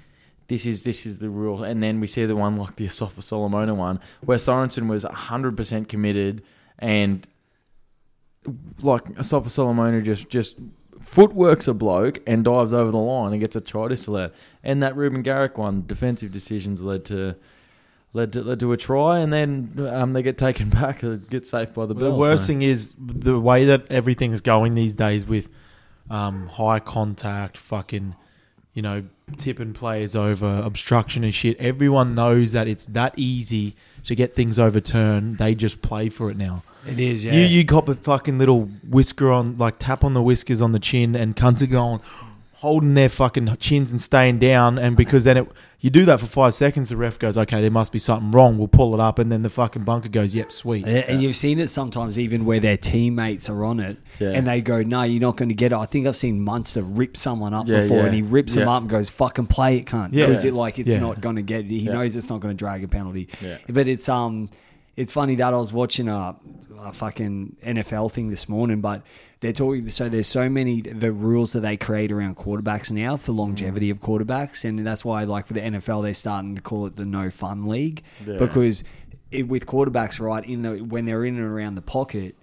this 0.48 0.66
is 0.66 0.82
this 0.82 1.06
is 1.06 1.18
the 1.18 1.30
rule. 1.30 1.62
And 1.62 1.80
then 1.80 2.00
we 2.00 2.08
see 2.08 2.26
the 2.26 2.34
one 2.36 2.56
like 2.56 2.74
the 2.74 2.88
Asofa 2.88 3.22
Solomona 3.22 3.74
one 3.74 4.00
where 4.24 4.38
Sorensen 4.38 4.88
was 4.88 5.04
hundred 5.04 5.56
percent 5.56 5.88
committed 5.88 6.42
and 6.78 7.26
like 8.82 9.04
Asofa 9.14 9.48
Solomona 9.48 10.02
just 10.02 10.28
just 10.28 10.56
footworks 11.10 11.66
a 11.66 11.74
bloke 11.74 12.20
and 12.26 12.44
dives 12.44 12.72
over 12.72 12.90
the 12.90 12.98
line 12.98 13.32
and 13.32 13.40
gets 13.40 13.56
a 13.56 13.60
try 13.60 13.88
disallowed. 13.88 14.32
And 14.62 14.82
that 14.82 14.96
Ruben 14.96 15.22
Garrick 15.22 15.56
one, 15.56 15.86
defensive 15.86 16.30
decisions 16.32 16.82
led 16.82 17.04
to 17.06 17.36
led 18.12 18.32
to, 18.32 18.42
led 18.42 18.60
to 18.60 18.72
a 18.72 18.76
try, 18.76 19.18
and 19.18 19.32
then 19.32 19.88
um, 19.90 20.12
they 20.12 20.22
get 20.22 20.38
taken 20.38 20.68
back, 20.80 21.02
and 21.02 21.28
get 21.30 21.46
safe 21.46 21.74
by 21.74 21.86
the 21.86 21.94
bills. 21.94 22.12
the 22.12 22.18
worst 22.18 22.44
so- 22.44 22.48
thing 22.48 22.62
is 22.62 22.94
the 22.98 23.38
way 23.38 23.64
that 23.64 23.90
everything's 23.90 24.40
going 24.40 24.74
these 24.74 24.94
days 24.94 25.26
with 25.26 25.48
um, 26.10 26.48
high 26.48 26.80
contact, 26.80 27.56
fucking, 27.56 28.14
you 28.72 28.82
know, 28.82 29.04
tipping 29.36 29.72
players 29.72 30.16
over, 30.16 30.62
obstruction 30.64 31.24
and 31.24 31.34
shit. 31.34 31.56
Everyone 31.58 32.14
knows 32.14 32.52
that 32.52 32.66
it's 32.66 32.86
that 32.86 33.14
easy 33.16 33.76
to 34.08 34.14
get 34.14 34.34
things 34.34 34.58
overturned. 34.58 35.36
They 35.36 35.54
just 35.54 35.82
play 35.82 36.08
for 36.08 36.30
it 36.30 36.36
now. 36.38 36.62
It 36.86 36.98
is, 36.98 37.26
yeah. 37.26 37.34
You 37.34 37.40
you 37.42 37.64
cop 37.66 37.90
a 37.90 37.94
fucking 37.94 38.38
little 38.38 38.62
whisker 38.88 39.30
on 39.30 39.58
like 39.58 39.78
tap 39.78 40.02
on 40.02 40.14
the 40.14 40.22
whiskers 40.22 40.62
on 40.62 40.72
the 40.72 40.78
chin 40.78 41.14
and 41.14 41.36
cunts 41.36 41.60
are 41.60 41.66
going 41.66 42.00
holding 42.60 42.94
their 42.94 43.08
fucking 43.08 43.56
chins 43.58 43.90
and 43.92 44.00
staying 44.00 44.38
down 44.38 44.78
and 44.78 44.96
because 44.96 45.22
then 45.24 45.36
it 45.36 45.48
you 45.80 45.90
do 45.90 46.04
that 46.04 46.18
for 46.18 46.26
five 46.26 46.52
seconds 46.52 46.88
the 46.88 46.96
ref 46.96 47.16
goes 47.16 47.38
okay 47.38 47.60
there 47.60 47.70
must 47.70 47.92
be 47.92 48.00
something 48.00 48.32
wrong 48.32 48.58
we'll 48.58 48.66
pull 48.66 48.94
it 48.94 49.00
up 49.00 49.16
and 49.20 49.30
then 49.30 49.42
the 49.42 49.48
fucking 49.50 49.84
bunker 49.84 50.08
goes 50.08 50.34
yep 50.34 50.50
sweet 50.50 50.84
Yeah, 50.84 51.04
And 51.06 51.22
you've 51.22 51.36
seen 51.36 51.60
it 51.60 51.68
sometimes 51.68 52.18
even 52.18 52.44
where 52.44 52.58
their 52.58 52.76
teammates 52.76 53.48
are 53.48 53.64
on 53.64 53.78
it 53.78 53.96
Yeah. 54.18 54.30
and 54.30 54.44
they 54.44 54.60
go, 54.60 54.82
no, 54.82 55.04
you're 55.04 55.20
not 55.20 55.36
going 55.36 55.50
to 55.50 55.54
get 55.54 55.70
it. 55.72 55.76
I 55.76 55.86
think 55.86 56.08
I've 56.08 56.16
seen 56.16 56.40
Munster 56.40 56.82
rip 56.82 57.16
someone 57.16 57.54
up 57.54 57.68
Yeah, 57.68 57.82
before 57.82 57.98
yeah. 57.98 58.04
and 58.06 58.14
he 58.14 58.22
rips 58.22 58.54
them 58.56 58.66
up 58.66 58.80
and 58.82 58.90
goes, 58.90 59.08
fucking 59.08 59.46
play 59.46 59.76
it, 59.78 59.86
cunt. 59.86 60.08
Yeah. 60.12 60.26
Because 60.26 60.44
it, 60.44 60.52
like, 60.52 60.80
it's 60.80 60.90
Yeah. 60.90 60.98
not 60.98 61.20
going 61.20 61.36
to 61.36 61.42
get 61.42 61.60
it. 61.66 61.70
He 61.70 61.78
Yeah. 61.80 61.92
knows 61.92 62.16
it's 62.16 62.28
not 62.28 62.40
going 62.40 62.56
to 62.56 62.58
drag 62.58 62.82
a 62.82 62.88
penalty. 62.88 63.28
Yeah. 63.40 63.58
But 63.68 63.86
it's, 63.86 64.08
um, 64.08 64.50
it's 64.98 65.12
funny 65.12 65.36
that 65.36 65.54
I 65.54 65.56
was 65.56 65.72
watching 65.72 66.08
a, 66.08 66.34
a 66.80 66.92
fucking 66.92 67.56
NFL 67.64 68.10
thing 68.10 68.30
this 68.30 68.48
morning, 68.48 68.80
but 68.80 69.02
they're 69.38 69.52
talking. 69.52 69.88
So 69.90 70.08
there's 70.08 70.26
so 70.26 70.48
many 70.48 70.80
the 70.80 71.12
rules 71.12 71.52
that 71.52 71.60
they 71.60 71.76
create 71.76 72.10
around 72.10 72.36
quarterbacks 72.36 72.90
now 72.90 73.16
for 73.16 73.30
longevity 73.30 73.88
mm. 73.88 73.92
of 73.92 74.00
quarterbacks, 74.00 74.64
and 74.64 74.84
that's 74.84 75.04
why 75.04 75.22
like 75.22 75.46
for 75.46 75.52
the 75.52 75.60
NFL 75.60 76.02
they're 76.02 76.14
starting 76.14 76.56
to 76.56 76.60
call 76.60 76.86
it 76.86 76.96
the 76.96 77.04
no 77.04 77.30
fun 77.30 77.68
league 77.68 78.02
Yeah. 78.26 78.38
because 78.38 78.82
it, 79.30 79.46
with 79.46 79.66
quarterbacks 79.66 80.18
right 80.18 80.44
in 80.44 80.62
the 80.62 80.78
when 80.78 81.04
they're 81.04 81.24
in 81.24 81.36
and 81.36 81.46
around 81.46 81.76
the 81.76 81.82
pocket, 81.82 82.34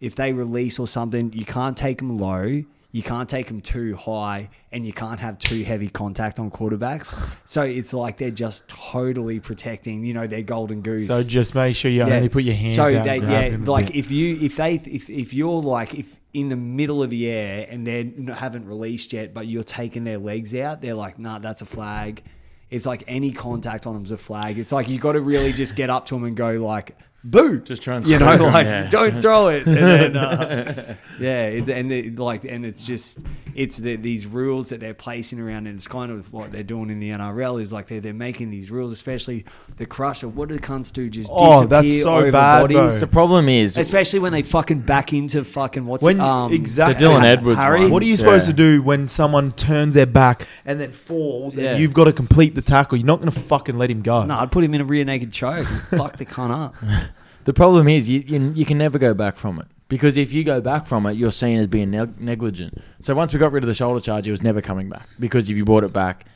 if 0.00 0.16
they 0.16 0.32
release 0.32 0.80
or 0.80 0.88
something, 0.88 1.32
you 1.32 1.44
can't 1.44 1.76
take 1.76 1.98
them 1.98 2.18
low. 2.18 2.64
You 2.92 3.02
can't 3.02 3.28
take 3.28 3.46
them 3.46 3.60
too 3.60 3.94
high, 3.94 4.50
and 4.72 4.84
you 4.84 4.92
can't 4.92 5.20
have 5.20 5.38
too 5.38 5.62
heavy 5.62 5.88
contact 5.88 6.40
on 6.40 6.50
quarterbacks. 6.50 7.14
So 7.44 7.62
it's 7.62 7.94
like 7.94 8.16
they're 8.16 8.32
just 8.32 8.68
totally 8.68 9.38
protecting, 9.38 10.04
you 10.04 10.12
know, 10.12 10.26
their 10.26 10.42
golden 10.42 10.80
goose. 10.82 11.06
so 11.06 11.22
just 11.22 11.54
make 11.54 11.76
sure 11.76 11.90
you 11.90 12.02
only 12.02 12.28
put 12.28 12.42
your 12.42 12.56
hands 12.56 12.74
So 12.74 12.84
out 12.86 13.04
they, 13.04 13.18
yeah, 13.18 13.56
like 13.60 13.86
bit. 13.88 13.96
if 13.96 14.10
you 14.10 14.38
if 14.40 14.56
they 14.56 14.74
if 14.74 15.08
if 15.08 15.32
you're 15.32 15.62
like 15.62 15.94
if 15.94 16.18
in 16.32 16.48
the 16.48 16.56
middle 16.56 17.02
of 17.02 17.10
the 17.10 17.28
air 17.28 17.66
and 17.68 17.86
they 17.86 18.12
haven't 18.34 18.66
released 18.66 19.12
yet, 19.12 19.34
but 19.34 19.46
you're 19.46 19.64
taking 19.64 20.04
their 20.04 20.18
legs 20.18 20.54
out, 20.54 20.80
they're 20.80 20.94
like, 20.94 21.18
nah, 21.18 21.38
that's 21.38 21.62
a 21.62 21.66
flag. 21.66 22.22
It's 22.70 22.86
like 22.86 23.02
any 23.08 23.32
contact 23.32 23.86
on 23.86 23.94
them's 23.94 24.12
a 24.12 24.16
flag. 24.16 24.58
It's 24.58 24.70
like 24.70 24.88
you 24.88 24.98
got 24.98 25.12
to 25.12 25.20
really 25.20 25.52
just 25.52 25.74
get 25.74 25.90
up 25.90 26.06
to 26.06 26.14
them 26.14 26.24
and 26.24 26.36
go 26.36 26.52
like, 26.52 26.96
boo, 27.22 27.60
Just 27.60 27.82
try 27.82 27.96
and 27.96 28.06
you 28.06 28.18
know, 28.20 28.26
like 28.36 28.66
yeah. 28.66 28.88
don't 28.88 29.20
throw 29.20 29.48
it, 29.48 29.66
and 29.66 29.76
then 29.76 30.16
uh, 30.16 30.94
yeah, 31.18 31.46
it, 31.46 31.68
and 31.68 31.92
it, 31.92 32.18
like 32.18 32.44
and 32.44 32.64
it's 32.64 32.86
just 32.86 33.18
it's 33.54 33.76
the, 33.78 33.96
these 33.96 34.26
rules 34.26 34.68
that 34.70 34.80
they're 34.80 34.94
placing 34.94 35.38
around, 35.40 35.66
and 35.66 35.76
it's 35.76 35.88
kind 35.88 36.10
of 36.12 36.32
what 36.32 36.50
they're 36.52 36.62
doing 36.62 36.88
in 36.90 37.00
the 37.00 37.10
NRL 37.10 37.60
is 37.60 37.72
like 37.72 37.88
they're 37.88 38.00
they're 38.00 38.14
making 38.14 38.50
these 38.50 38.70
rules, 38.70 38.92
especially 38.92 39.44
the 39.76 39.86
crusher. 39.86 40.28
What 40.28 40.48
do 40.48 40.54
the 40.54 40.60
cunts 40.60 40.92
do? 40.92 41.10
Just 41.10 41.30
Oh, 41.32 41.66
that's 41.66 41.84
disappear 41.86 42.02
so 42.04 42.16
over 42.16 42.32
bad, 42.32 42.60
bodies. 42.62 42.76
bro. 42.76 42.90
The 42.90 43.06
problem 43.06 43.48
is 43.48 43.76
Especially 43.76 44.18
when 44.20 44.32
they 44.32 44.42
fucking 44.42 44.80
back 44.80 45.12
into 45.12 45.44
fucking 45.44 45.84
what's 45.86 46.02
when 46.02 46.20
um, 46.20 46.52
exactly 46.52 47.06
the 47.06 47.12
Dylan 47.12 47.24
Edwards 47.24 47.58
Harry? 47.58 47.82
one. 47.82 47.90
What 47.90 48.02
are 48.02 48.06
you 48.06 48.16
supposed 48.16 48.46
Yeah. 48.46 48.52
to 48.52 48.56
do 48.56 48.82
when 48.82 49.08
someone 49.08 49.52
turns 49.52 49.94
their 49.94 50.06
back 50.06 50.46
and 50.64 50.80
then 50.80 50.92
falls 50.92 51.56
Yeah. 51.56 51.72
and 51.72 51.80
you've 51.82 51.94
got 51.94 52.04
to 52.04 52.12
complete 52.12 52.54
the 52.54 52.62
tackle? 52.62 52.96
You're 52.98 53.06
not 53.06 53.20
going 53.20 53.30
to 53.30 53.38
fucking 53.40 53.76
let 53.78 53.90
him 53.90 54.02
go. 54.02 54.24
No, 54.24 54.38
I'd 54.38 54.52
put 54.52 54.64
him 54.64 54.74
in 54.74 54.80
a 54.80 54.84
rear 54.84 55.04
naked 55.04 55.32
choke. 55.32 55.66
and 55.68 55.80
fuck 56.00 56.16
the 56.16 56.24
cunt 56.26 56.50
up. 56.50 56.74
The 57.50 57.54
problem 57.54 57.88
is 57.88 58.08
you, 58.08 58.20
you 58.20 58.52
you 58.54 58.64
can 58.64 58.78
never 58.78 58.96
go 58.96 59.12
back 59.12 59.36
from 59.36 59.58
it 59.58 59.66
because 59.88 60.16
if 60.16 60.32
you 60.32 60.44
go 60.44 60.60
back 60.60 60.86
from 60.86 61.04
it, 61.06 61.16
you're 61.16 61.32
seen 61.32 61.58
as 61.58 61.66
being 61.66 61.90
neg- 61.90 62.20
negligent. 62.20 62.80
So 63.00 63.12
once 63.12 63.32
we 63.32 63.40
got 63.40 63.50
rid 63.50 63.64
of 63.64 63.66
the 63.66 63.74
shoulder 63.74 63.98
charge, 63.98 64.28
it 64.28 64.30
was 64.30 64.40
never 64.40 64.62
coming 64.62 64.88
back 64.88 65.08
because 65.18 65.50
if 65.50 65.56
you 65.56 65.64
brought 65.64 65.82
it 65.82 65.92
back, 65.92 66.26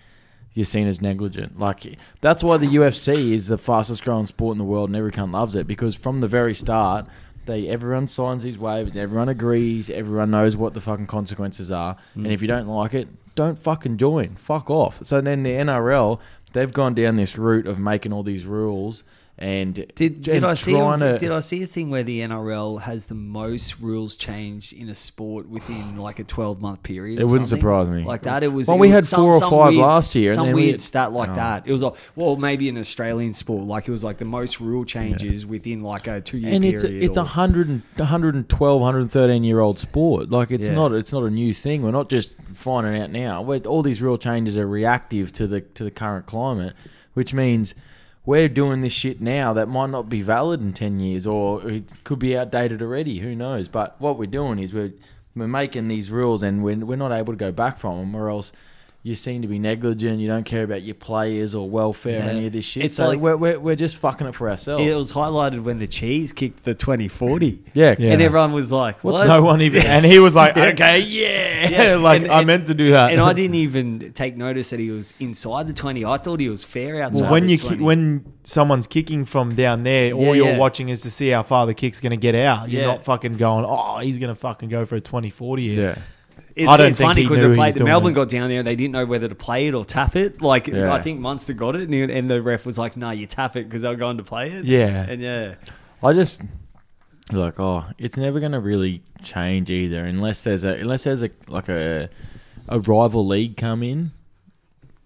you're 0.54 0.64
seen 0.64 0.88
as 0.88 1.00
negligent. 1.00 1.56
Like 1.56 1.98
that's 2.20 2.42
why 2.42 2.56
the 2.56 2.66
UFC 2.66 3.30
is 3.30 3.46
the 3.46 3.56
fastest 3.56 4.02
growing 4.02 4.26
sport 4.26 4.54
in 4.54 4.58
the 4.58 4.64
world, 4.64 4.88
and 4.88 4.96
everyone 4.96 5.30
loves 5.30 5.54
it 5.54 5.68
because 5.68 5.94
from 5.94 6.20
the 6.20 6.26
very 6.26 6.52
start, 6.52 7.06
they 7.46 7.68
everyone 7.68 8.08
signs 8.08 8.42
these 8.42 8.58
waivers, 8.58 8.96
everyone 8.96 9.28
agrees, 9.28 9.90
everyone 9.90 10.32
knows 10.32 10.56
what 10.56 10.74
the 10.74 10.80
fucking 10.80 11.06
consequences 11.06 11.70
are, 11.70 11.96
and 12.16 12.26
if 12.26 12.42
you 12.42 12.48
don't 12.48 12.66
like 12.66 12.92
it, 12.92 13.06
don't 13.36 13.56
fucking 13.56 13.98
join. 13.98 14.34
Fuck 14.34 14.68
off. 14.68 14.98
So 15.06 15.20
then 15.20 15.44
the 15.44 15.50
NRL, 15.50 16.18
they've 16.54 16.72
gone 16.72 16.94
down 16.94 17.14
this 17.14 17.38
route 17.38 17.68
of 17.68 17.78
making 17.78 18.12
all 18.12 18.24
these 18.24 18.46
rules. 18.46 19.04
And 19.36 19.74
Did, 19.96 20.22
did 20.22 20.44
I 20.44 20.54
see? 20.54 20.78
A, 20.78 20.96
to- 20.96 21.18
did 21.18 21.32
I 21.32 21.40
see 21.40 21.64
a 21.64 21.66
thing 21.66 21.90
where 21.90 22.04
the 22.04 22.20
NRL 22.20 22.82
has 22.82 23.06
the 23.06 23.16
most 23.16 23.80
rules 23.80 24.16
changed 24.16 24.72
in 24.72 24.88
a 24.88 24.94
sport 24.94 25.48
within 25.48 25.96
like 25.96 26.20
a 26.20 26.24
twelve 26.24 26.60
month 26.60 26.84
period? 26.84 27.18
It 27.18 27.24
wouldn't 27.24 27.48
something? 27.48 27.60
surprise 27.60 27.88
me. 27.90 28.04
Like 28.04 28.22
that, 28.22 28.44
it 28.44 28.48
was. 28.52 28.68
Well, 28.68 28.76
it 28.76 28.80
we 28.80 28.90
had 28.90 29.04
some- 29.04 29.22
four 29.22 29.34
or 29.34 29.40
five 29.40 29.72
weird- 29.72 29.82
last 29.84 30.14
year, 30.14 30.32
Some 30.32 30.52
weird 30.52 30.74
we- 30.74 30.78
stat 30.78 31.10
like 31.12 31.30
Oh. 31.30 31.34
that. 31.34 31.66
It 31.66 31.72
was 31.72 31.82
like, 31.82 31.94
well, 32.14 32.36
maybe 32.36 32.68
an 32.68 32.78
Australian 32.78 33.32
sport. 33.32 33.64
Like 33.64 33.88
it 33.88 33.90
was 33.90 34.04
like 34.04 34.18
the 34.18 34.24
most 34.24 34.60
rule 34.60 34.84
changes 34.84 35.44
within 35.44 35.82
like 35.82 36.06
a 36.06 36.20
two 36.20 36.38
year 36.38 36.52
and 36.54 36.62
period. 36.62 36.74
it's 36.76 36.84
a, 36.84 37.04
it's 37.04 37.16
a 37.16 37.24
hundred 37.24 37.66
and 37.68 37.82
112 37.96 38.80
113 38.80 39.42
year 39.42 39.58
old 39.58 39.80
sport 39.80 40.30
like 40.30 40.52
it's 40.52 40.68
Yeah. 40.68 40.74
not 40.76 40.92
it's 40.92 41.12
not 41.12 41.24
a 41.24 41.30
new 41.30 41.52
thing 41.52 41.82
we're 41.82 41.90
not 41.90 42.08
just 42.08 42.30
finding 42.52 43.00
out 43.02 43.10
now 43.10 43.42
we 43.42 43.58
all 43.60 43.82
these 43.82 44.00
rule 44.00 44.16
changes 44.18 44.56
are 44.56 44.66
reactive 44.66 45.32
to 45.32 45.46
the 45.48 45.60
to 45.60 45.82
the 45.84 45.90
current 45.90 46.26
climate 46.26 46.74
which 47.14 47.34
means 47.34 47.74
we're 48.26 48.48
doing 48.48 48.80
this 48.80 48.92
shit 48.92 49.20
now 49.20 49.52
that 49.52 49.68
might 49.68 49.90
not 49.90 50.08
be 50.08 50.22
valid 50.22 50.60
in 50.60 50.72
10 50.72 51.00
years 51.00 51.26
or 51.26 51.68
it 51.68 51.92
could 52.04 52.18
be 52.18 52.36
outdated 52.36 52.80
already 52.80 53.18
who 53.18 53.34
knows? 53.34 53.68
But 53.68 54.00
what 54.00 54.18
we're 54.18 54.26
doing 54.26 54.58
is 54.58 54.72
we're 54.72 54.92
we're 55.36 55.48
making 55.48 55.88
these 55.88 56.10
rules 56.10 56.42
and 56.42 56.62
we're, 56.62 56.76
we're 56.76 56.96
not 56.96 57.12
able 57.12 57.32
to 57.32 57.38
go 57.38 57.50
back 57.50 57.78
from 57.78 57.98
them 57.98 58.14
or 58.14 58.30
else 58.30 58.52
you 59.06 59.14
seem 59.14 59.42
to 59.42 59.48
be 59.48 59.58
negligent. 59.58 60.18
You 60.18 60.26
don't 60.28 60.44
care 60.44 60.64
about 60.64 60.80
your 60.82 60.94
players 60.94 61.54
or 61.54 61.68
welfare 61.68 62.20
or 62.26 62.30
any 62.30 62.46
of 62.46 62.54
this 62.54 62.64
shit. 62.64 62.86
It's 62.86 62.96
so 62.96 63.08
like- 63.08 63.18
we're, 63.20 63.36
we're, 63.36 63.60
we're 63.60 63.76
just 63.76 63.98
fucking 63.98 64.26
it 64.26 64.34
for 64.34 64.48
ourselves. 64.48 64.82
It 64.82 64.96
was 64.96 65.12
highlighted 65.12 65.62
when 65.62 65.78
the 65.78 65.86
cheese 65.86 66.32
kicked 66.32 66.64
the 66.64 66.74
20-40. 66.74 67.58
yeah, 67.74 67.94
Yeah. 67.98 68.12
And 68.14 68.22
everyone 68.22 68.52
was 68.54 68.72
like, 68.72 69.04
what? 69.04 69.26
No 69.26 69.42
one 69.42 69.60
even, 69.60 69.84
and 69.84 70.06
he 70.06 70.18
was 70.20 70.34
like, 70.34 70.56
"Okay, 70.56 71.00
yeah, 71.00 71.68
Yeah, 71.68 71.94
like 72.00 72.22
and- 72.22 72.30
I 72.32 72.38
and- 72.38 72.46
meant 72.46 72.66
to 72.68 72.74
do 72.74 72.92
that." 72.92 73.12
And 73.12 73.20
I 73.20 73.32
didn't 73.40 73.56
even 73.56 74.12
take 74.14 74.38
notice 74.38 74.70
that 74.70 74.80
he 74.80 74.90
was 74.90 75.12
inside 75.20 75.68
the 75.68 75.74
20. 75.74 76.02
I 76.06 76.16
thought 76.16 76.40
he 76.40 76.48
was 76.48 76.64
fair 76.64 77.02
outside 77.02 77.20
Well, 77.24 77.30
when 77.32 77.46
the 77.46 77.52
you 77.52 77.58
20. 77.58 77.76
ki- 77.76 77.82
when 77.82 78.24
someone's 78.44 78.86
kicking 78.86 79.26
from 79.26 79.54
down 79.54 79.82
there, 79.82 80.08
Yeah, 80.08 80.14
all 80.14 80.34
you're 80.34 80.48
yeah. 80.52 80.58
watching 80.58 80.88
is 80.88 81.02
to 81.02 81.10
see 81.10 81.28
how 81.28 81.42
far 81.42 81.66
the 81.66 81.74
kick's 81.74 82.00
going 82.00 82.12
to 82.12 82.16
get 82.16 82.34
out. 82.34 82.70
You're 82.70 82.80
Yeah. 82.80 82.86
not 82.88 83.04
fucking 83.04 83.34
going, 83.34 83.66
"Oh, 83.68 83.98
he's 83.98 84.16
going 84.16 84.34
to 84.34 84.40
fucking 84.40 84.70
go 84.70 84.86
for 84.86 84.96
a 84.96 85.00
20-40 85.02 85.58
here." 85.60 85.82
yeah. 85.82 85.98
It's, 86.56 86.70
I 86.70 86.76
don't 86.76 86.88
it's 86.90 86.98
think 86.98 87.08
funny 87.08 87.22
because 87.22 87.40
they 87.40 87.54
played. 87.54 87.74
The 87.74 87.84
Melbourne 87.84 88.12
it. 88.12 88.14
got 88.14 88.28
down 88.28 88.48
there. 88.48 88.62
They 88.62 88.76
didn't 88.76 88.92
know 88.92 89.04
whether 89.06 89.28
to 89.28 89.34
play 89.34 89.66
it 89.66 89.74
or 89.74 89.84
tap 89.84 90.14
it. 90.14 90.40
Like 90.40 90.68
Yeah. 90.68 90.92
I 90.92 91.00
think 91.00 91.18
Munster 91.20 91.52
got 91.52 91.74
it, 91.74 91.82
and, 91.82 91.92
he- 91.94 92.02
and 92.02 92.30
the 92.30 92.40
ref 92.42 92.64
was 92.64 92.78
like, 92.78 92.96
"No, 92.96 93.10
you 93.10 93.26
tap 93.26 93.56
it 93.56 93.64
because 93.68 93.82
they're 93.82 93.96
going 93.96 94.18
to 94.18 94.22
play 94.22 94.50
it." 94.52 94.64
Yeah. 94.64 95.04
and 95.08 95.20
yeah, 95.20 95.56
I 96.02 96.12
just 96.12 96.42
like 97.32 97.58
oh, 97.58 97.84
it's 97.98 98.16
never 98.16 98.38
going 98.38 98.52
to 98.52 98.60
really 98.60 99.02
change 99.22 99.70
either 99.70 100.04
unless 100.04 100.42
there's 100.42 100.62
a 100.64 100.74
unless 100.74 101.04
there's 101.04 101.22
a 101.24 101.30
like 101.48 101.68
a 101.68 102.08
a 102.68 102.78
rival 102.80 103.26
league 103.26 103.56
come 103.56 103.82
in 103.82 104.12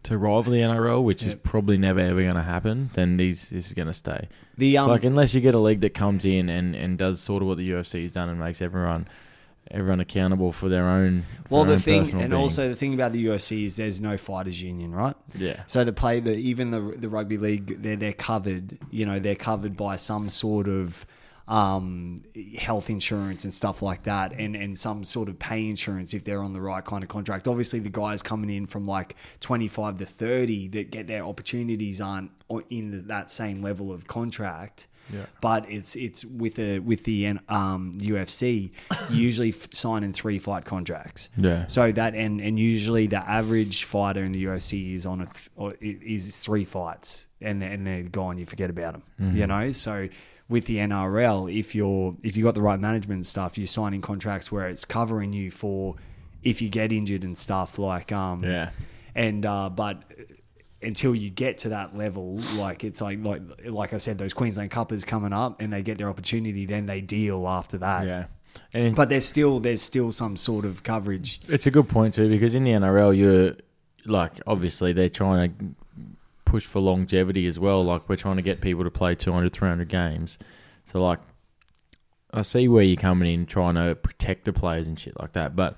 to 0.03 0.19
rival 0.19 0.53
the 0.53 0.61
NRL, 0.61 1.03
which 1.03 1.23
is 1.23 1.35
probably 1.35 1.77
never 1.77 2.01
ever 2.01 2.23
going 2.23 2.35
to 2.35 2.43
happen. 2.43 2.91
Then 2.95 3.17
these 3.17 3.51
this 3.51 3.69
is 3.69 3.73
going 3.73 3.89
to 3.89 3.95
stay. 3.95 4.29
the 4.57 4.75
So, 4.75 4.85
um, 4.85 4.91
like 4.91 5.05
unless 5.05 5.33
you 5.35 5.41
get 5.41 5.55
a 5.55 5.59
league 5.59 5.81
that 5.81 5.95
comes 5.95 6.25
in 6.25 6.49
and 6.49 6.75
and 6.75 6.99
does 6.99 7.21
sort 7.21 7.43
of 7.43 7.49
what 7.49 7.57
the 7.59 7.71
UFC 7.71 8.03
has 8.03 8.13
done 8.13 8.29
and 8.29 8.39
makes 8.39 8.61
everyone 8.61 9.09
everyone 9.71 10.01
accountable 10.01 10.53
for 10.53 10.69
their 10.69 10.85
own. 10.85 11.25
for 11.47 11.55
well, 11.57 11.65
their 11.65 11.77
the 11.77 11.97
own 11.97 12.05
thing, 12.07 12.21
and 12.21 12.31
being. 12.31 12.43
also 12.43 12.69
the 12.69 12.77
thing 12.77 12.95
about 12.95 13.13
the 13.13 13.27
UFC 13.27 13.65
is 13.65 13.77
there's 13.77 14.01
no 14.01 14.17
fighters 14.17 14.61
union, 14.63 14.95
right? 14.95 15.17
yeah. 15.35 15.63
So 15.67 15.85
the 15.85 15.93
play 15.93 16.21
the 16.21 16.35
even 16.35 16.71
the 16.71 16.81
the 16.81 17.09
rugby 17.09 17.37
league 17.37 17.83
they're 17.83 17.97
they're 17.97 18.13
covered. 18.13 18.79
You 18.91 19.07
know 19.07 19.19
they're 19.19 19.35
covered 19.35 19.77
by 19.77 19.97
some 19.97 20.29
sort 20.29 20.69
of 20.69 21.07
um, 21.49 22.19
health 22.59 22.91
insurance 22.91 23.45
and 23.45 23.53
stuff 23.53 23.83
like 23.83 24.05
that, 24.05 24.33
and 24.33 24.55
and 24.55 24.79
some 24.79 25.03
sort 25.03 25.29
of 25.29 25.39
pay 25.39 25.69
insurance 25.69 26.13
if 26.15 26.23
they're 26.25 26.43
on 26.43 26.53
the 26.53 26.61
right 26.61 26.85
kind 26.85 27.03
of 27.03 27.09
contract. 27.09 27.49
Obviously, 27.49 27.81
the 27.81 27.91
guys 27.91 28.23
coming 28.23 28.51
in 28.51 28.67
from 28.67 28.87
like 28.87 29.17
twenty 29.41 29.67
five 29.67 29.97
to 29.99 30.07
thirty 30.07 30.69
that 30.69 30.91
get 30.91 31.07
their 31.07 31.25
opportunities 31.25 32.01
aren't 32.01 32.31
in 32.69 33.09
that 33.09 33.31
same 33.31 33.63
level 33.63 33.91
of 33.93 34.07
contract. 34.07 34.89
Yeah. 35.13 35.25
But 35.41 35.71
it's 35.71 35.97
it's 35.97 36.23
with 36.27 36.59
a 36.59 36.81
with 36.81 37.05
the 37.05 37.27
um, 37.49 37.93
UFC 37.95 38.71
you 39.11 39.11
usually 39.11 39.49
f- 39.49 39.73
sign 39.73 40.05
in 40.05 40.13
three 40.13 40.39
fight 40.39 40.67
contracts. 40.67 41.31
Yeah. 41.37 41.67
So 41.67 41.91
that 41.93 42.15
and 42.15 42.43
and 42.43 42.59
usually 42.59 43.07
the 43.07 43.27
average 43.27 43.85
fighter 43.85 44.23
in 44.23 44.33
the 44.33 44.45
UFC 44.45 44.93
is 44.95 45.07
on 45.07 45.23
a 45.23 45.27
th- 45.27 45.49
or 45.57 45.73
is 45.81 46.37
three 46.37 46.67
fights 46.67 47.27
and 47.41 47.63
and 47.63 47.87
they're 47.87 48.03
gone. 48.03 48.37
You 48.37 48.45
forget 48.45 48.69
about 48.69 48.93
them. 48.93 49.03
Mm-hmm. 49.19 49.37
You 49.39 49.47
know. 49.47 49.73
So 49.73 50.09
with 50.49 50.67
the 50.67 50.79
NRL, 50.79 51.53
if 51.55 51.75
you're 51.75 52.17
if 52.23 52.37
you 52.37 52.43
got 52.45 52.55
the 52.55 52.63
right 52.63 52.81
management 52.81 53.27
stuff, 53.27 53.59
you're 53.59 53.67
signing 53.67 54.01
contracts 54.01 54.51
where 54.51 54.69
it's 54.69 54.85
covering 54.85 55.33
you 55.33 55.51
for 55.51 55.97
if 56.43 56.63
you 56.63 56.69
get 56.69 56.93
injured 56.93 57.25
and 57.25 57.37
stuff 57.37 57.79
like 57.79 58.13
um 58.13 58.45
Yeah. 58.45 58.71
and 59.15 59.45
uh 59.45 59.69
but 59.69 60.03
until 60.81 61.13
you 61.15 61.29
get 61.31 61.59
to 61.59 61.71
that 61.71 61.97
level 61.97 62.39
like 62.57 62.85
it's 62.85 63.01
like 63.01 63.19
like 63.25 63.43
like 63.67 63.93
I 63.93 63.99
said 63.99 64.17
those 64.19 64.33
Queensland 64.33 64.71
Cuppers 64.71 65.05
coming 65.05 65.33
up 65.33 65.61
and 65.61 65.73
they 65.73 65.83
get 65.83 65.99
their 65.99 66.09
opportunity 66.09 66.65
then 66.65 66.87
they 66.87 67.01
deal 67.01 67.49
after 67.49 67.79
that 67.79 68.07
Yeah. 68.07 68.25
And 68.73 68.95
but 68.95 69.09
there's 69.09 69.27
still 69.27 69.59
there's 69.61 69.83
still 69.83 70.13
some 70.13 70.37
sort 70.37 70.65
of 70.65 70.83
coverage 70.85 71.41
It's 71.49 71.67
a 71.67 71.71
good 71.73 71.89
point 71.89 72.15
too 72.15 72.29
because 72.29 72.55
in 72.55 72.63
the 72.65 72.71
NRL, 72.71 73.17
you're 73.17 73.57
like 74.07 74.41
obviously 74.47 74.93
they're 74.93 75.09
trying 75.09 75.53
to 75.59 75.65
push 76.49 76.67
for 76.67 76.81
longevity 76.81 77.47
as 77.47 77.59
well. 77.59 77.85
Like 77.85 78.09
we're 78.09 78.17
trying 78.17 78.37
to 78.37 78.43
get 78.43 78.61
people 78.61 78.85
to 78.85 78.91
play 78.91 79.15
200, 79.15 79.53
300 79.53 79.89
games. 79.89 80.39
So 80.85 81.03
like, 81.03 81.21
I 82.33 82.43
see 82.43 82.69
where 82.69 82.83
you're 82.83 82.97
coming 82.97 83.33
in 83.33 83.47
trying 83.47 83.75
to 83.75 83.95
protect 83.95 84.45
the 84.45 84.53
players 84.53 84.89
and 84.89 84.99
shit 84.99 85.19
like 85.19 85.33
that. 85.33 85.57
But 85.57 85.77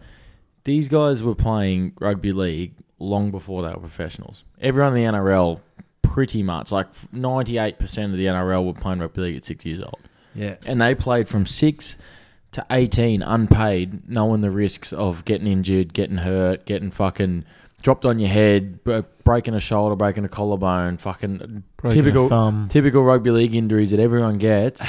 these 0.65 0.89
guys 0.89 1.23
were 1.23 1.35
playing 1.35 1.93
rugby 2.01 2.33
league 2.33 2.75
long 2.99 3.31
before 3.31 3.63
they 3.63 3.69
were 3.69 3.79
professionals. 3.79 4.45
Everyone 4.61 4.97
in 4.97 5.05
the 5.05 5.19
NRL, 5.19 5.61
pretty 6.03 6.43
much 6.43 6.73
like 6.73 6.93
98% 7.15 8.05
of 8.05 8.13
the 8.13 8.27
NRL 8.27 8.67
were 8.67 8.75
playing 8.75 8.99
rugby 8.99 9.21
league 9.23 9.37
at 9.37 9.45
six 9.45 9.65
years 9.65 9.81
old 9.81 10.01
yeah 10.35 10.57
and 10.67 10.81
they 10.81 10.95
played 10.95 11.29
from 11.29 11.47
six 11.47 11.97
to 12.53 12.67
eighteen 12.71 13.23
unpaid, 13.23 14.09
knowing 14.09 14.41
the 14.41 14.51
risks 14.51 14.93
of 14.93 15.25
getting 15.25 15.47
injured, 15.47 15.95
getting 15.95 16.19
hurt, 16.19 16.67
getting 16.67 16.91
fucking 16.91 17.45
dropped 17.83 18.05
on 18.05 18.19
your 18.19 18.29
head, 18.29 18.81
breaking 19.31 19.55
a 19.55 19.61
shoulder, 19.61 19.95
breaking 19.95 20.25
a 20.25 20.29
collarbone, 20.29 20.97
fucking 20.97 21.63
Breaking 21.77 22.03
typical 22.03 22.67
typical 22.69 23.05
rugby 23.05 23.31
league 23.31 23.55
injuries 23.55 23.93
that 23.93 24.01
everyone 24.01 24.39
gets. 24.39 24.85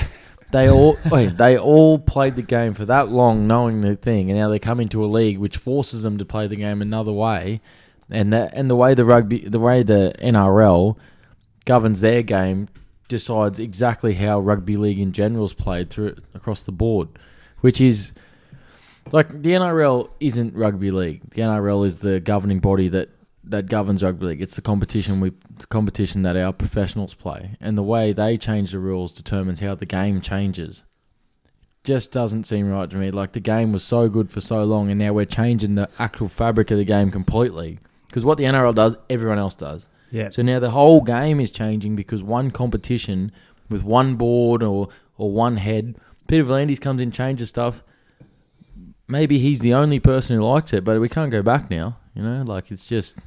They 0.52 0.68
all 0.68 0.98
wait, 1.12 1.38
they 1.38 1.60
all 1.60 2.00
played 2.00 2.36
the 2.38 2.42
game 2.42 2.74
for 2.74 2.86
that 2.86 3.10
long, 3.10 3.46
knowing 3.46 3.82
the 3.82 3.96
thing, 3.96 4.32
and 4.32 4.40
now 4.40 4.50
they 4.50 4.58
come 4.58 4.80
into 4.80 5.06
a 5.06 5.06
league 5.06 5.38
which 5.38 5.58
forces 5.58 6.02
them 6.02 6.18
to 6.18 6.26
play 6.26 6.48
the 6.48 6.56
game 6.56 6.82
another 6.82 7.14
way, 7.14 7.62
and 8.10 8.34
that 8.34 8.56
and 8.56 8.68
the 8.68 8.76
way 8.76 8.96
the 8.96 9.06
rugby, 9.06 9.48
the 9.48 9.60
way 9.60 9.84
the 9.84 10.16
NRL 10.18 10.98
governs 11.66 12.02
their 12.02 12.24
game 12.24 12.68
decides 13.08 13.60
exactly 13.60 14.16
how 14.16 14.40
rugby 14.40 14.76
league 14.76 14.98
in 14.98 15.12
general 15.12 15.46
is 15.46 15.54
played 15.54 15.92
through 15.92 16.16
across 16.34 16.64
the 16.64 16.72
board, 16.72 17.10
which 17.60 17.80
is 17.80 18.12
like 19.12 19.30
the 19.30 19.52
NRL 19.52 20.10
isn't 20.20 20.56
rugby 20.56 20.90
league. 20.90 21.30
The 21.30 21.44
NRL 21.44 21.86
is 21.86 22.00
the 22.00 22.20
governing 22.20 22.58
body 22.58 22.88
that 22.88 23.10
that 23.44 23.68
governs 23.68 24.04
rugby 24.04 24.28
league. 24.28 24.42
It's 24.42 24.56
the 24.56 24.62
competition 24.62 25.20
we 25.20 25.32
the 25.58 25.68
competition 25.68 26.22
that 26.24 26.38
our 26.38 26.54
professionals 26.54 27.14
play, 27.14 27.58
and 27.60 27.78
the 27.78 27.84
way 27.84 28.14
they 28.14 28.38
change 28.38 28.72
the 28.72 28.80
rules 28.80 29.12
determines 29.12 29.60
how 29.60 29.76
the 29.76 29.86
game 29.86 30.22
changes. 30.22 30.84
Just 31.84 32.12
doesn't 32.12 32.44
seem 32.44 32.70
right 32.70 32.90
to 32.90 32.98
me. 32.98 33.10
Like 33.10 33.32
the 33.32 33.40
game 33.40 33.72
was 33.72 33.84
so 33.84 34.08
good 34.08 34.30
for 34.30 34.42
so 34.42 34.64
long, 34.64 34.89
and 34.89 35.00
now 35.00 35.14
we're 35.14 35.26
changing 35.26 35.76
the 35.76 35.89
actual 35.98 36.28
fabric 36.28 36.70
of 36.72 36.78
the 36.78 36.86
game 36.86 37.10
completely. 37.10 37.80
Because 38.08 38.26
what 38.26 38.38
the 38.38 38.44
NRL 38.44 38.76
does, 38.76 38.96
everyone 39.10 39.39
else 39.39 39.56
does. 39.56 39.88
yeah 40.12 40.30
So 40.30 40.42
now 40.42 40.60
the 40.60 40.72
whole 40.72 41.02
game 41.02 41.39
is 41.39 41.50
changing 41.50 41.96
because 41.96 42.22
one 42.22 42.52
competition 42.52 43.32
with 43.70 43.84
one 43.84 44.16
board 44.16 44.62
or, 44.62 44.89
or 45.18 45.32
one 45.32 45.56
head, 45.58 45.96
Peter 46.28 46.44
V'landys 46.44 46.82
comes 46.82 47.02
in, 47.02 47.10
changes 47.10 47.50
stuff. 47.50 47.84
Maybe 49.08 49.39
he's 49.39 49.62
the 49.62 49.74
only 49.74 50.00
person 50.00 50.36
who 50.36 50.44
likes 50.44 50.74
it, 50.74 50.84
but 50.84 51.00
we 51.00 51.10
can't 51.10 51.32
go 51.32 51.42
back 51.42 51.72
now. 51.72 51.98
You 52.14 52.24
know, 52.24 52.44
like 52.46 52.70
it's 52.70 52.86
just 52.86 53.18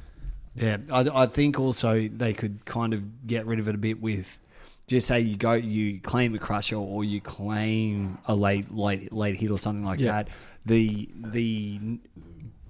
Yeah, 0.55 0.77
I, 0.91 1.23
I 1.23 1.25
think 1.27 1.59
also 1.59 2.07
they 2.07 2.33
could 2.33 2.65
kind 2.65 2.93
of 2.93 3.27
get 3.27 3.45
rid 3.45 3.59
of 3.59 3.67
it 3.67 3.75
a 3.75 3.77
bit 3.77 4.01
with 4.01 4.39
just 4.87 5.07
say 5.07 5.19
you 5.19 5.35
go 5.35 5.53
you 5.53 5.99
claim 5.99 6.33
a 6.35 6.37
crusher 6.39 6.75
or 6.77 7.03
you 7.03 7.19
claim 7.19 8.17
a 8.27 8.35
late 8.35 8.71
late 8.71 9.11
late 9.11 9.35
hit 9.35 9.51
or 9.51 9.57
something 9.59 9.83
like 9.83 9.99
Yeah. 9.99 10.11
that. 10.23 10.27
The 10.65 11.09
the 11.15 11.79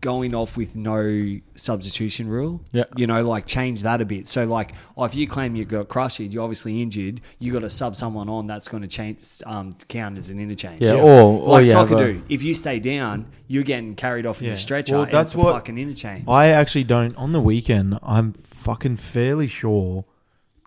going 0.01 0.35
off 0.35 0.55
with 0.55 0.75
no 0.75 1.39
substitution 1.55 2.27
rule. 2.27 2.61
Yeah. 2.71 2.83
You 2.95 3.07
know, 3.07 3.27
like 3.27 3.45
change 3.47 3.81
that 3.83 4.01
a 4.01 4.05
bit. 4.05 4.27
So 4.27 4.45
like, 4.45 4.73
oh, 4.97 5.05
if 5.05 5.15
you 5.15 5.27
claim 5.27 5.55
you 5.55 5.65
got 5.65 5.87
crushed, 5.87 6.19
you're 6.19 6.43
obviously 6.43 6.81
injured. 6.81 7.21
You 7.39 7.51
got 7.53 7.59
to 7.59 7.69
sub 7.69 7.95
someone 7.95 8.29
on 8.29 8.45
that's 8.47 8.67
going 8.67 8.83
to 8.83 8.87
change 8.89 9.23
um, 9.45 9.75
count 9.87 10.17
as 10.17 10.29
an 10.29 10.39
interchange. 10.39 10.81
Yeah, 10.81 10.93
or- 10.93 11.39
or 11.39 11.49
like 11.49 11.65
you 11.65 11.71
have 11.71 11.89
soccer 11.89 11.95
do. 12.13 12.21
If 12.29 12.43
you 12.43 12.53
stay 12.53 12.79
down, 12.79 13.25
you're 13.47 13.63
getting 13.63 13.95
carried 13.95 14.25
off 14.25 14.41
in 14.41 14.45
Yeah. 14.47 14.51
the 14.53 14.57
stretcher. 14.57 14.95
Well, 14.95 15.05
that's 15.05 15.31
it's 15.31 15.35
a 15.35 15.37
what- 15.39 15.53
fucking 15.53 15.77
interchange. 15.77 16.25
I 16.27 16.47
actually 16.49 16.83
don't. 16.83 17.15
On 17.15 17.31
the 17.31 17.41
weekend, 17.41 17.97
I'm 18.03 18.33
fucking 18.43 18.97
fairly 18.97 19.47
sure 19.47 20.05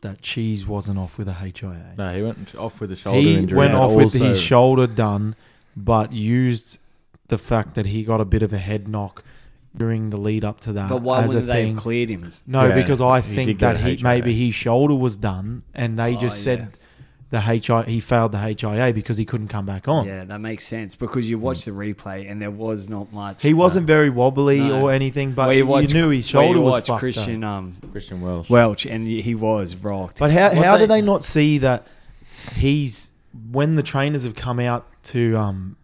that 0.03 0.23
Cheese 0.23 0.67
wasn't 0.67 0.99
off 0.99 1.19
with 1.19 1.29
a 1.29 1.35
HIA. 1.35 1.95
No, 1.99 2.15
he 2.15 2.23
went 2.23 2.55
off 2.55 2.81
with 2.81 2.93
a 2.93 2.97
shoulder 2.97 3.19
he 3.21 3.35
injury. 3.35 3.59
went 3.59 3.73
and 3.73 3.81
off 3.81 3.95
with 3.95 4.13
his 4.13 4.41
shoulder 4.41 4.87
done, 4.87 5.35
but 5.77 6.13
used 6.13 6.79
the 7.29 7.39
fact 7.39 7.75
that 7.75 7.87
he 7.87 8.05
got 8.05 8.21
a 8.21 8.25
bit 8.25 8.43
of 8.43 8.53
a 8.53 8.59
head 8.59 8.89
knock 8.89 9.23
during 9.77 10.11
the 10.11 10.17
lead 10.17 10.45
up 10.45 10.59
to 10.61 10.73
that 10.73 10.89
but 10.89 11.03
why 11.03 11.19
as 11.23 11.25
a 11.27 11.29
wouldn't 11.29 11.47
they 11.47 11.53
thing. 11.65 11.75
have 11.75 11.83
cleared 11.83 12.09
him? 12.09 12.33
No, 12.47 12.67
Yeah, 12.67 12.75
because 12.75 13.01
I 13.01 13.21
he 13.21 13.35
think 13.35 13.47
did 13.49 13.59
that 13.61 13.77
a 13.77 13.79
he 13.79 13.95
HIA. 13.97 14.03
maybe 14.03 14.33
his 14.47 14.55
shoulder 14.55 14.95
was 14.95 15.17
done, 15.19 15.63
and 15.75 15.99
they 15.99 16.17
Oh, 16.17 16.21
just 16.21 16.39
yeah. 16.39 16.43
said 16.57 16.69
the 17.31 17.41
HI 17.43 17.83
he 17.87 18.01
failed 18.01 18.33
the 18.33 18.39
HIA 18.39 18.95
because 18.95 19.19
he 19.19 19.27
couldn't 19.27 19.49
come 19.49 19.67
back 19.67 19.87
on. 19.87 20.07
Yeah, 20.07 20.25
that 20.25 20.41
makes 20.41 20.67
sense 20.67 20.97
because 20.97 21.29
you 21.29 21.39
watch 21.39 21.67
the 21.67 21.73
replay 21.73 22.29
and 22.29 22.41
there 22.41 22.51
was 22.51 22.89
not 22.89 23.13
much. 23.13 23.43
He 23.43 23.53
wasn't 23.53 23.87
very 23.87 24.09
wobbly 24.09 24.61
No. 24.61 24.81
or 24.87 24.93
anything, 24.93 25.33
but 25.33 25.49
Where 25.49 25.57
you, 25.59 25.67
watch- 25.67 25.93
knew 25.93 26.09
his 26.09 26.33
where 26.33 26.43
shoulder 26.45 26.59
you 26.61 26.65
was 26.65 26.73
watch 26.73 26.87
fucked 26.87 27.01
Christian 27.01 27.45
up. 27.45 27.59
um, 27.59 27.77
Christian 27.93 28.23
Welsh. 28.23 28.49
Welch, 28.49 28.87
and 28.87 29.07
he 29.07 29.35
was 29.35 29.77
rocked. 29.77 30.19
But 30.21 30.31
how 30.33 30.49
What 30.49 30.65
how 30.65 30.79
do 30.79 30.87
they 30.87 31.03
not 31.03 31.23
see 31.23 31.59
that 31.59 31.87
he's 32.55 33.13
when 33.53 33.77
the 33.77 33.83
trainers 33.83 34.25
have 34.25 34.35
come 34.35 34.59
out 34.59 34.87
to 35.05 35.37
um, 35.37 35.77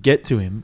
get 0.00 0.24
to 0.26 0.38
him, 0.38 0.62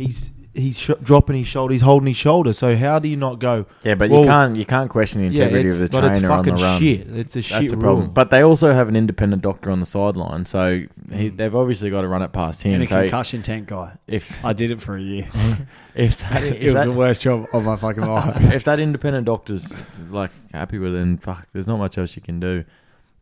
he's 0.00 0.30
he's 0.52 0.76
sh- 0.78 0.90
dropping 1.02 1.36
his 1.36 1.46
shoulder, 1.46 1.72
he's 1.72 1.82
holding 1.82 2.08
his 2.08 2.16
shoulder. 2.16 2.52
So 2.52 2.76
how 2.76 2.98
do 2.98 3.08
you 3.08 3.16
not 3.16 3.38
go? 3.38 3.66
yeah, 3.84 3.94
but 3.94 4.10
Well, 4.10 4.22
you 4.22 4.26
can't 4.26 4.56
you 4.56 4.64
can't 4.64 4.90
question 4.90 5.20
the 5.20 5.28
integrity 5.28 5.66
it's, 5.68 5.74
of 5.76 5.80
the 5.82 5.88
but 5.88 6.00
trainer 6.00 6.10
it's 6.16 6.24
on 6.24 6.44
the 6.44 6.50
fucking 6.50 6.54
run. 6.64 6.80
shit. 6.80 7.08
It's 7.08 7.36
a 7.36 7.42
shit 7.42 7.58
That's 7.58 7.70
the 7.70 7.76
rule. 7.76 7.82
problem. 7.82 8.10
But 8.12 8.30
they 8.30 8.42
also 8.42 8.72
have 8.72 8.88
an 8.88 8.96
independent 8.96 9.42
doctor 9.42 9.70
on 9.70 9.78
the 9.80 9.86
sideline, 9.86 10.46
so 10.46 10.82
he, 11.12 11.30
mm. 11.30 11.36
they've 11.36 11.54
obviously 11.54 11.90
got 11.90 12.00
to 12.00 12.08
run 12.08 12.22
it 12.22 12.32
past 12.32 12.62
him. 12.62 12.74
and 12.74 12.82
a 12.82 12.86
So 12.86 13.00
concussion 13.02 13.42
tank 13.42 13.68
guy. 13.68 13.92
if 14.08 14.44
I 14.44 14.52
did 14.52 14.70
it 14.72 14.80
for 14.80 14.96
a 14.96 15.00
year. 15.00 15.28
if 15.94 16.18
that, 16.30 16.42
it 16.42 16.56
if 16.56 16.64
was 16.66 16.74
that, 16.74 16.84
the 16.86 16.92
worst 16.92 17.22
job 17.22 17.46
of 17.52 17.64
my 17.64 17.76
fucking 17.76 18.04
life. 18.04 18.52
if 18.52 18.64
that 18.64 18.80
independent 18.80 19.26
doctor's 19.26 19.72
like 20.10 20.32
happy 20.52 20.78
with 20.78 20.94
it, 20.94 20.98
then 20.98 21.18
fuck, 21.18 21.46
there's 21.52 21.68
not 21.68 21.78
much 21.78 21.96
else 21.98 22.16
you 22.16 22.22
can 22.22 22.40
do. 22.40 22.64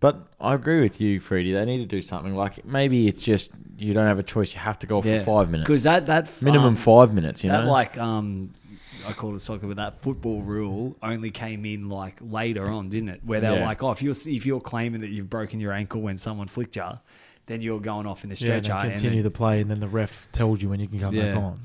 But 0.01 0.29
I 0.41 0.55
agree 0.55 0.81
with 0.81 1.01
you, 1.01 1.19
Freddie. 1.19 1.53
They 1.53 1.65
need 1.65 1.79
to 1.79 1.87
do 1.87 2.01
something. 2.03 2.35
Like 2.35 2.65
maybe 2.65 3.09
it's 3.09 3.23
just 3.23 3.53
you 3.79 3.93
don't 3.93 4.07
have 4.07 4.19
a 4.19 4.23
choice. 4.23 4.53
You 4.55 4.61
have 4.61 4.79
to 4.81 4.87
go 4.87 5.03
Yeah. 5.03 5.19
for 5.19 5.25
five 5.25 5.51
minutes, 5.51 5.67
Because 5.69 5.83
that 5.85 6.07
that 6.07 6.31
minimum 6.43 6.69
um, 6.69 6.77
five 6.77 7.13
minutes. 7.13 7.43
You 7.45 7.51
that 7.51 7.65
know, 7.65 7.71
like 7.71 7.99
um. 7.99 8.55
I 9.07 9.13
call 9.13 9.35
it 9.37 9.39
soccer, 9.41 9.67
but 9.69 9.77
that 9.77 9.97
football 10.03 10.43
rule 10.43 10.97
only 11.03 11.31
came 11.31 11.65
in 11.65 11.89
like 11.89 12.19
later 12.21 12.67
on, 12.69 12.89
didn't 12.91 13.09
it? 13.11 13.21
Where 13.25 13.41
they're 13.41 13.61
Yeah. 13.61 13.65
like, 13.65 13.83
"Oh, 13.83 13.91
if 13.93 14.03
you're 14.03 14.15
if 14.27 14.45
you're 14.45 14.61
claiming 14.61 15.01
that 15.03 15.09
you've 15.11 15.31
broken 15.31 15.61
your 15.61 15.73
ankle 15.73 16.03
when 16.03 16.19
someone 16.19 16.47
flicked 16.49 16.77
you, 16.77 16.83
then 17.47 17.63
you're 17.63 17.81
going 17.81 18.07
off 18.07 18.25
in 18.25 18.31
the 18.31 18.37
Yeah, 18.37 18.55
and 18.55 18.65
stretcher." 18.65 18.81
then 18.83 18.91
and 18.91 18.95
continue 19.01 19.19
then- 19.23 19.25
the 19.25 19.31
play, 19.31 19.61
and 19.61 19.71
then 19.71 19.81
the 19.81 19.87
ref 19.89 20.29
tells 20.33 20.61
you 20.61 20.69
when 20.69 20.81
you 20.81 20.89
can 20.89 20.99
come 20.99 21.15
Yeah. 21.15 21.33
back 21.35 21.43
on. 21.43 21.61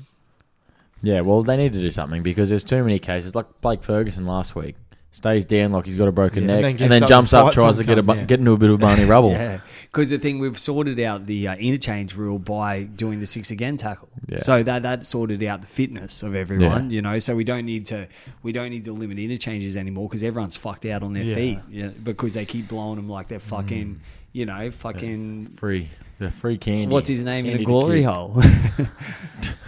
yeah. 1.02 1.20
Well, 1.20 1.42
they 1.42 1.56
need 1.56 1.72
to 1.74 1.80
do 1.80 1.90
something 1.90 2.22
because 2.22 2.48
there's 2.48 2.64
too 2.64 2.82
many 2.82 2.98
cases. 2.98 3.34
Like 3.34 3.46
Blake 3.60 3.82
Ferguson 3.82 4.26
last 4.26 4.54
week 4.54 4.76
stays 5.14 5.44
down 5.46 5.70
like 5.70 5.86
he's 5.86 5.94
got 5.96 6.08
a 6.08 6.12
broken 6.12 6.42
Yeah, 6.42 6.48
neck, 6.48 6.56
and 6.56 6.64
then 6.64 6.70
and 6.70 6.78
gets 6.78 6.88
then, 6.90 7.02
up 7.04 7.08
jumps 7.08 7.32
and 7.32 7.40
up, 7.40 7.46
fights 7.46 7.54
tries 7.54 7.76
to 7.78 7.84
some 7.84 7.86
get 7.86 7.98
a 7.98 8.02
cunt, 8.02 8.06
bu- 8.06 8.14
yeah. 8.14 8.24
get 8.24 8.38
into 8.40 8.52
a 8.52 8.56
bit 8.58 8.70
of 8.70 8.80
Barney 8.80 9.04
rubble. 9.14 9.30
Yeah, 9.30 9.60
because 9.82 10.10
the 10.10 10.18
thing 10.18 10.40
we've 10.40 10.58
sorted 10.58 10.98
out 11.00 11.26
the 11.26 11.48
uh, 11.48 11.54
interchange 11.56 12.16
rule 12.16 12.38
by 12.40 12.82
doing 12.82 13.20
the 13.20 13.26
six 13.26 13.50
again 13.52 13.76
tackle. 13.76 14.08
Yeah. 14.28 14.38
So 14.38 14.62
that 14.64 14.82
that 14.82 15.06
sorted 15.06 15.42
out 15.44 15.60
the 15.60 15.66
fitness 15.68 16.22
of 16.22 16.34
everyone. 16.34 16.90
You 16.90 17.00
know, 17.02 17.18
so 17.20 17.36
we 17.36 17.44
don't 17.44 17.64
need 17.64 17.86
to 17.86 18.08
we 18.42 18.52
don't 18.52 18.70
need 18.70 18.84
to 18.86 18.92
limit 18.92 19.18
interchanges 19.18 19.76
anymore 19.76 20.08
because 20.08 20.22
everyone's 20.22 20.56
fucked 20.56 20.84
out 20.86 21.02
on 21.02 21.12
their 21.12 21.24
Yeah. 21.24 21.34
feet. 21.36 21.58
Yeah, 21.70 21.88
because 22.02 22.34
they 22.34 22.44
keep 22.44 22.68
blowing 22.68 22.96
them 22.96 23.08
like 23.08 23.28
they're 23.28 23.38
fucking. 23.38 24.00
You 24.32 24.46
know, 24.46 24.68
fucking. 24.72 25.54
Free, 25.58 25.88
the 26.18 26.28
free 26.28 26.58
candy. 26.58 26.88
What's 26.92 27.08
his 27.08 27.22
name 27.22 27.44
in 27.46 27.52
Candy 27.52 27.62
a 27.62 27.66
to 27.66 27.70
glory 27.70 27.98
kick. 27.98 28.06
hole? 28.06 28.32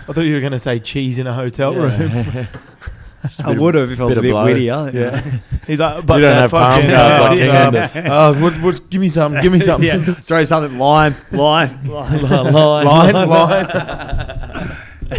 I 0.08 0.12
thought 0.12 0.22
you 0.22 0.34
were 0.34 0.40
going 0.40 0.50
to 0.54 0.58
say 0.58 0.80
cheese 0.80 1.18
in 1.18 1.28
a 1.28 1.32
hotel 1.32 1.72
room. 1.76 2.48
Yeah. 3.38 3.48
I 3.48 3.52
would 3.52 3.74
have 3.74 3.90
if 3.90 4.00
I 4.00 4.04
was 4.04 4.18
a 4.18 4.22
bit 4.22 4.30
blow. 4.30 4.44
wittier. 4.44 4.90
Yeah. 4.92 5.20
He's 5.66 5.80
like, 5.80 6.06
but 6.06 6.16
You 6.16 6.22
don't 6.22 6.34
that 6.34 6.40
have 6.42 6.50
palm 6.50 6.82
cards 6.82 7.20
like 7.22 7.92
King 7.92 8.06
uh, 8.06 8.14
uh, 8.14 8.34
what, 8.40 8.52
what, 8.62 8.90
give 8.90 9.00
me 9.00 9.08
something, 9.08 9.42
give 9.42 9.52
me 9.52 9.60
something. 9.60 9.86
yeah. 10.06 10.14
Throw 10.14 10.44
something 10.44 10.78
lime, 10.78 11.14
lime, 11.32 11.86
lime. 11.86 12.52
line, 12.52 13.28
line. 13.28 13.66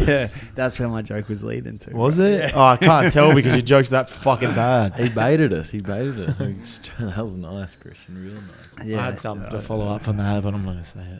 yeah, 0.01 0.28
that's 0.55 0.80
where 0.80 0.89
my 0.89 1.01
joke 1.01 1.30
was 1.30 1.43
leading 1.43 1.78
to. 1.80 1.95
Was 1.95 2.20
it? 2.20 2.51
Oh, 2.55 2.62
I 2.62 2.78
can't 2.78 3.12
tell 3.14 3.34
because 3.34 3.53
your 3.53 3.62
joke's 3.62 3.89
that 3.91 4.10
fucking 4.10 4.49
bad. 4.49 4.95
He 4.95 5.10
baited 5.10 5.53
us. 5.53 5.70
He 5.70 5.82
baited 5.82 6.20
us. 6.30 6.38
that 6.38 7.18
was 7.18 7.38
nice, 7.38 7.76
Christian. 7.76 8.24
Real 8.24 8.41
nice. 8.41 8.88
Yeah, 8.88 8.99
I 8.99 9.05
had 9.05 9.20
something 9.20 9.49
to 9.49 9.62
follow 9.62 9.88
up 9.88 10.01
from 10.03 10.18
that, 10.18 10.43
but 10.43 10.53
I'm 10.53 10.66
not 10.66 10.74
going 10.74 10.84
to 10.84 10.89
say 10.89 11.20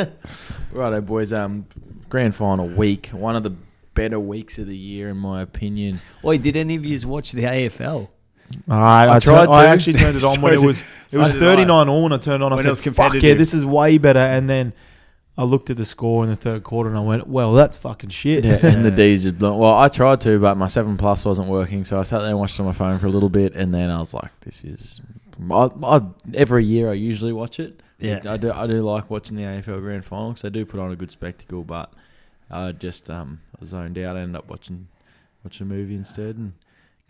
it. 0.00 0.12
Righto, 0.72 1.00
boys. 1.00 1.32
Um, 1.32 1.66
grand 2.10 2.34
final 2.34 2.66
week. 2.66 3.08
One 3.08 3.36
of 3.36 3.44
the 3.44 3.54
better 4.00 4.18
weeks 4.18 4.58
of 4.58 4.66
the 4.66 4.76
year, 4.76 5.10
in 5.10 5.18
my 5.18 5.42
opinion. 5.42 6.00
Wait, 6.22 6.40
did 6.40 6.56
any 6.56 6.74
of 6.76 6.86
you 6.86 7.06
watch 7.06 7.32
the 7.32 7.42
AFL? 7.42 7.84
All 7.86 8.10
right, 8.66 9.08
I, 9.08 9.18
tried 9.18 9.44
tried. 9.44 9.48
I 9.48 9.62
to. 9.64 9.68
actually 9.68 9.92
turned 9.92 10.16
it 10.16 10.24
on 10.24 10.34
So 10.36 10.40
when 10.40 10.54
it 10.54 10.60
was 10.60 10.80
it 10.80 10.84
so 11.10 11.20
was 11.20 11.36
39 11.36 11.88
all, 11.88 12.06
and 12.06 12.14
I 12.14 12.16
turned 12.16 12.42
on. 12.42 12.52
I 12.52 12.56
When 12.56 12.74
said, 12.74 12.96
"Fuck 12.96 13.14
yeah, 13.14 13.34
this 13.34 13.52
is 13.52 13.64
way 13.64 13.98
better." 13.98 14.18
And 14.18 14.48
then 14.48 14.72
I 15.36 15.44
looked 15.44 15.68
at 15.68 15.76
the 15.76 15.84
score 15.84 16.24
in 16.24 16.30
the 16.30 16.36
third 16.36 16.64
quarter, 16.64 16.88
and 16.88 16.98
I 16.98 17.02
went, 17.02 17.26
"Well, 17.26 17.52
that's 17.52 17.76
fucking 17.76 18.10
shit." 18.10 18.44
Yeah, 18.44 18.66
and 18.66 18.84
the 18.84 18.90
D's 19.02 19.24
just 19.24 19.38
blown. 19.38 19.58
Well, 19.58 19.74
I 19.74 19.88
tried 19.88 20.22
to, 20.22 20.38
but 20.38 20.56
my 20.56 20.66
seven 20.66 20.96
plus 20.96 21.24
wasn't 21.26 21.48
working, 21.48 21.84
so 21.84 22.00
I 22.00 22.02
sat 22.02 22.20
there 22.20 22.30
and 22.30 22.38
watched 22.38 22.58
it 22.58 22.60
on 22.60 22.66
my 22.66 22.72
phone 22.72 22.98
for 22.98 23.06
a 23.06 23.10
little 23.10 23.28
bit, 23.28 23.54
and 23.54 23.72
then 23.72 23.90
I 23.90 23.98
was 23.98 24.14
like, 24.14 24.32
"This 24.40 24.64
is." 24.64 25.00
I, 25.50 25.68
I, 25.84 26.02
every 26.34 26.64
year 26.64 26.90
I 26.90 26.94
usually 26.94 27.32
watch 27.32 27.60
it. 27.60 27.80
Yeah. 27.98 28.20
I 28.26 28.36
do. 28.36 28.50
I 28.50 28.66
do 28.66 28.82
like 28.82 29.10
watching 29.10 29.36
the 29.36 29.42
AFL 29.42 29.80
Grand 29.80 30.04
Final 30.04 30.30
because 30.30 30.42
they 30.42 30.50
do 30.50 30.64
put 30.64 30.80
on 30.80 30.90
a 30.90 30.96
good 30.96 31.10
spectacle. 31.10 31.62
But 31.64 31.92
I 32.50 32.72
just 32.72 33.08
um 33.10 33.40
zoned 33.64 33.98
out. 33.98 34.16
I 34.16 34.20
ended 34.20 34.36
up 34.36 34.48
watching 34.48 34.88
watching 35.44 35.66
a 35.66 35.70
movie 35.70 35.94
instead 35.94 36.36
and 36.36 36.52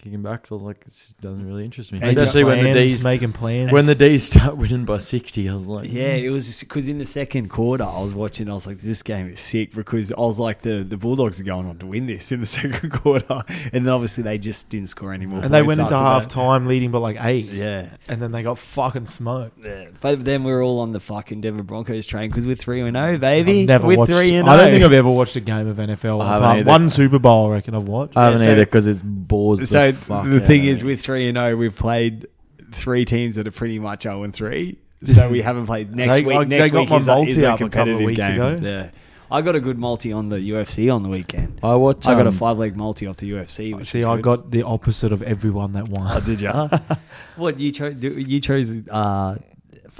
kicking 0.01 0.23
back. 0.23 0.47
So 0.47 0.55
I 0.55 0.57
was 0.57 0.63
like, 0.63 0.85
this 0.85 1.15
doesn't 1.21 1.47
really 1.47 1.65
interest 1.65 1.93
me. 1.93 1.99
Making 1.99 2.19
Especially 2.19 2.45
when 2.45 2.65
the 2.65 2.73
D's 2.73 3.05
making 3.05 3.33
plans. 3.33 3.71
when 3.73 3.87
the 3.87 3.95
D's 3.95 4.25
start 4.25 4.57
winning 4.57 4.85
by 4.85 4.99
sixty. 4.99 5.49
I 5.49 5.55
was 5.55 5.67
like, 5.67 5.93
Yeah, 5.93 6.17
hmm. 6.19 6.25
it 6.27 6.31
was 6.31 6.61
because 6.61 6.89
in 6.89 6.99
the 6.99 7.05
second 7.05 7.49
quarter 7.51 7.85
I 7.85 8.01
was 8.01 8.15
watching. 8.15 8.51
I 8.51 8.55
was 8.55 8.67
like, 8.67 8.79
"This 8.79 9.03
game 9.03 9.29
is 9.31 9.41
sick." 9.41 9.75
Because 9.75 10.13
I 10.13 10.21
was 10.21 10.39
like, 10.39 10.63
"the 10.63 10.83
the 10.85 10.97
Bulldogs 10.97 11.41
are 11.41 11.45
going 11.45 11.67
on 11.67 11.79
to 11.79 11.87
win 11.87 12.07
this 12.07 12.33
in 12.33 12.41
the 12.41 12.47
second 12.61 12.91
quarter," 12.91 13.43
and 13.73 13.87
then 13.87 13.89
obviously 13.89 14.23
they 14.23 14.39
just 14.39 14.71
didn't 14.71 14.89
score 14.89 15.13
any 15.13 15.27
more. 15.27 15.43
and 15.45 15.53
they 15.53 15.63
went 15.63 15.81
into 15.81 15.95
after 15.95 16.05
half 16.05 16.23
that. 16.25 16.31
time 16.31 16.67
leading 16.67 16.91
by 16.91 16.99
like 16.99 17.17
eight, 17.21 17.47
Yeah, 17.47 17.91
and 18.09 18.21
then 18.23 18.33
they 18.33 18.43
got 18.43 18.59
fucking 18.59 19.07
smoked. 19.07 19.65
yeah. 19.65 19.87
But 20.01 20.25
then 20.25 20.45
we 20.45 20.53
are 20.53 20.63
all 20.63 20.81
on 20.81 20.93
the 20.93 21.01
fucking 21.01 21.41
Denver 21.43 21.63
Broncos 21.63 22.07
train 22.07 22.31
because 22.31 22.47
we're 22.47 22.57
three 22.57 22.81
and 22.81 22.97
zero, 22.97 23.19
baby. 23.19 23.63
I've 23.63 23.67
never 23.69 23.87
we're 23.87 23.99
watched. 23.99 24.13
three 24.13 24.35
and 24.35 24.49
I 24.49 24.57
don't 24.57 24.69
oh. 24.69 24.71
think 24.73 24.85
I've 24.85 24.93
ever 24.93 25.11
watched 25.11 25.37
a 25.37 25.41
game 25.41 25.67
of 25.67 25.77
NFL. 25.77 26.23
I 26.23 26.27
haven't 26.29 26.43
apart- 26.45 26.59
either. 26.61 26.71
one 26.71 26.89
Super 26.89 27.19
Bowl, 27.19 27.49
I 27.51 27.55
reckon 27.57 27.75
I've 27.75 27.89
watched. 27.89 28.17
I 28.17 28.25
haven't 28.27 28.41
Yeah, 28.41 28.45
so- 28.47 28.53
either 28.53 28.65
because 28.65 28.87
it's 28.87 29.03
bores. 29.03 29.69
So 29.69 29.90
the, 29.97 30.05
fuck 30.05 30.25
the 30.27 30.37
out 30.43 30.47
thing 30.47 30.65
is, 30.65 30.83
with 30.85 31.01
three 31.01 31.29
and 31.29 31.37
zero, 31.37 31.57
we've 31.57 31.77
played 31.77 32.27
three 32.73 33.05
teams 33.05 33.35
that 33.37 33.47
are 33.47 33.51
pretty 33.53 33.79
much 33.79 34.03
zero 34.05 34.23
and 34.23 34.35
three. 34.35 34.79
So 35.03 35.31
we 35.31 35.41
haven't 35.41 35.65
played 35.65 35.97
next 35.97 36.19
They- 36.19 36.25
week. 36.27 36.37
I- 36.37 36.45
next 36.45 36.65
they 36.65 36.71
got 36.71 36.81
week 36.81 36.91
my 36.91 36.97
is 36.99 37.09
a, 37.09 37.15
multi 37.15 37.31
is 37.31 37.41
a 37.43 37.51
up 37.53 37.61
a 37.63 37.69
couple 37.71 37.95
of 37.95 37.99
competitive 37.99 38.07
weeks 38.07 38.19
game. 38.21 38.35
ago. 38.35 38.57
Yeah, 38.61 38.91
I 39.31 39.41
got 39.41 39.57
a 39.57 39.61
good 39.61 39.79
multi 39.79 40.13
on 40.13 40.29
the 40.29 40.37
UFC 40.37 40.95
on 40.95 41.03
the 41.03 41.09
weekend. 41.09 41.59
I 41.63 41.75
watch. 41.77 42.07
I 42.07 42.13
got 42.15 42.27
a 42.27 42.29
um, 42.29 42.35
five 42.35 42.59
leg 42.59 42.77
multi 42.77 43.07
off 43.07 43.17
the 43.17 43.31
UFC. 43.31 43.75
Which 43.75 43.87
See, 43.87 44.01
is 44.01 44.05
I 44.05 44.17
good. 44.17 44.23
got 44.23 44.51
the 44.51 44.63
opposite 44.65 45.11
of 45.13 45.23
everyone 45.23 45.73
that 45.73 45.85
Oh, 45.89 45.93
won. 45.93 46.23
did 46.25 46.43
you? 46.43 46.51
what 47.37 47.59
you 47.59 47.73
chose? 47.73 47.95
You 48.03 48.41
chose 48.41 48.87
uh, 48.91 49.39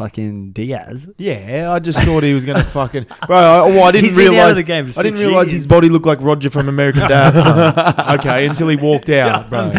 fucking 0.01 0.53
Diaz. 0.53 1.11
Yeah, 1.19 1.71
I 1.73 1.79
just 1.79 2.03
thought 2.05 2.23
he 2.23 2.33
was 2.33 2.45
gonna 2.47 2.65
fucking 2.79 3.07
bro. 3.27 3.37
I, 3.37 3.63
well, 3.67 3.85
I 3.85 3.93
didn't 3.93 4.07
He's 4.07 4.17
been 4.17 4.29
out 4.29 4.31
realize 4.33 4.51
of 4.53 4.57
the 4.57 4.63
game 4.63 4.87
for 4.91 4.99
I 4.99 5.03
didn't 5.03 5.19
six 5.19 5.27
realize 5.27 5.47
years. 5.53 5.63
his 5.63 5.67
body 5.67 5.89
looked 5.91 6.07
like 6.07 6.21
Roger 6.23 6.49
from 6.49 6.69
American 6.69 7.03
Dad. 7.03 8.17
okay, 8.19 8.47
until 8.47 8.69
he 8.69 8.77
walked 8.77 9.11
out, 9.11 9.51
bro. 9.51 9.73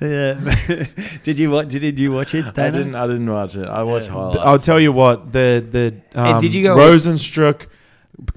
Yeah. 0.00 0.54
did 1.24 1.38
you 1.38 1.50
watch? 1.50 1.68
Did 1.68 1.98
you 1.98 2.12
watch 2.12 2.34
it? 2.34 2.46
I 2.46 2.50
Dana? 2.52 2.78
didn't. 2.78 2.94
I 2.94 3.06
didn't 3.06 3.30
watch 3.30 3.54
it. 3.56 3.68
I 3.68 3.82
watched 3.82 4.08
highlights. 4.08 4.38
I'll 4.42 4.58
tell 4.58 4.80
you 4.80 4.92
what 4.92 5.32
the 5.32 5.64
the 5.70 6.18
um, 6.18 6.40
did 6.40 6.54
you 6.54 6.62
go- 6.62 6.76
Rozenstruik 6.76 7.66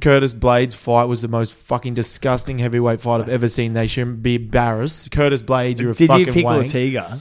Curtis 0.01 0.33
Blaydes 0.33 0.75
fight 0.75 1.05
was 1.05 1.21
the 1.21 1.29
most 1.29 1.53
fucking 1.53 1.93
disgusting 1.93 2.59
heavyweight 2.59 2.99
fight 2.99 3.21
I've 3.21 3.29
ever 3.29 3.47
seen. 3.47 3.73
They 3.73 3.87
shouldn't 3.87 4.21
be 4.21 4.35
embarrassed. 4.35 5.09
Curtis 5.11 5.41
Blaydes, 5.41 5.79
you're 5.79 5.91
a 5.91 5.95
Did 5.95 6.07
fucking 6.09 6.27
you 6.27 6.33
pick 6.33 6.43
wank. 6.45 6.65
Ortega? 6.65 7.19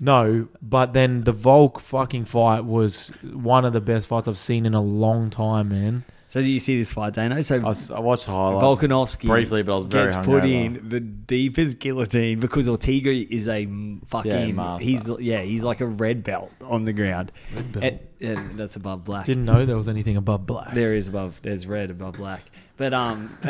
No, 0.00 0.48
but 0.62 0.92
then 0.92 1.24
the 1.24 1.32
Volk 1.32 1.80
fucking 1.80 2.24
fight 2.26 2.64
was 2.64 3.08
one 3.32 3.64
of 3.64 3.72
the 3.72 3.80
best 3.80 4.06
fights 4.06 4.28
I've 4.28 4.38
seen 4.38 4.64
in 4.66 4.74
a 4.74 4.80
long 4.82 5.30
time, 5.30 5.70
man. 5.70 6.04
So 6.30 6.40
did 6.42 6.48
you 6.48 6.60
see 6.60 6.78
this 6.78 6.92
fight, 6.92 7.14
Dano? 7.14 7.40
So 7.40 7.56
I, 7.56 7.58
was, 7.60 7.90
I 7.90 8.00
watched 8.00 8.26
highlights 8.26 8.62
Volkanovski 8.62 9.26
briefly, 9.28 9.62
but 9.62 9.72
I 9.72 9.74
was 9.76 9.84
very 9.84 10.04
gets 10.12 10.16
put 10.26 10.42
hungover. 10.44 10.64
in 10.82 10.88
the 10.90 11.00
deepest 11.00 11.78
guillotine 11.78 12.38
because 12.38 12.68
Ortega 12.68 13.10
is 13.10 13.48
a 13.48 13.66
fucking 14.08 14.54
master. 14.54 14.84
he's 14.84 15.08
yeah 15.20 15.40
he's 15.40 15.64
like 15.64 15.80
a 15.80 15.86
red 15.86 16.22
belt 16.22 16.52
on 16.62 16.84
the 16.84 16.92
ground. 16.92 17.32
Red 17.54 17.72
belt. 17.72 17.84
And- 17.84 18.00
and 18.20 18.58
that's 18.58 18.74
above 18.74 19.04
black. 19.04 19.26
Didn't 19.26 19.44
know 19.44 19.64
there 19.64 19.76
was 19.76 19.86
anything 19.86 20.16
above 20.16 20.44
black. 20.44 20.74
There 20.74 20.92
is 20.92 21.06
above. 21.06 21.40
There's 21.42 21.68
red 21.68 21.88
above 21.88 22.14
black. 22.16 22.42
But 22.78 22.94
um, 22.94 23.36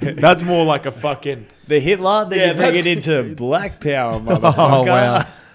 That's 0.00 0.42
more 0.42 0.64
like 0.64 0.86
a 0.86 0.92
fucking. 0.92 1.46
the 1.68 1.78
Hitler, 1.80 2.26
then 2.28 2.38
Yeah, 2.40 2.46
you 2.48 2.54
bring 2.54 2.74
it 2.76 2.82
that's- 2.84 3.06
into 3.08 3.34
black 3.36 3.80
power, 3.80 4.18
motherfucker. 4.18 4.54
Oh 4.56 4.82
wow. 4.84 5.24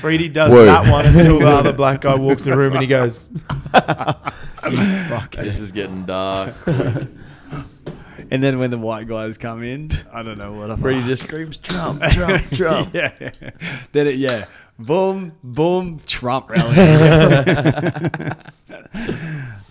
Freedy 0.00 0.32
does 0.32 0.50
Whoa. 0.50 0.64
that 0.64 0.90
one 0.90 1.06
until 1.06 1.38
the 1.38 1.46
other 1.46 1.72
black 1.72 2.00
guy 2.00 2.16
walks 2.16 2.42
the 2.42 2.56
room 2.56 2.72
and 2.72 2.80
he 2.82 2.88
goes, 2.88 3.30
fuck." 3.72 5.36
This 5.36 5.60
is 5.60 5.70
getting 5.70 6.04
dark. 6.04 6.52
And 6.66 8.42
then 8.42 8.58
when 8.58 8.70
the 8.72 8.78
white 8.78 9.06
guys 9.06 9.38
come 9.38 9.62
in, 9.62 9.90
I 10.12 10.24
don't 10.24 10.36
know 10.38 10.52
what 10.54 10.70
I'm. 10.72 10.80
Brady 10.80 11.04
just 11.04 11.22
screams 11.22 11.58
Trump, 11.58 12.02
Trump, 12.02 12.42
Trump. 12.50 12.92
yeah. 12.92 13.10
Then 13.92 14.08
it, 14.08 14.14
yeah. 14.16 14.46
Boom, 14.80 15.32
boom, 15.44 16.00
Trump 16.06 16.48
rally. 16.50 16.74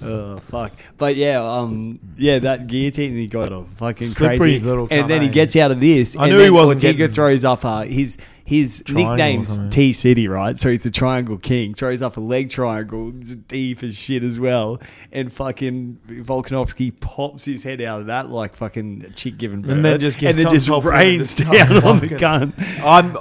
Oh 0.04 0.40
fuck! 0.50 0.72
But 0.98 1.16
yeah, 1.16 1.42
um, 1.42 2.00
yeah, 2.18 2.40
that 2.40 2.68
guillotine 2.68 3.16
he 3.16 3.28
got 3.28 3.52
a 3.52 3.64
fucking 3.78 4.08
Slippery 4.08 4.38
crazy 4.38 4.66
little 4.66 4.88
and 4.92 5.10
then 5.10 5.22
he 5.22 5.28
cunt, 5.28 5.32
eh? 5.32 5.34
gets 5.34 5.56
out 5.56 5.72
of 5.72 5.80
this. 5.80 6.16
I 6.18 6.24
and 6.24 6.32
knew 6.32 6.38
he 6.40 6.44
then 6.46 6.54
wasn't 6.54 6.78
Ortega 6.80 6.98
getting- 6.98 7.14
throws 7.14 7.44
up 7.44 7.64
uh, 7.66 7.82
his 7.84 8.18
his 8.44 8.84
Triangle 8.86 9.06
or 9.14 9.16
nickname's 9.18 9.48
something. 9.50 9.70
T 9.70 9.94
City, 9.94 10.28
right? 10.28 10.60
So 10.60 10.70
he's 10.70 10.82
the 10.82 10.92
Triangle 10.92 11.38
King. 11.38 11.74
Throws 11.74 12.02
off 12.02 12.18
a 12.18 12.20
leg 12.20 12.50
triangle, 12.50 13.14
it's 13.22 13.36
deep 13.36 13.82
as 13.82 13.96
shit 13.98 14.24
as 14.24 14.40
well. 14.42 14.82
And 15.12 15.32
fucking 15.32 16.00
Volkanovski 16.08 17.00
pops 17.00 17.46
his 17.46 17.64
head 17.64 17.80
out 17.82 18.02
of 18.02 18.08
that 18.08 18.30
like 18.30 18.56
fucking 18.56 19.14
chick 19.16 19.38
giving 19.38 19.62
birth, 19.62 19.72
And 19.72 19.86
then 19.86 20.00
just 20.02 20.20
gets 20.20 20.32
and 20.32 20.40
then 20.40 20.48
on 20.48 20.54
just 20.54 20.68
top 20.68 20.80
of 20.80 20.88
it. 20.88 20.90
rains 20.90 21.36
down 21.36 21.84
on 21.86 22.00
the 22.00 22.08
gun. 22.08 22.54
I'm 22.84 23.18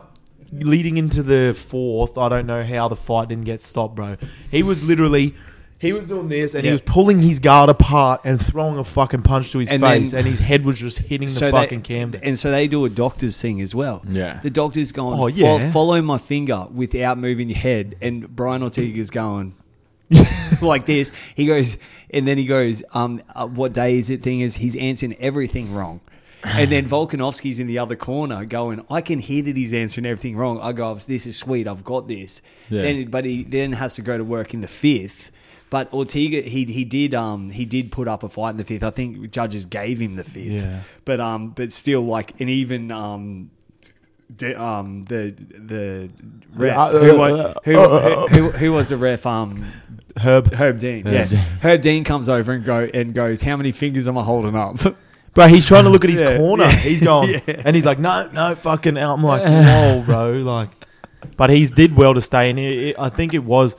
leading 0.52 0.96
into 0.96 1.22
the 1.22 1.54
fourth. 1.56 2.18
I 2.18 2.28
don't 2.28 2.46
know 2.46 2.64
how 2.64 2.88
the 2.88 2.96
fight 2.96 3.28
didn't 3.28 3.44
get 3.44 3.62
stopped, 3.62 3.94
bro. 3.94 4.16
He 4.50 4.62
was 4.64 4.82
literally. 4.82 5.34
He 5.80 5.92
was 5.94 6.06
doing 6.06 6.28
this, 6.28 6.54
and 6.54 6.62
he 6.62 6.68
Yeah. 6.68 6.74
was 6.74 6.82
pulling 6.82 7.22
his 7.22 7.38
guard 7.38 7.70
apart 7.70 8.20
and 8.24 8.40
throwing 8.40 8.76
a 8.78 8.84
fucking 8.84 9.22
punch 9.22 9.50
to 9.52 9.58
his 9.60 9.70
And 9.70 9.82
face, 9.82 10.10
then- 10.10 10.18
and 10.20 10.28
his 10.28 10.40
head 10.40 10.64
was 10.64 10.78
just 10.78 10.98
hitting 10.98 11.28
the 11.28 11.34
So 11.34 11.50
fucking 11.50 11.80
they, 11.80 11.82
cam. 11.94 12.12
And 12.22 12.38
so 12.38 12.50
they 12.50 12.68
do 12.68 12.84
a 12.84 12.90
doctor's 12.90 13.40
thing 13.40 13.60
as 13.62 13.74
well. 13.74 14.02
Yeah. 14.08 14.40
The 14.42 14.50
doctor's 14.50 14.92
going, 14.92 15.18
Oh, 15.18 15.26
yeah. 15.26 15.70
follow 15.72 16.02
my 16.02 16.18
finger 16.18 16.66
without 16.74 17.16
moving 17.18 17.48
your 17.48 17.58
head. 17.58 17.96
And 18.02 18.28
Brian 18.36 18.62
Ortega's 18.62 19.08
going 19.10 19.54
like 20.60 20.86
this. 20.86 21.12
He 21.34 21.46
goes, 21.46 21.76
and 22.12 22.26
then 22.28 22.36
he 22.36 22.44
goes, 22.46 22.82
um, 22.92 23.22
uh, 23.34 23.46
what 23.46 23.72
day 23.72 23.98
is 23.98 24.10
it 24.10 24.22
thing 24.22 24.40
is 24.40 24.56
he's 24.56 24.76
answering 24.76 25.16
everything 25.20 25.72
wrong. 25.72 26.00
And 26.42 26.72
then 26.72 26.88
Volkanovski's 26.88 27.58
in 27.58 27.66
the 27.66 27.78
other 27.78 27.96
corner 27.96 28.44
going, 28.46 28.82
I 28.90 29.02
can 29.02 29.18
hear 29.18 29.42
that 29.42 29.56
he's 29.58 29.74
answering 29.74 30.06
everything 30.06 30.36
wrong. 30.36 30.58
I 30.62 30.72
go, 30.72 30.94
this 30.94 31.26
is 31.26 31.36
sweet. 31.36 31.68
I've 31.68 31.84
got 31.84 32.08
this. 32.08 32.40
Yeah. 32.70 32.80
Then, 32.82 33.04
but 33.10 33.26
he 33.26 33.44
then 33.44 33.72
has 33.72 33.94
to 33.96 34.02
go 34.02 34.16
to 34.16 34.24
work 34.24 34.54
in 34.54 34.62
the 34.62 34.68
fifth. 34.68 35.30
But 35.70 35.92
Ortega, 35.94 36.40
he 36.40 36.64
he 36.64 36.84
did 36.84 37.14
um 37.14 37.50
he 37.50 37.64
did 37.64 37.92
put 37.92 38.08
up 38.08 38.22
a 38.24 38.28
fight 38.28 38.50
in 38.50 38.56
the 38.56 38.64
fifth. 38.64 38.82
I 38.82 38.90
think 38.90 39.30
judges 39.30 39.64
gave 39.64 40.00
him 40.00 40.16
the 40.16 40.24
fifth. 40.24 40.64
Yeah. 40.64 40.80
But 41.04 41.20
um, 41.20 41.50
but 41.50 41.70
still, 41.72 42.02
like, 42.02 42.38
and 42.40 42.50
even 42.50 42.90
um, 42.90 43.50
the 44.36 44.60
um 44.60 45.02
the 45.04 45.32
the 45.56 46.10
ref 46.54 46.76
Uh, 46.76 46.90
who, 46.98 47.10
uh, 47.12 47.16
was, 47.16 47.56
who, 47.64 47.72
who, 47.88 48.26
who, 48.28 48.50
who 48.50 48.72
was 48.72 48.88
the 48.88 48.96
ref 48.96 49.24
um 49.26 49.64
Herb, 50.16 50.52
Herb 50.54 50.80
Dean 50.80 51.04
Herb 51.06 51.14
yeah 51.14 51.24
Dean. 51.26 51.38
Herb 51.62 51.80
Dean 51.82 52.02
comes 52.04 52.28
over 52.28 52.52
and 52.52 52.64
go 52.64 52.88
and 52.92 53.14
goes 53.14 53.42
how 53.42 53.56
many 53.56 53.70
fingers 53.72 54.08
am 54.08 54.18
I 54.18 54.22
holding 54.24 54.56
up 54.56 54.76
bro, 55.34 55.46
he's 55.46 55.66
trying 55.66 55.84
to 55.84 55.90
look 55.90 56.02
at 56.02 56.10
his 56.10 56.20
Yeah, 56.20 56.36
corner. 56.38 56.64
yeah, 56.64 56.70
he's 56.72 57.00
going, 57.00 57.30
yeah. 57.46 57.62
and 57.64 57.76
he's 57.76 57.86
like, 57.86 58.00
no, 58.00 58.28
no, 58.32 58.56
fucking. 58.56 58.98
Out. 58.98 59.14
I'm 59.16 59.22
like, 59.22 59.42
whoa, 59.42 60.02
bro, 60.04 60.32
like. 60.38 60.70
But 61.36 61.50
he's 61.50 61.70
did 61.70 61.96
well 61.96 62.14
to 62.14 62.20
stay 62.20 62.50
in. 62.50 62.58
It, 62.58 62.78
it- 62.78 62.96
I 62.98 63.08
think 63.10 63.32
it 63.34 63.44
was 63.44 63.76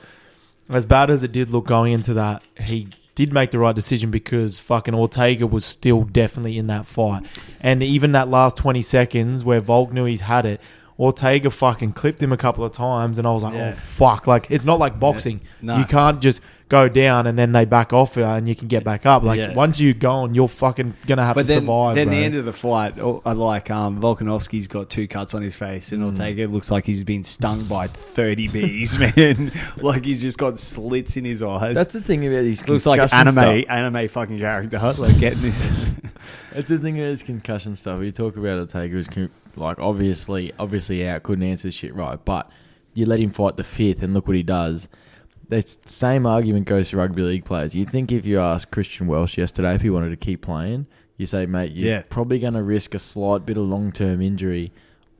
as 0.68 0.86
bad 0.86 1.10
as 1.10 1.22
it 1.22 1.32
did 1.32 1.50
look 1.50 1.66
going 1.66 1.92
into 1.92 2.14
that. 2.14 2.42
He 2.60 2.88
did 3.14 3.32
make 3.32 3.50
the 3.50 3.58
right 3.58 3.74
decision 3.74 4.10
because 4.10 4.58
fucking 4.58 4.94
Ortega 4.94 5.46
was 5.46 5.64
still 5.64 6.02
definitely 6.02 6.58
in 6.58 6.66
that 6.68 6.86
fight, 6.86 7.26
and 7.60 7.82
even 7.82 8.12
that 8.12 8.28
last 8.28 8.56
twenty 8.56 8.82
seconds 8.82 9.44
where 9.44 9.60
Volk 9.60 9.92
knew 9.92 10.04
he's 10.04 10.22
had 10.22 10.46
it. 10.46 10.60
Ortega 10.98 11.50
fucking 11.50 11.92
clipped 11.92 12.20
him 12.20 12.32
a 12.32 12.36
couple 12.36 12.64
of 12.64 12.72
times, 12.72 13.18
and 13.18 13.26
I 13.26 13.32
was 13.32 13.42
like, 13.42 13.54
Yeah. 13.54 13.72
"Oh 13.74 13.76
fuck!" 13.76 14.26
Like 14.26 14.50
it's 14.50 14.64
not 14.64 14.78
like 14.78 15.00
boxing. 15.00 15.40
No. 15.60 15.78
You 15.78 15.84
can't 15.84 16.20
just 16.20 16.40
go 16.68 16.88
down 16.88 17.26
and 17.26 17.38
then 17.38 17.52
they 17.52 17.66
back 17.66 17.92
off 17.92 18.16
you 18.16 18.24
and 18.24 18.48
you 18.48 18.54
can 18.54 18.66
get 18.66 18.82
back 18.82 19.04
up. 19.04 19.22
Like 19.22 19.38
Yeah. 19.38 19.52
once 19.52 19.78
you 19.78 19.92
go 19.92 20.10
on, 20.10 20.34
you're 20.34 20.48
fucking 20.48 20.94
gonna 21.06 21.22
have 21.24 21.34
but 21.34 21.42
to 21.42 21.48
then 21.48 21.58
survive. 21.60 21.94
then 21.96 22.06
bro. 22.08 22.16
the 22.16 22.24
end 22.24 22.34
of 22.34 22.46
the 22.46 22.52
fight 22.54 22.94
oh, 22.98 23.20
I 23.26 23.32
like 23.32 23.70
um 23.70 24.00
Volkanovski's 24.00 24.68
got 24.68 24.88
two 24.88 25.06
cuts 25.06 25.34
on 25.34 25.42
his 25.42 25.54
face 25.54 25.90
Hmm. 25.90 25.96
and 25.96 26.04
Ortega 26.04 26.46
looks 26.46 26.70
like 26.70 26.86
he's 26.86 27.04
been 27.04 27.24
stung 27.24 27.64
by 27.64 27.88
30 27.88 28.48
bees 28.48 28.98
man 29.16 29.52
like 29.82 30.02
he's 30.06 30.22
just 30.22 30.38
got 30.38 30.58
slits 30.58 31.18
in 31.18 31.26
his 31.26 31.42
eyes 31.42 31.74
That's 31.74 31.92
the 31.92 32.00
thing 32.00 32.26
about 32.26 32.40
these. 32.42 32.66
looks 32.66 32.86
like 32.86 33.00
concussion 33.00 33.38
anime 33.38 33.60
stuff. 33.62 33.70
anime 33.70 34.08
fucking 34.08 34.38
character 34.38 34.94
like 34.98 35.18
getting 35.20 35.42
this 35.42 35.72
That's 36.54 36.68
the 36.68 36.78
thing 36.78 36.98
about 36.98 37.08
this 37.10 37.22
concussion 37.22 37.76
stuff. 37.76 38.00
You 38.00 38.12
talk 38.12 38.36
about 38.38 38.58
Ortega 38.58 38.92
who's 38.94 39.08
con- 39.08 39.28
like 39.56 39.78
obviously, 39.78 40.52
obviously 40.58 41.06
out, 41.06 41.22
couldn't 41.22 41.44
answer 41.44 41.68
the 41.68 41.72
shit 41.72 41.94
right, 41.94 42.18
but 42.24 42.50
you 42.94 43.06
let 43.06 43.20
him 43.20 43.30
fight 43.30 43.56
the 43.56 43.64
fifth, 43.64 44.02
and 44.02 44.12
look 44.14 44.26
what 44.26 44.36
he 44.36 44.42
does. 44.42 44.88
That 45.48 45.68
same 45.88 46.24
argument 46.26 46.66
goes 46.66 46.90
to 46.90 46.96
rugby 46.96 47.22
league 47.22 47.44
players. 47.44 47.74
You 47.74 47.84
think 47.84 48.10
if 48.12 48.24
you 48.24 48.40
asked 48.40 48.70
Christian 48.70 49.06
Welch 49.06 49.36
yesterday 49.36 49.74
if 49.74 49.82
he 49.82 49.90
wanted 49.90 50.10
to 50.10 50.16
keep 50.16 50.40
playing, 50.42 50.86
you 51.18 51.26
say, 51.26 51.44
mate, 51.46 51.72
you're 51.72 51.88
Yeah. 51.88 52.02
probably 52.08 52.38
going 52.38 52.54
to 52.54 52.62
risk 52.62 52.94
a 52.94 52.98
slight 52.98 53.44
bit 53.44 53.56
of 53.58 53.64
long 53.64 53.92
term 53.92 54.22
injury, 54.22 54.72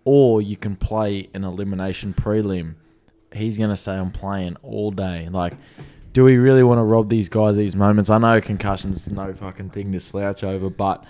or 0.05 0.41
you 0.41 0.57
can 0.57 0.75
play 0.77 1.29
an 1.35 1.45
elimination 1.45 2.15
prelim. 2.15 2.75
He's 3.33 3.57
going 3.59 3.71
to 3.71 3.77
say, 3.77 3.93
I'm 3.95 4.11
playing 4.11 4.57
all 4.63 4.91
day. 4.91 5.29
Like, 5.31 5.55
do 6.13 6.25
we 6.25 6.37
really 6.37 6.63
want 6.63 6.79
to 6.79 6.83
rob 6.83 7.09
these 7.09 7.29
guys 7.31 7.57
these 7.57 7.77
moments? 7.77 8.11
I 8.11 8.19
know 8.19 8.41
concussions 8.41 9.11
no 9.11 9.33
fucking 9.33 9.71
thing 9.71 9.93
to 9.93 10.01
slouch 10.01 10.45
over, 10.45 10.69
but 10.71 11.05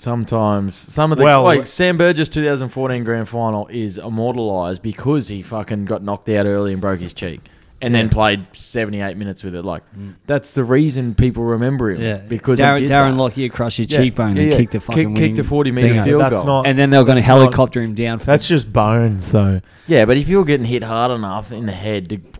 sometimes 0.00 0.74
some 0.74 1.12
of 1.12 1.18
the 1.18 1.24
Well- 1.24 1.42
like 1.42 1.66
Sam 1.66 1.96
Burgess 1.96 2.28
2014 2.28 3.04
grand 3.04 3.28
final 3.28 3.66
is 3.68 3.98
immortalized 3.98 4.82
because 4.82 5.28
he 5.28 5.42
fucking 5.42 5.84
got 5.86 6.02
knocked 6.02 6.28
out 6.28 6.46
early 6.46 6.72
and 6.72 6.80
broke 6.80 7.00
his 7.00 7.12
cheek. 7.12 7.40
And 7.82 7.94
then 7.94 8.08
played 8.08 8.46
78 8.54 9.18
minutes 9.18 9.44
with 9.44 9.54
it. 9.54 9.62
Like, 9.62 9.82
mm. 9.96 10.14
that's 10.26 10.54
the 10.54 10.64
reason 10.64 11.14
people 11.14 11.44
remember 11.44 11.90
him. 11.90 12.26
Because 12.26 12.58
Darren, 12.58 12.86
Darren 12.86 13.10
that. 13.10 13.16
Lockyer 13.18 13.50
crushed 13.50 13.76
his 13.76 13.90
Yeah, 13.92 13.98
cheekbone 13.98 14.34
yeah, 14.36 14.42
and 14.44 14.50
yeah. 14.52 14.56
kicked 14.56 14.72
the 14.72 14.80
fucking 14.80 15.14
Kick- 15.14 15.36
kicked 15.36 15.38
a 15.38 15.42
winning 15.42 15.44
40 15.44 15.70
meter 15.72 16.02
field 16.02 16.20
that's 16.22 16.32
goal. 16.36 16.44
not. 16.46 16.66
and 16.66 16.78
then 16.78 16.88
they 16.88 16.96
were 16.96 17.04
going 17.04 17.16
to 17.16 17.20
That's 17.20 17.28
not- 17.28 17.40
helicopter 17.42 17.82
him 17.82 17.94
down 17.94 18.18
for 18.18 18.24
that's 18.24 18.48
just 18.48 18.72
bones. 18.72 19.26
So 19.26 19.60
Yeah, 19.86 20.06
but 20.06 20.16
if 20.16 20.26
you're 20.26 20.46
getting 20.46 20.64
hit 20.66 20.84
hard 20.84 21.10
enough 21.10 21.52
in 21.52 21.66
the 21.66 21.72
head 21.72 22.08
to 22.08 22.16